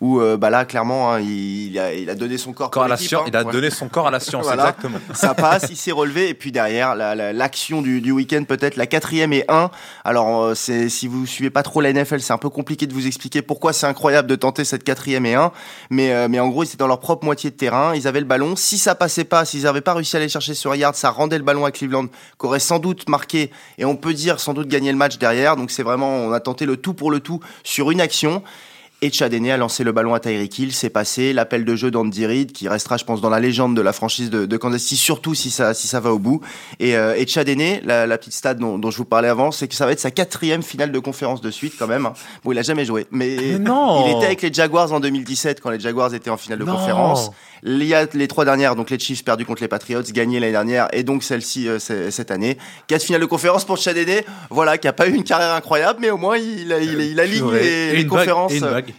Où 0.00 0.20
bah 0.38 0.50
là, 0.50 0.64
clairement, 0.64 1.12
hein, 1.12 1.20
il, 1.20 1.78
a, 1.78 1.92
il, 1.92 2.08
a, 2.10 2.14
donné 2.14 2.38
son 2.38 2.52
corps, 2.52 2.70
corps 2.70 2.84
à 2.84 2.88
la 2.88 2.96
science. 2.96 3.22
Hein. 3.22 3.28
Il 3.28 3.36
a 3.36 3.44
donné 3.44 3.70
son 3.70 3.88
corps 3.88 4.06
à 4.06 4.10
la 4.10 4.20
science, 4.20 4.46
exactement. 4.52 4.98
Ça 5.14 5.34
passe, 5.34 5.66
il 5.70 5.76
s'est 5.76 5.92
relevé, 5.92 6.28
et 6.28 6.34
puis 6.34 6.52
derrière, 6.52 6.94
l'action 6.94 7.82
du, 7.82 8.00
du 8.00 8.12
week-end, 8.12 8.44
peut-être 8.44 8.76
la 8.76 8.86
quatrième 8.86 9.32
et 9.32 9.44
un. 9.48 9.70
Alors, 10.04 10.56
c'est 10.56 10.88
si 10.88 11.06
vous 11.06 11.26
suivez 11.26 11.50
pas 11.50 11.62
trop 11.62 11.80
la 11.80 11.92
NFL, 11.92 12.20
c'est 12.20 12.32
un 12.32 12.38
peu 12.38 12.50
compliqué 12.50 12.86
de 12.86 12.94
vous 12.94 13.06
expliquer 13.06 13.42
pourquoi 13.42 13.72
c'est 13.72 13.86
incroyable 13.86 14.28
de 14.28 14.36
tenter 14.36 14.64
cette 14.64 14.84
quatrième 14.84 15.26
et 15.26 15.34
un. 15.34 15.52
Mais, 15.90 16.28
mais 16.28 16.40
en 16.40 16.48
gros, 16.48 16.64
ils 16.64 16.68
étaient 16.68 16.76
dans 16.76 16.86
leur 16.86 17.00
propre 17.00 17.24
moitié 17.24 17.50
de 17.50 17.56
terrain, 17.56 17.94
ils 17.94 18.06
avaient 18.08 18.20
le 18.20 18.26
ballon. 18.26 18.56
Si 18.56 18.78
ça 18.78 18.94
passait 18.94 19.24
pas, 19.24 19.44
s'ils 19.44 19.62
n'avaient 19.62 19.80
pas 19.80 19.94
réussi 19.94 20.16
à 20.16 20.18
aller 20.18 20.28
chercher 20.28 20.54
sur 20.54 20.74
yard, 20.74 20.94
ça 20.94 21.10
rendait 21.10 21.38
le 21.38 21.44
ballon 21.44 21.64
à 21.64 21.70
Cleveland, 21.70 22.06
qu'aurait 22.36 22.60
sans 22.60 22.78
doute 22.78 23.08
marqué, 23.08 23.50
et 23.78 23.84
on 23.84 23.96
peut 23.96 24.14
dire 24.14 24.40
sans 24.40 24.54
doute 24.54 24.68
gagner 24.68 24.92
le 24.92 24.98
match 24.98 25.18
derrière. 25.18 25.56
Donc 25.56 25.70
c'est 25.70 25.82
vraiment, 25.82 26.10
on 26.10 26.32
a 26.32 26.40
tenté 26.40 26.66
le 26.66 26.76
tout 26.76 26.94
pour 26.94 27.10
le 27.10 27.20
tout 27.20 27.40
sur 27.64 27.90
une 27.90 28.00
action. 28.00 28.42
Et 29.00 29.12
Chadene 29.12 29.48
a 29.50 29.56
lancé 29.56 29.84
le 29.84 29.92
ballon 29.92 30.12
à 30.12 30.18
Tyreek 30.18 30.58
Hill, 30.58 30.72
c'est 30.72 30.90
passé, 30.90 31.32
l'appel 31.32 31.64
de 31.64 31.76
jeu 31.76 31.92
d'Andy 31.92 32.26
Reid, 32.26 32.50
qui 32.50 32.68
restera, 32.68 32.96
je 32.96 33.04
pense, 33.04 33.20
dans 33.20 33.30
la 33.30 33.38
légende 33.38 33.76
de 33.76 33.80
la 33.80 33.92
franchise 33.92 34.28
de, 34.28 34.44
de 34.44 34.56
Kansas 34.56 34.82
City, 34.82 34.96
surtout 34.96 35.36
si 35.36 35.52
ça, 35.52 35.72
si 35.72 35.86
ça 35.86 36.00
va 36.00 36.12
au 36.12 36.18
bout. 36.18 36.40
Et, 36.80 36.96
euh, 36.96 37.14
et 37.16 37.24
Chadene, 37.24 37.80
la, 37.84 38.08
la 38.08 38.18
petite 38.18 38.32
stade 38.32 38.58
dont, 38.58 38.76
dont, 38.76 38.90
je 38.90 38.96
vous 38.96 39.04
parlais 39.04 39.28
avant, 39.28 39.52
c'est 39.52 39.68
que 39.68 39.76
ça 39.76 39.86
va 39.86 39.92
être 39.92 40.00
sa 40.00 40.10
quatrième 40.10 40.64
finale 40.64 40.90
de 40.90 40.98
conférence 40.98 41.40
de 41.40 41.52
suite 41.52 41.74
quand 41.78 41.86
même. 41.86 42.10
Bon, 42.42 42.50
il 42.50 42.58
a 42.58 42.62
jamais 42.62 42.84
joué, 42.84 43.06
mais, 43.12 43.36
mais 43.40 43.58
non. 43.60 44.04
il 44.04 44.16
était 44.16 44.26
avec 44.26 44.42
les 44.42 44.52
Jaguars 44.52 44.92
en 44.92 44.98
2017 44.98 45.60
quand 45.60 45.70
les 45.70 45.78
Jaguars 45.78 46.12
étaient 46.12 46.30
en 46.30 46.36
finale 46.36 46.58
de 46.58 46.64
non. 46.64 46.74
conférence. 46.74 47.30
Il 47.62 47.84
y 47.84 47.94
a 47.94 48.06
les 48.14 48.28
trois 48.28 48.44
dernières, 48.44 48.74
donc 48.74 48.90
les 48.90 48.98
Chiefs 48.98 49.24
perdus 49.24 49.44
contre 49.44 49.62
les 49.62 49.68
Patriots, 49.68 50.02
gagnés 50.12 50.40
l'année 50.40 50.52
dernière, 50.52 50.88
et 50.92 51.04
donc 51.04 51.22
celle-ci 51.22 51.68
euh, 51.68 51.78
cette 51.78 52.32
année. 52.32 52.58
Quatre 52.88 53.02
finales 53.02 53.20
de 53.20 53.26
conférence 53.26 53.64
pour 53.64 53.76
Chadene, 53.76 54.22
voilà, 54.50 54.76
qui 54.76 54.88
a 54.88 54.92
pas 54.92 55.08
eu 55.08 55.12
une 55.12 55.24
carrière 55.24 55.52
incroyable, 55.54 55.98
mais 56.00 56.10
au 56.10 56.16
moins 56.16 56.36
il, 56.36 56.72
il, 56.80 56.92
il, 56.92 57.00
il 57.00 57.20
aligne 57.20 57.50
les, 57.52 57.96
les 57.96 58.06
conférences 58.06 58.52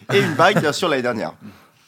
bague, 0.07 0.17
et 0.17 0.19
une 0.21 0.33
bague 0.35 0.59
bien 0.61 0.71
sûr 0.73 0.87
l'année 0.89 1.01
dernière. 1.01 1.33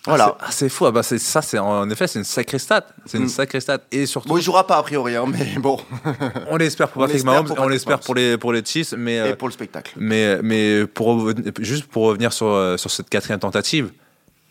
Voilà. 0.06 0.36
Ah, 0.40 0.48
c'est 0.50 0.68
fou. 0.68 0.88
Ah 0.88 0.92
bah 0.92 1.04
ça, 1.04 1.42
c'est 1.44 1.60
en 1.60 1.88
effet, 1.92 2.08
c'est 2.08 2.18
une 2.18 2.26
sacrée 2.26 2.58
stat. 2.58 2.88
C'est 3.06 3.20
une 3.20 3.26
Mm. 3.26 3.30
sacrée 3.30 3.60
stat. 3.62 3.78
Et 3.92 4.08
surtout, 4.08 4.30
Bon, 4.30 4.38
il 4.38 4.42
jouera 4.42 4.66
pas 4.66 4.78
a 4.78 4.82
priori, 4.84 5.16
hein, 5.16 5.26
mais 5.28 5.46
bon. 5.60 5.80
on 6.50 6.58
l'espère 6.58 6.88
pour 6.88 7.04
Patrick 7.04 7.24
Mahomes, 7.24 7.54
on 7.56 7.68
l'espère 7.68 8.00
pour 8.00 8.16
les 8.16 8.36
pour 8.38 8.52
les 8.52 8.66
Chiefs, 8.66 8.94
mais 8.98 9.20
euh, 9.20 9.32
Et 9.32 9.36
pour 9.36 9.48
le 9.48 9.54
spectacle. 9.54 9.94
mais 9.98 10.40
mais 10.42 10.88
pour 10.88 11.32
juste 11.60 11.86
pour 11.86 12.06
revenir 12.06 12.34
sur 12.34 12.48
euh, 12.48 12.78
sur 12.78 12.90
cette 12.90 13.10
quatrième 13.10 13.40
tentative, 13.40 13.92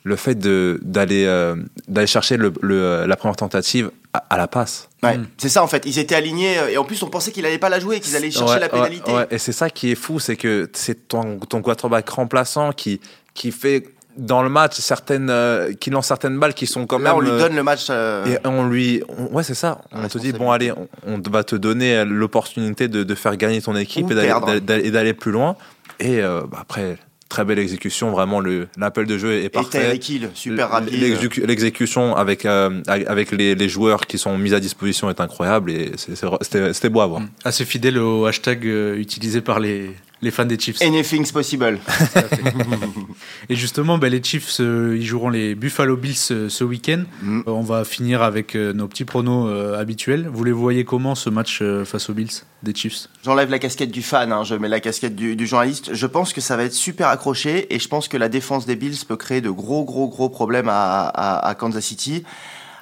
le 0.05 0.15
fait 0.15 0.37
de 0.37 0.79
d'aller 0.83 1.25
euh, 1.27 1.57
d'aller 1.89 2.07
chercher 2.07 2.37
le, 2.37 2.53
le- 2.63 3.05
la 3.07 3.17
première 3.17 3.35
tentative 3.37 3.91
à, 4.13 4.25
à 4.31 4.37
la 4.37 4.47
passe. 4.47 4.89
Ouais, 5.03 5.19
Mm. 5.19 5.27
c'est 5.37 5.49
ça 5.49 5.65
en 5.65 5.67
fait. 5.67 5.83
Ils 5.85 5.99
étaient 5.99 6.15
alignés 6.15 6.59
euh, 6.59 6.69
et 6.69 6.77
en 6.79 6.85
plus 6.85 7.03
on 7.03 7.09
pensait 7.11 7.33
qu'il 7.33 7.45
allait 7.45 7.59
pas 7.59 7.69
la 7.71 7.81
jouer, 7.81 7.99
qu'ils 7.99 8.15
allaient 8.15 8.31
chercher 8.31 8.55
Ouais, 8.55 8.61
la 8.61 8.69
pénalité. 8.69 9.13
ouais. 9.13 9.27
Et 9.33 9.39
c'est 9.39 9.53
ça 9.53 9.69
qui 9.69 9.91
est 9.91 9.95
fou, 9.97 10.21
c'est 10.21 10.37
que 10.37 10.71
c'est 10.75 11.09
ton, 11.09 11.39
ton 11.41 11.61
quarterback 11.61 12.09
remplaçant 12.11 12.71
qui, 12.73 13.01
qui 13.35 13.53
fait 13.53 13.85
dans 14.17 14.43
le 14.43 14.49
match 14.49 14.75
certaines, 14.79 15.31
euh, 15.31 15.73
qui 15.73 15.89
lance 15.91 16.09
certaines 16.09 16.39
balles 16.39 16.53
qui 16.53 16.67
sont 16.67 16.85
quand 16.87 16.99
Là, 16.99 17.11
même. 17.11 17.15
on 17.15 17.21
lui 17.21 17.31
euh, 17.31 17.39
donne 17.39 17.55
le 17.57 17.63
match. 17.63 17.87
euh, 17.91 18.27
Et 18.27 18.39
on 18.47 18.67
lui, 18.67 19.03
on- 19.09 19.35
ouais, 19.35 19.45
c'est 19.45 19.55
ça. 19.55 19.81
On 19.93 20.09
te 20.09 20.19
dit, 20.19 20.33
bon, 20.33 20.51
allez, 20.51 20.73
on, 20.73 20.89
on 21.07 21.21
va 21.31 21.45
te 21.45 21.55
donner 21.57 22.05
l'opportunité 22.05 22.89
de, 22.89 23.05
de 23.05 23.15
faire 23.15 23.37
gagner 23.37 23.63
ton 23.63 23.77
équipe 23.77 24.07
Ou 24.09 24.13
et 24.13 24.61
d'aller- 24.61 25.09
et 25.09 25.15
plus 25.15 25.31
loin. 25.33 25.57
Et 26.01 26.21
euh, 26.21 26.43
bah, 26.51 26.59
après, 26.63 26.97
très 27.29 27.45
belle 27.45 27.61
exécution, 27.61 28.11
vraiment, 28.11 28.41
le- 28.41 28.67
l'appel 28.77 29.07
de 29.07 29.17
jeu 29.17 29.33
est 29.35 29.45
et 29.45 29.49
parfait. 29.49 29.81
Tyreek 29.81 30.09
Hill, 30.09 30.29
super 30.35 30.71
rapide. 30.71 30.93
L'exécu- 31.01 31.47
L'exécution 31.47 32.17
avec, 32.17 32.45
euh, 32.45 32.83
avec 32.89 33.31
les, 33.31 33.55
les 33.55 33.69
joueurs 33.69 34.07
qui 34.07 34.19
sont 34.19 34.37
mis 34.37 34.53
à 34.55 34.61
disposition 34.61 35.09
est 35.09 35.21
incroyable 35.21 35.71
et 35.71 35.93
c'était 35.97 36.89
beau 36.91 37.01
à 37.01 37.07
voir. 37.07 37.23
Assez 37.45 37.65
fidèle 37.65 37.99
au 37.99 38.27
hashtag 38.27 38.65
utilisé 38.65 39.41
par 39.41 39.61
les, 39.61 39.93
les 40.23 40.31
fans 40.31 40.45
des 40.45 40.59
Chiefs. 40.59 40.83
Anything's 40.83 41.33
possible. 41.33 41.79
Et 43.49 43.57
justement, 43.57 43.99
ben, 43.99 44.11
les 44.11 44.23
Chiefs, 44.23 44.61
euh, 44.61 44.97
ils 44.99 45.05
joueront 45.07 45.31
les 45.31 45.55
Buffalo 45.55 45.97
Bills 45.97 46.17
euh, 46.31 46.49
ce 46.49 46.63
week-end. 46.65 47.05
Mm. 47.23 47.41
Euh, 47.41 47.43
on 47.51 47.63
va 47.63 47.85
finir 47.85 48.23
avec 48.23 48.55
nos 48.55 48.87
petits 48.89 49.05
pronos 49.05 49.51
habituels. 49.79 50.29
Vous 50.33 50.45
les 50.45 50.53
voyez 50.53 50.85
comment 50.85 51.15
ce 51.15 51.31
match 51.31 51.63
face 51.85 52.11
aux 52.11 52.13
Bills 52.15 52.43
des 52.63 52.75
Chiefs? 52.75 53.09
J'enlève 53.25 53.51
la 53.51 53.59
casquette 53.59 53.91
du 53.91 54.03
fan, 54.03 54.33
hein, 54.33 54.45
je 54.45 54.55
mets 54.55 54.69
la 54.69 54.81
casquette 54.81 55.17
du, 55.17 55.37
du 55.37 55.47
journaliste. 55.47 55.95
Je 55.95 56.07
pense 56.07 56.33
que 56.33 56.41
ça 56.41 56.57
va 56.57 56.65
être 56.65 56.73
super 56.75 57.09
accroché 57.09 57.75
et 57.75 57.79
je 57.79 57.89
pense 57.89 58.09
que 58.09 58.17
la 58.17 58.29
défense 58.29 58.67
des 58.67 58.77
Bills 58.77 58.99
peut 59.09 59.17
créer 59.17 59.41
de 59.41 59.51
gros, 59.51 59.85
gros, 59.85 60.09
gros 60.09 60.29
problèmes 60.29 60.69
à, 60.69 61.03
à- 61.09 61.49
à 61.49 61.55
Kansas 61.55 61.85
City. 61.85 62.25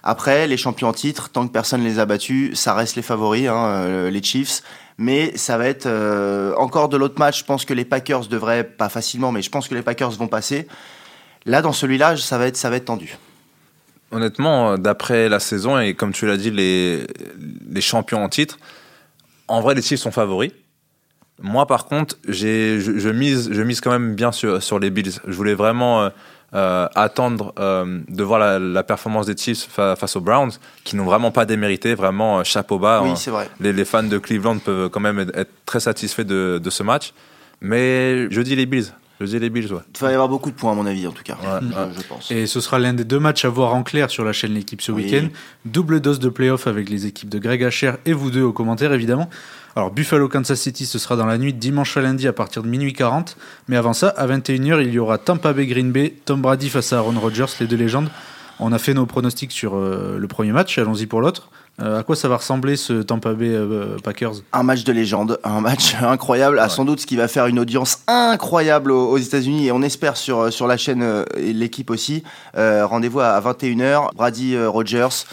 Après, 0.03 0.47
les 0.47 0.57
champions 0.57 0.89
en 0.89 0.93
titre, 0.93 1.29
tant 1.29 1.47
que 1.47 1.53
personne 1.53 1.83
les 1.83 1.99
a 1.99 2.07
battus, 2.07 2.59
ça 2.59 2.73
reste 2.75 2.97
les 2.97 3.03
favoris, 3.03 3.49
hein, 3.49 4.09
les 4.11 4.23
Chiefs. 4.23 4.63
Mais 4.99 5.37
ça 5.37 5.57
va 5.57 5.69
être 5.69 5.87
euh, 5.87 6.55
encore 6.57 6.89
de 6.89 6.97
l'autre 6.97 7.19
match. 7.19 7.39
Je 7.39 7.45
pense 7.45 7.65
que 7.65 7.73
les 7.73 7.85
Packers 7.85 8.27
devraient, 8.27 8.65
pas 8.65 8.89
facilement, 8.89 9.31
mais 9.31 9.43
je 9.43 9.51
pense 9.51 9.69
que 9.69 9.75
les 9.75 9.83
Packers 9.83 10.11
vont 10.11 10.27
passer. 10.27 10.67
Là, 11.47 11.63
dans 11.63 11.73
celui-là, 11.73 12.17
ça 12.17 12.37
va 12.37 12.49
être, 12.49 12.57
ça 12.57 12.69
va 12.69 12.77
être 12.77 12.87
tendu. 12.87 13.17
Honnêtement, 14.11 14.73
euh, 14.73 14.77
d'après 14.77 15.29
la 15.29 15.39
saison 15.39 15.79
et 15.79 15.95
comme 15.95 16.13
tu 16.13 16.27
l'as 16.27 16.37
dit, 16.37 16.51
les, 16.51 17.07
les 17.71 17.81
champions 17.81 18.25
en 18.25 18.29
titre, 18.29 18.59
en 19.47 19.61
vrai, 19.61 19.75
les 19.75 19.83
Chiefs 19.83 20.01
sont 20.01 20.11
favoris. 20.11 20.53
Moi, 21.41 21.67
par 21.67 21.87
contre, 21.87 22.17
j'ai, 22.29 22.81
je, 22.81 22.99
je 22.99 23.09
mise, 23.09 23.51
je 23.53 23.63
mise 23.63 23.81
quand 23.81 23.91
même 23.93 24.15
bien 24.15 24.33
sur, 24.33 24.63
sur 24.63 24.79
les 24.79 24.91
Bills. 24.91 25.13
Je 25.27 25.33
voulais 25.33 25.55
vraiment 25.55 26.03
euh, 26.03 26.09
euh, 26.55 26.89
attendre 26.95 27.53
euh, 27.59 28.01
de 28.09 28.23
voir 28.25 28.41
la, 28.41 28.59
la 28.59 28.83
performance 28.83 29.27
des 29.27 29.37
Chiefs 29.37 29.69
fa- 29.71 29.95
face 29.97 30.17
aux 30.17 30.21
Browns, 30.21 30.51
qui 30.85 30.97
n'ont 30.97 31.05
vraiment 31.05 31.31
pas 31.31 31.45
démérité, 31.45 31.95
vraiment 31.95 32.41
euh, 32.41 32.45
chapeau 32.45 32.79
bas. 32.79 33.03
oui, 33.05 33.11
hein. 33.11 33.17
c'est 33.17 33.31
vrai. 33.31 33.49
les, 33.61 33.73
les 33.73 33.85
fans 33.85 34.03
de 34.03 34.19
Cleveland 34.19 34.59
peuvent 34.59 34.89
quand 34.91 35.01
même 35.01 35.21
être- 35.35 35.51
très 35.65 35.81
satisfaits 35.81 36.23
de, 36.25 36.61
de 36.63 36.71
ce 36.71 36.83
match. 36.83 37.13
Mais 37.61 38.31
je 38.31 38.41
dis 38.41 38.57
les 38.57 38.67
Bills. 38.67 38.87
Je 39.21 39.27
dis 39.27 39.39
les 39.41 39.51
Bills, 39.51 39.73
ouais. 39.73 39.81
Il 39.97 40.01
va 40.01 40.11
y 40.11 40.15
avoir 40.15 40.29
beaucoup 40.29 40.51
de 40.51 40.55
points, 40.55 40.71
à 40.71 40.75
mon 40.77 40.87
avis, 40.87 41.05
en 41.09 41.11
tout 41.11 41.25
cas. 41.25 41.35
Ouais, 41.43 41.59
Je- 41.61 41.67
ouais. 41.67 41.89
je 41.99 42.07
pense. 42.07 42.31
Et 42.31 42.47
ce 42.47 42.61
sera 42.61 42.79
l'un 42.79 42.93
des 42.93 43.03
deux 43.05 43.19
matchs 43.19 43.45
à 43.45 43.49
voir 43.49 43.75
en 43.75 43.83
clair 43.83 44.11
sur 44.11 44.25
la 44.25 44.33
chaîne 44.33 44.55
L'équipe 44.55 44.81
ce 44.81 44.93
Oui. 44.93 45.05
week-end. 45.05 45.27
Double 45.65 46.01
dose 46.01 46.21
de 46.21 46.29
playoff 46.29 46.69
avec 46.69 46.89
les 46.89 47.07
équipes 47.07 47.29
de 47.29 47.41
Greg 47.41 47.65
Hacher 47.65 47.95
et 48.07 48.13
vous 48.13 48.31
deux 48.31 48.43
aux 48.43 48.53
commentaires 48.53 48.93
évidemment. 48.93 49.29
Alors 49.79 49.93
Buffalo 49.93 50.29
Kansas 50.29 50.59
City 50.59 50.87
ce 50.87 50.99
sera 50.99 51.15
dans 51.15 51.25
la 51.25 51.39
nuit 51.39 51.53
dimanche 51.53 51.97
à 51.97 52.01
lundi 52.01 52.27
à 52.27 52.33
partir 52.33 52.65
de 52.65 52.69
minuit 52.69 52.93
40. 52.93 53.37
Mais 53.69 53.77
avant 53.77 53.93
ça, 53.93 54.09
à 54.09 54.27
21h, 54.27 54.83
il 54.83 54.93
y 54.93 54.99
aura 54.99 55.19
Tampa 55.19 55.53
Bay 55.53 55.69
Green 55.69 55.93
Bay, 55.93 56.15
Tom 56.25 56.43
Brady 56.43 56.69
face 56.69 56.93
à 56.93 56.97
Aaron 56.97 57.15
Rodgers, 57.21 57.47
les 57.61 57.69
deux 57.69 57.77
légendes. 57.77 58.11
On 58.59 58.73
a 58.73 58.79
fait 58.79 58.93
nos 58.93 59.07
pronostics 59.07 59.53
sur 59.53 59.77
euh, 59.77 60.17
le 60.19 60.27
premier 60.27 60.51
match, 60.51 60.77
allons-y 60.79 61.07
pour 61.07 61.21
l'autre. 61.21 61.51
Euh, 61.81 62.01
à 62.01 62.03
quoi 62.03 62.17
ça 62.17 62.29
va 62.29 62.39
ressembler 62.39 62.75
ce 62.75 63.03
Tampa 63.03 63.35
Bay 63.35 63.51
euh, 63.51 63.99
Packers? 64.03 64.33
Un 64.53 64.65
match 64.65 64.83
de 64.83 64.93
légende, 64.93 65.39
un 65.45 65.61
match 65.61 65.95
incroyable, 66.03 66.59
à 66.59 66.69
sans 66.69 66.85
doute 66.85 66.99
ce 66.99 67.07
qui 67.07 67.15
va 67.15 67.29
faire 67.29 67.47
une 67.47 67.61
audience 67.61 68.01
incroyable 68.09 68.91
aux, 68.91 69.11
aux 69.11 69.19
États-Unis 69.19 69.69
et 69.69 69.71
on 69.71 69.83
espère 69.83 70.17
sur, 70.17 70.53
sur 70.53 70.67
la 70.67 70.77
chaîne 70.77 71.25
et 71.37 71.53
l'équipe 71.53 71.91
aussi. 71.91 72.25
Rendez-vous 72.57 73.21
à 73.21 73.41
21h, 73.41 74.13
Brady 74.17 74.59
Rogers. 74.59 75.25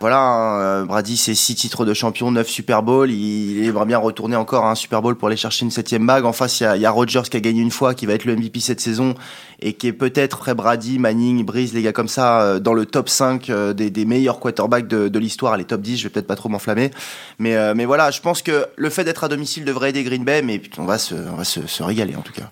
Voilà, 0.00 0.18
hein, 0.18 0.60
euh, 0.60 0.84
Brady, 0.84 1.16
c'est 1.16 1.34
6 1.34 1.54
titres 1.54 1.84
de 1.84 1.94
champion, 1.94 2.30
9 2.30 2.48
Super 2.48 2.82
Bowl. 2.82 3.10
Il, 3.10 3.58
il 3.58 3.68
aimerait 3.68 3.86
bien 3.86 3.98
retourner 3.98 4.36
encore 4.36 4.64
à 4.64 4.70
un 4.70 4.74
Super 4.74 5.02
Bowl 5.02 5.16
pour 5.16 5.28
aller 5.28 5.36
chercher 5.36 5.64
une 5.64 5.70
septième 5.70 6.06
bague. 6.06 6.24
En 6.24 6.32
face, 6.32 6.60
il 6.60 6.64
y 6.64 6.66
a, 6.66 6.76
y 6.76 6.86
a 6.86 6.90
Rogers 6.90 7.22
qui 7.30 7.36
a 7.36 7.40
gagné 7.40 7.60
une 7.60 7.70
fois, 7.70 7.94
qui 7.94 8.06
va 8.06 8.14
être 8.14 8.24
le 8.24 8.36
MVP 8.36 8.60
cette 8.60 8.80
saison 8.80 9.14
et 9.60 9.74
qui 9.74 9.86
est 9.86 9.92
peut-être 9.92 10.36
après 10.38 10.54
Brady, 10.54 10.98
Manning, 10.98 11.44
Breeze, 11.44 11.72
les 11.72 11.82
gars 11.82 11.92
comme 11.92 12.08
ça, 12.08 12.42
euh, 12.42 12.58
dans 12.58 12.74
le 12.74 12.86
top 12.86 13.08
5 13.08 13.48
euh, 13.50 13.72
des, 13.72 14.04
meilleurs 14.04 14.40
quarterbacks 14.40 14.88
de, 14.88 15.18
l'histoire, 15.18 15.56
les 15.56 15.64
top 15.64 15.80
10, 15.80 15.96
je 15.96 16.04
vais 16.04 16.10
peut-être 16.10 16.26
pas 16.26 16.36
trop 16.36 16.48
m'enflammer. 16.48 16.90
Mais, 17.38 17.74
mais 17.74 17.84
voilà, 17.84 18.10
je 18.10 18.20
pense 18.20 18.42
que 18.42 18.66
le 18.76 18.90
fait 18.90 19.04
d'être 19.04 19.24
à 19.24 19.28
domicile 19.28 19.64
devrait 19.64 19.90
aider 19.90 20.04
Green 20.04 20.24
Bay, 20.24 20.42
mais 20.42 20.60
on 20.78 20.84
va 20.84 20.96
on 21.12 21.36
va 21.36 21.44
se 21.44 21.82
régaler 21.82 22.16
en 22.16 22.22
tout 22.22 22.32
cas. 22.32 22.50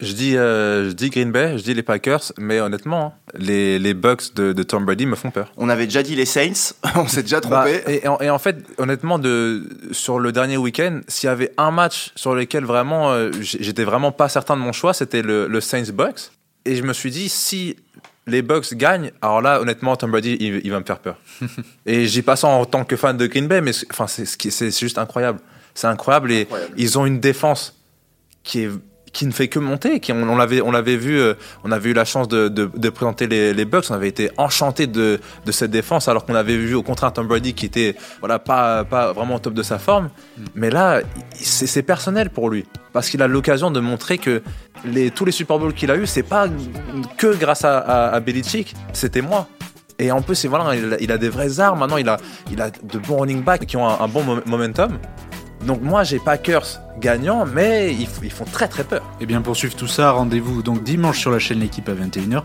Je 0.00 0.12
dis, 0.14 0.36
euh, 0.36 0.88
je 0.88 0.92
dis 0.94 1.10
Green 1.10 1.30
Bay, 1.30 1.58
je 1.58 1.62
dis 1.62 1.74
les 1.74 1.82
Packers, 1.82 2.32
mais 2.38 2.58
honnêtement, 2.60 3.14
les, 3.36 3.78
les 3.78 3.92
Bucks 3.92 4.34
de, 4.34 4.52
de 4.54 4.62
Tom 4.62 4.86
Brady 4.86 5.04
me 5.04 5.14
font 5.14 5.30
peur. 5.30 5.52
On 5.58 5.68
avait 5.68 5.84
déjà 5.84 6.02
dit 6.02 6.14
les 6.16 6.24
Saints, 6.24 6.72
on 6.96 7.06
s'est 7.06 7.22
déjà 7.22 7.40
Bah, 7.40 7.64
trompé. 7.66 7.82
et, 7.86 8.04
et 8.04 8.08
en, 8.08 8.18
et 8.20 8.30
en 8.30 8.38
fait, 8.38 8.56
honnêtement, 8.78 9.18
de, 9.18 9.62
sur 9.92 10.18
le 10.18 10.32
dernier 10.32 10.56
week-end, 10.56 11.00
s'il 11.06 11.26
y 11.26 11.30
avait 11.30 11.52
un 11.58 11.70
match 11.70 12.12
sur 12.16 12.34
lequel 12.34 12.64
vraiment, 12.64 13.12
euh, 13.12 13.30
j'étais 13.40 13.84
vraiment 13.84 14.10
pas 14.10 14.30
certain 14.30 14.56
de 14.56 14.62
mon 14.62 14.72
choix, 14.72 14.94
c'était 14.94 15.20
le, 15.22 15.46
le 15.48 15.60
Saints 15.60 15.90
Bucks. 15.92 16.30
Et 16.64 16.76
je 16.76 16.82
me 16.82 16.92
suis 16.94 17.10
dit, 17.10 17.28
si 17.28 17.76
les 18.26 18.40
Bucks 18.42 18.72
gagnent, 18.74 19.12
alors 19.20 19.42
là, 19.42 19.60
honnêtement, 19.60 19.96
Tom 19.96 20.12
Brady, 20.12 20.36
il, 20.40 20.60
il 20.64 20.70
va 20.70 20.80
me 20.80 20.84
faire 20.84 21.00
peur. 21.00 21.16
et 21.86 22.06
j'y 22.06 22.22
passe 22.22 22.44
en 22.44 22.64
tant 22.64 22.84
que 22.84 22.96
fan 22.96 23.18
de 23.18 23.26
Green 23.26 23.48
Bay, 23.48 23.60
mais 23.60 23.72
c'est- 23.74 23.86
enfin, 23.90 24.06
juste 24.06 24.96
incroyable. 24.98 25.40
C'est 25.74 25.86
incroyable 25.88 26.32
et 26.32 26.42
Incroyable. 26.42 26.72
ils 26.78 26.98
ont 26.98 27.04
une 27.06 27.20
défense 27.20 27.76
qui 28.42 28.62
est 28.64 28.70
qui 29.12 29.26
ne 29.26 29.32
fait 29.32 29.48
que 29.48 29.58
monter. 29.58 30.00
Qui, 30.00 30.12
on 30.12 30.22
on 30.28 30.36
l'avait, 30.36 30.60
on 30.60 30.70
l'avait 30.70 30.96
vu, 30.96 31.18
euh, 31.18 31.34
on 31.64 31.72
avait 31.72 31.90
eu 31.90 31.92
la 31.94 32.04
chance 32.04 32.28
de, 32.28 32.48
de, 32.48 32.70
de 32.74 32.90
présenter 32.90 33.26
les, 33.26 33.52
les 33.54 33.64
Bucks. 33.64 33.86
On 33.90 33.94
avait 33.94 34.08
été 34.08 34.30
enchanté 34.36 34.86
de, 34.86 35.20
de 35.44 35.52
cette 35.52 35.70
défense, 35.70 36.08
alors 36.08 36.24
qu'on 36.26 36.34
avait 36.34 36.56
vu 36.56 36.74
au 36.74 36.82
contraire 36.82 37.12
Tom 37.12 37.26
Brady 37.26 37.54
qui 37.54 37.66
était 37.66 37.96
voilà 38.20 38.38
pas 38.38 38.84
pas 38.84 39.12
vraiment 39.12 39.36
au 39.36 39.38
top 39.38 39.54
de 39.54 39.62
sa 39.62 39.78
forme. 39.78 40.10
Mais 40.54 40.70
là, 40.70 41.00
c'est, 41.34 41.82
personnel 41.82 42.30
pour 42.30 42.50
lui 42.50 42.66
parce 42.92 43.08
qu'il 43.08 43.22
a 43.22 43.26
l'occasion 43.28 43.70
de 43.70 43.80
montrer 43.80 44.18
que 44.18 44.42
les, 44.84 45.10
tous 45.10 45.24
les 45.24 45.32
Super 45.32 45.58
Bowls 45.58 45.74
qu'il 45.74 45.90
a 45.90 45.96
eu, 45.96 46.06
c'est 46.06 46.22
pas 46.22 46.46
que 47.16 47.34
grâce 47.36 47.64
à, 47.64 47.78
à, 47.78 48.08
à 48.14 48.20
Belichick, 48.20 48.74
c'était 48.92 49.22
moi. 49.22 49.48
Et 49.98 50.10
en 50.10 50.22
plus, 50.22 50.46
voilà, 50.46 50.74
il 50.74 50.94
a, 50.94 50.96
il 51.00 51.12
a 51.12 51.18
des 51.18 51.28
vraies 51.28 51.60
armes. 51.60 51.78
Maintenant, 51.80 51.98
il 51.98 52.08
a, 52.08 52.16
il 52.50 52.60
a 52.62 52.70
de 52.70 52.98
bons 52.98 53.18
running 53.18 53.42
backs 53.42 53.66
qui 53.66 53.76
ont 53.76 53.86
un, 53.86 54.00
un 54.00 54.08
bon 54.08 54.22
mo- 54.22 54.40
momentum. 54.46 54.98
Donc 55.66 55.82
moi, 55.82 56.04
j'ai 56.04 56.18
Packers 56.18 56.80
gagnant, 56.98 57.46
mais 57.46 57.94
ils, 57.94 58.30
font 58.30 58.44
très 58.44 58.68
très 58.68 58.84
peur. 58.84 59.02
Et 59.20 59.26
bien 59.26 59.42
pour 59.42 59.56
suivre 59.56 59.74
tout 59.74 59.86
ça, 59.86 60.10
rendez-vous 60.12 60.62
donc 60.62 60.82
dimanche 60.82 61.18
sur 61.18 61.30
la 61.30 61.38
chaîne 61.38 61.60
L'équipe 61.60 61.88
à 61.88 61.94
21h. 61.94 62.42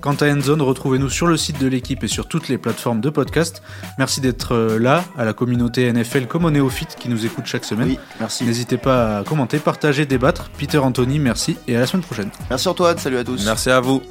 Quant 0.00 0.14
à 0.14 0.26
Endzone, 0.26 0.62
retrouvez-nous 0.62 1.10
sur 1.10 1.26
le 1.26 1.36
site 1.36 1.60
de 1.60 1.66
l'équipe 1.66 2.02
et 2.04 2.08
sur 2.08 2.26
toutes 2.26 2.48
les 2.48 2.58
plateformes 2.58 3.00
de 3.00 3.10
podcast. 3.10 3.62
Merci 3.98 4.20
d'être 4.20 4.54
euh, 4.54 4.78
là, 4.78 5.04
à 5.16 5.24
la 5.24 5.32
communauté 5.32 5.90
NFL 5.92 6.26
comme 6.26 6.44
aux 6.44 6.50
néophytes 6.50 6.96
qui 6.98 7.08
nous 7.08 7.24
écoutent 7.26 7.46
chaque 7.46 7.64
semaine. 7.64 7.88
Oui, 7.88 7.98
merci. 8.18 8.44
N'hésitez 8.44 8.78
pas 8.78 9.18
à 9.18 9.24
commenter, 9.24 9.58
partager, 9.58 10.06
débattre. 10.06 10.50
Peter, 10.58 10.78
Anthony, 10.78 11.18
merci 11.18 11.56
et 11.66 11.76
à 11.76 11.80
la 11.80 11.86
semaine 11.86 12.04
prochaine. 12.04 12.30
Merci 12.50 12.68
Antoine, 12.68 12.98
salut 12.98 13.18
à 13.18 13.24
tous. 13.24 13.44
Merci 13.44 13.70
à 13.70 13.80
vous. 13.80 14.02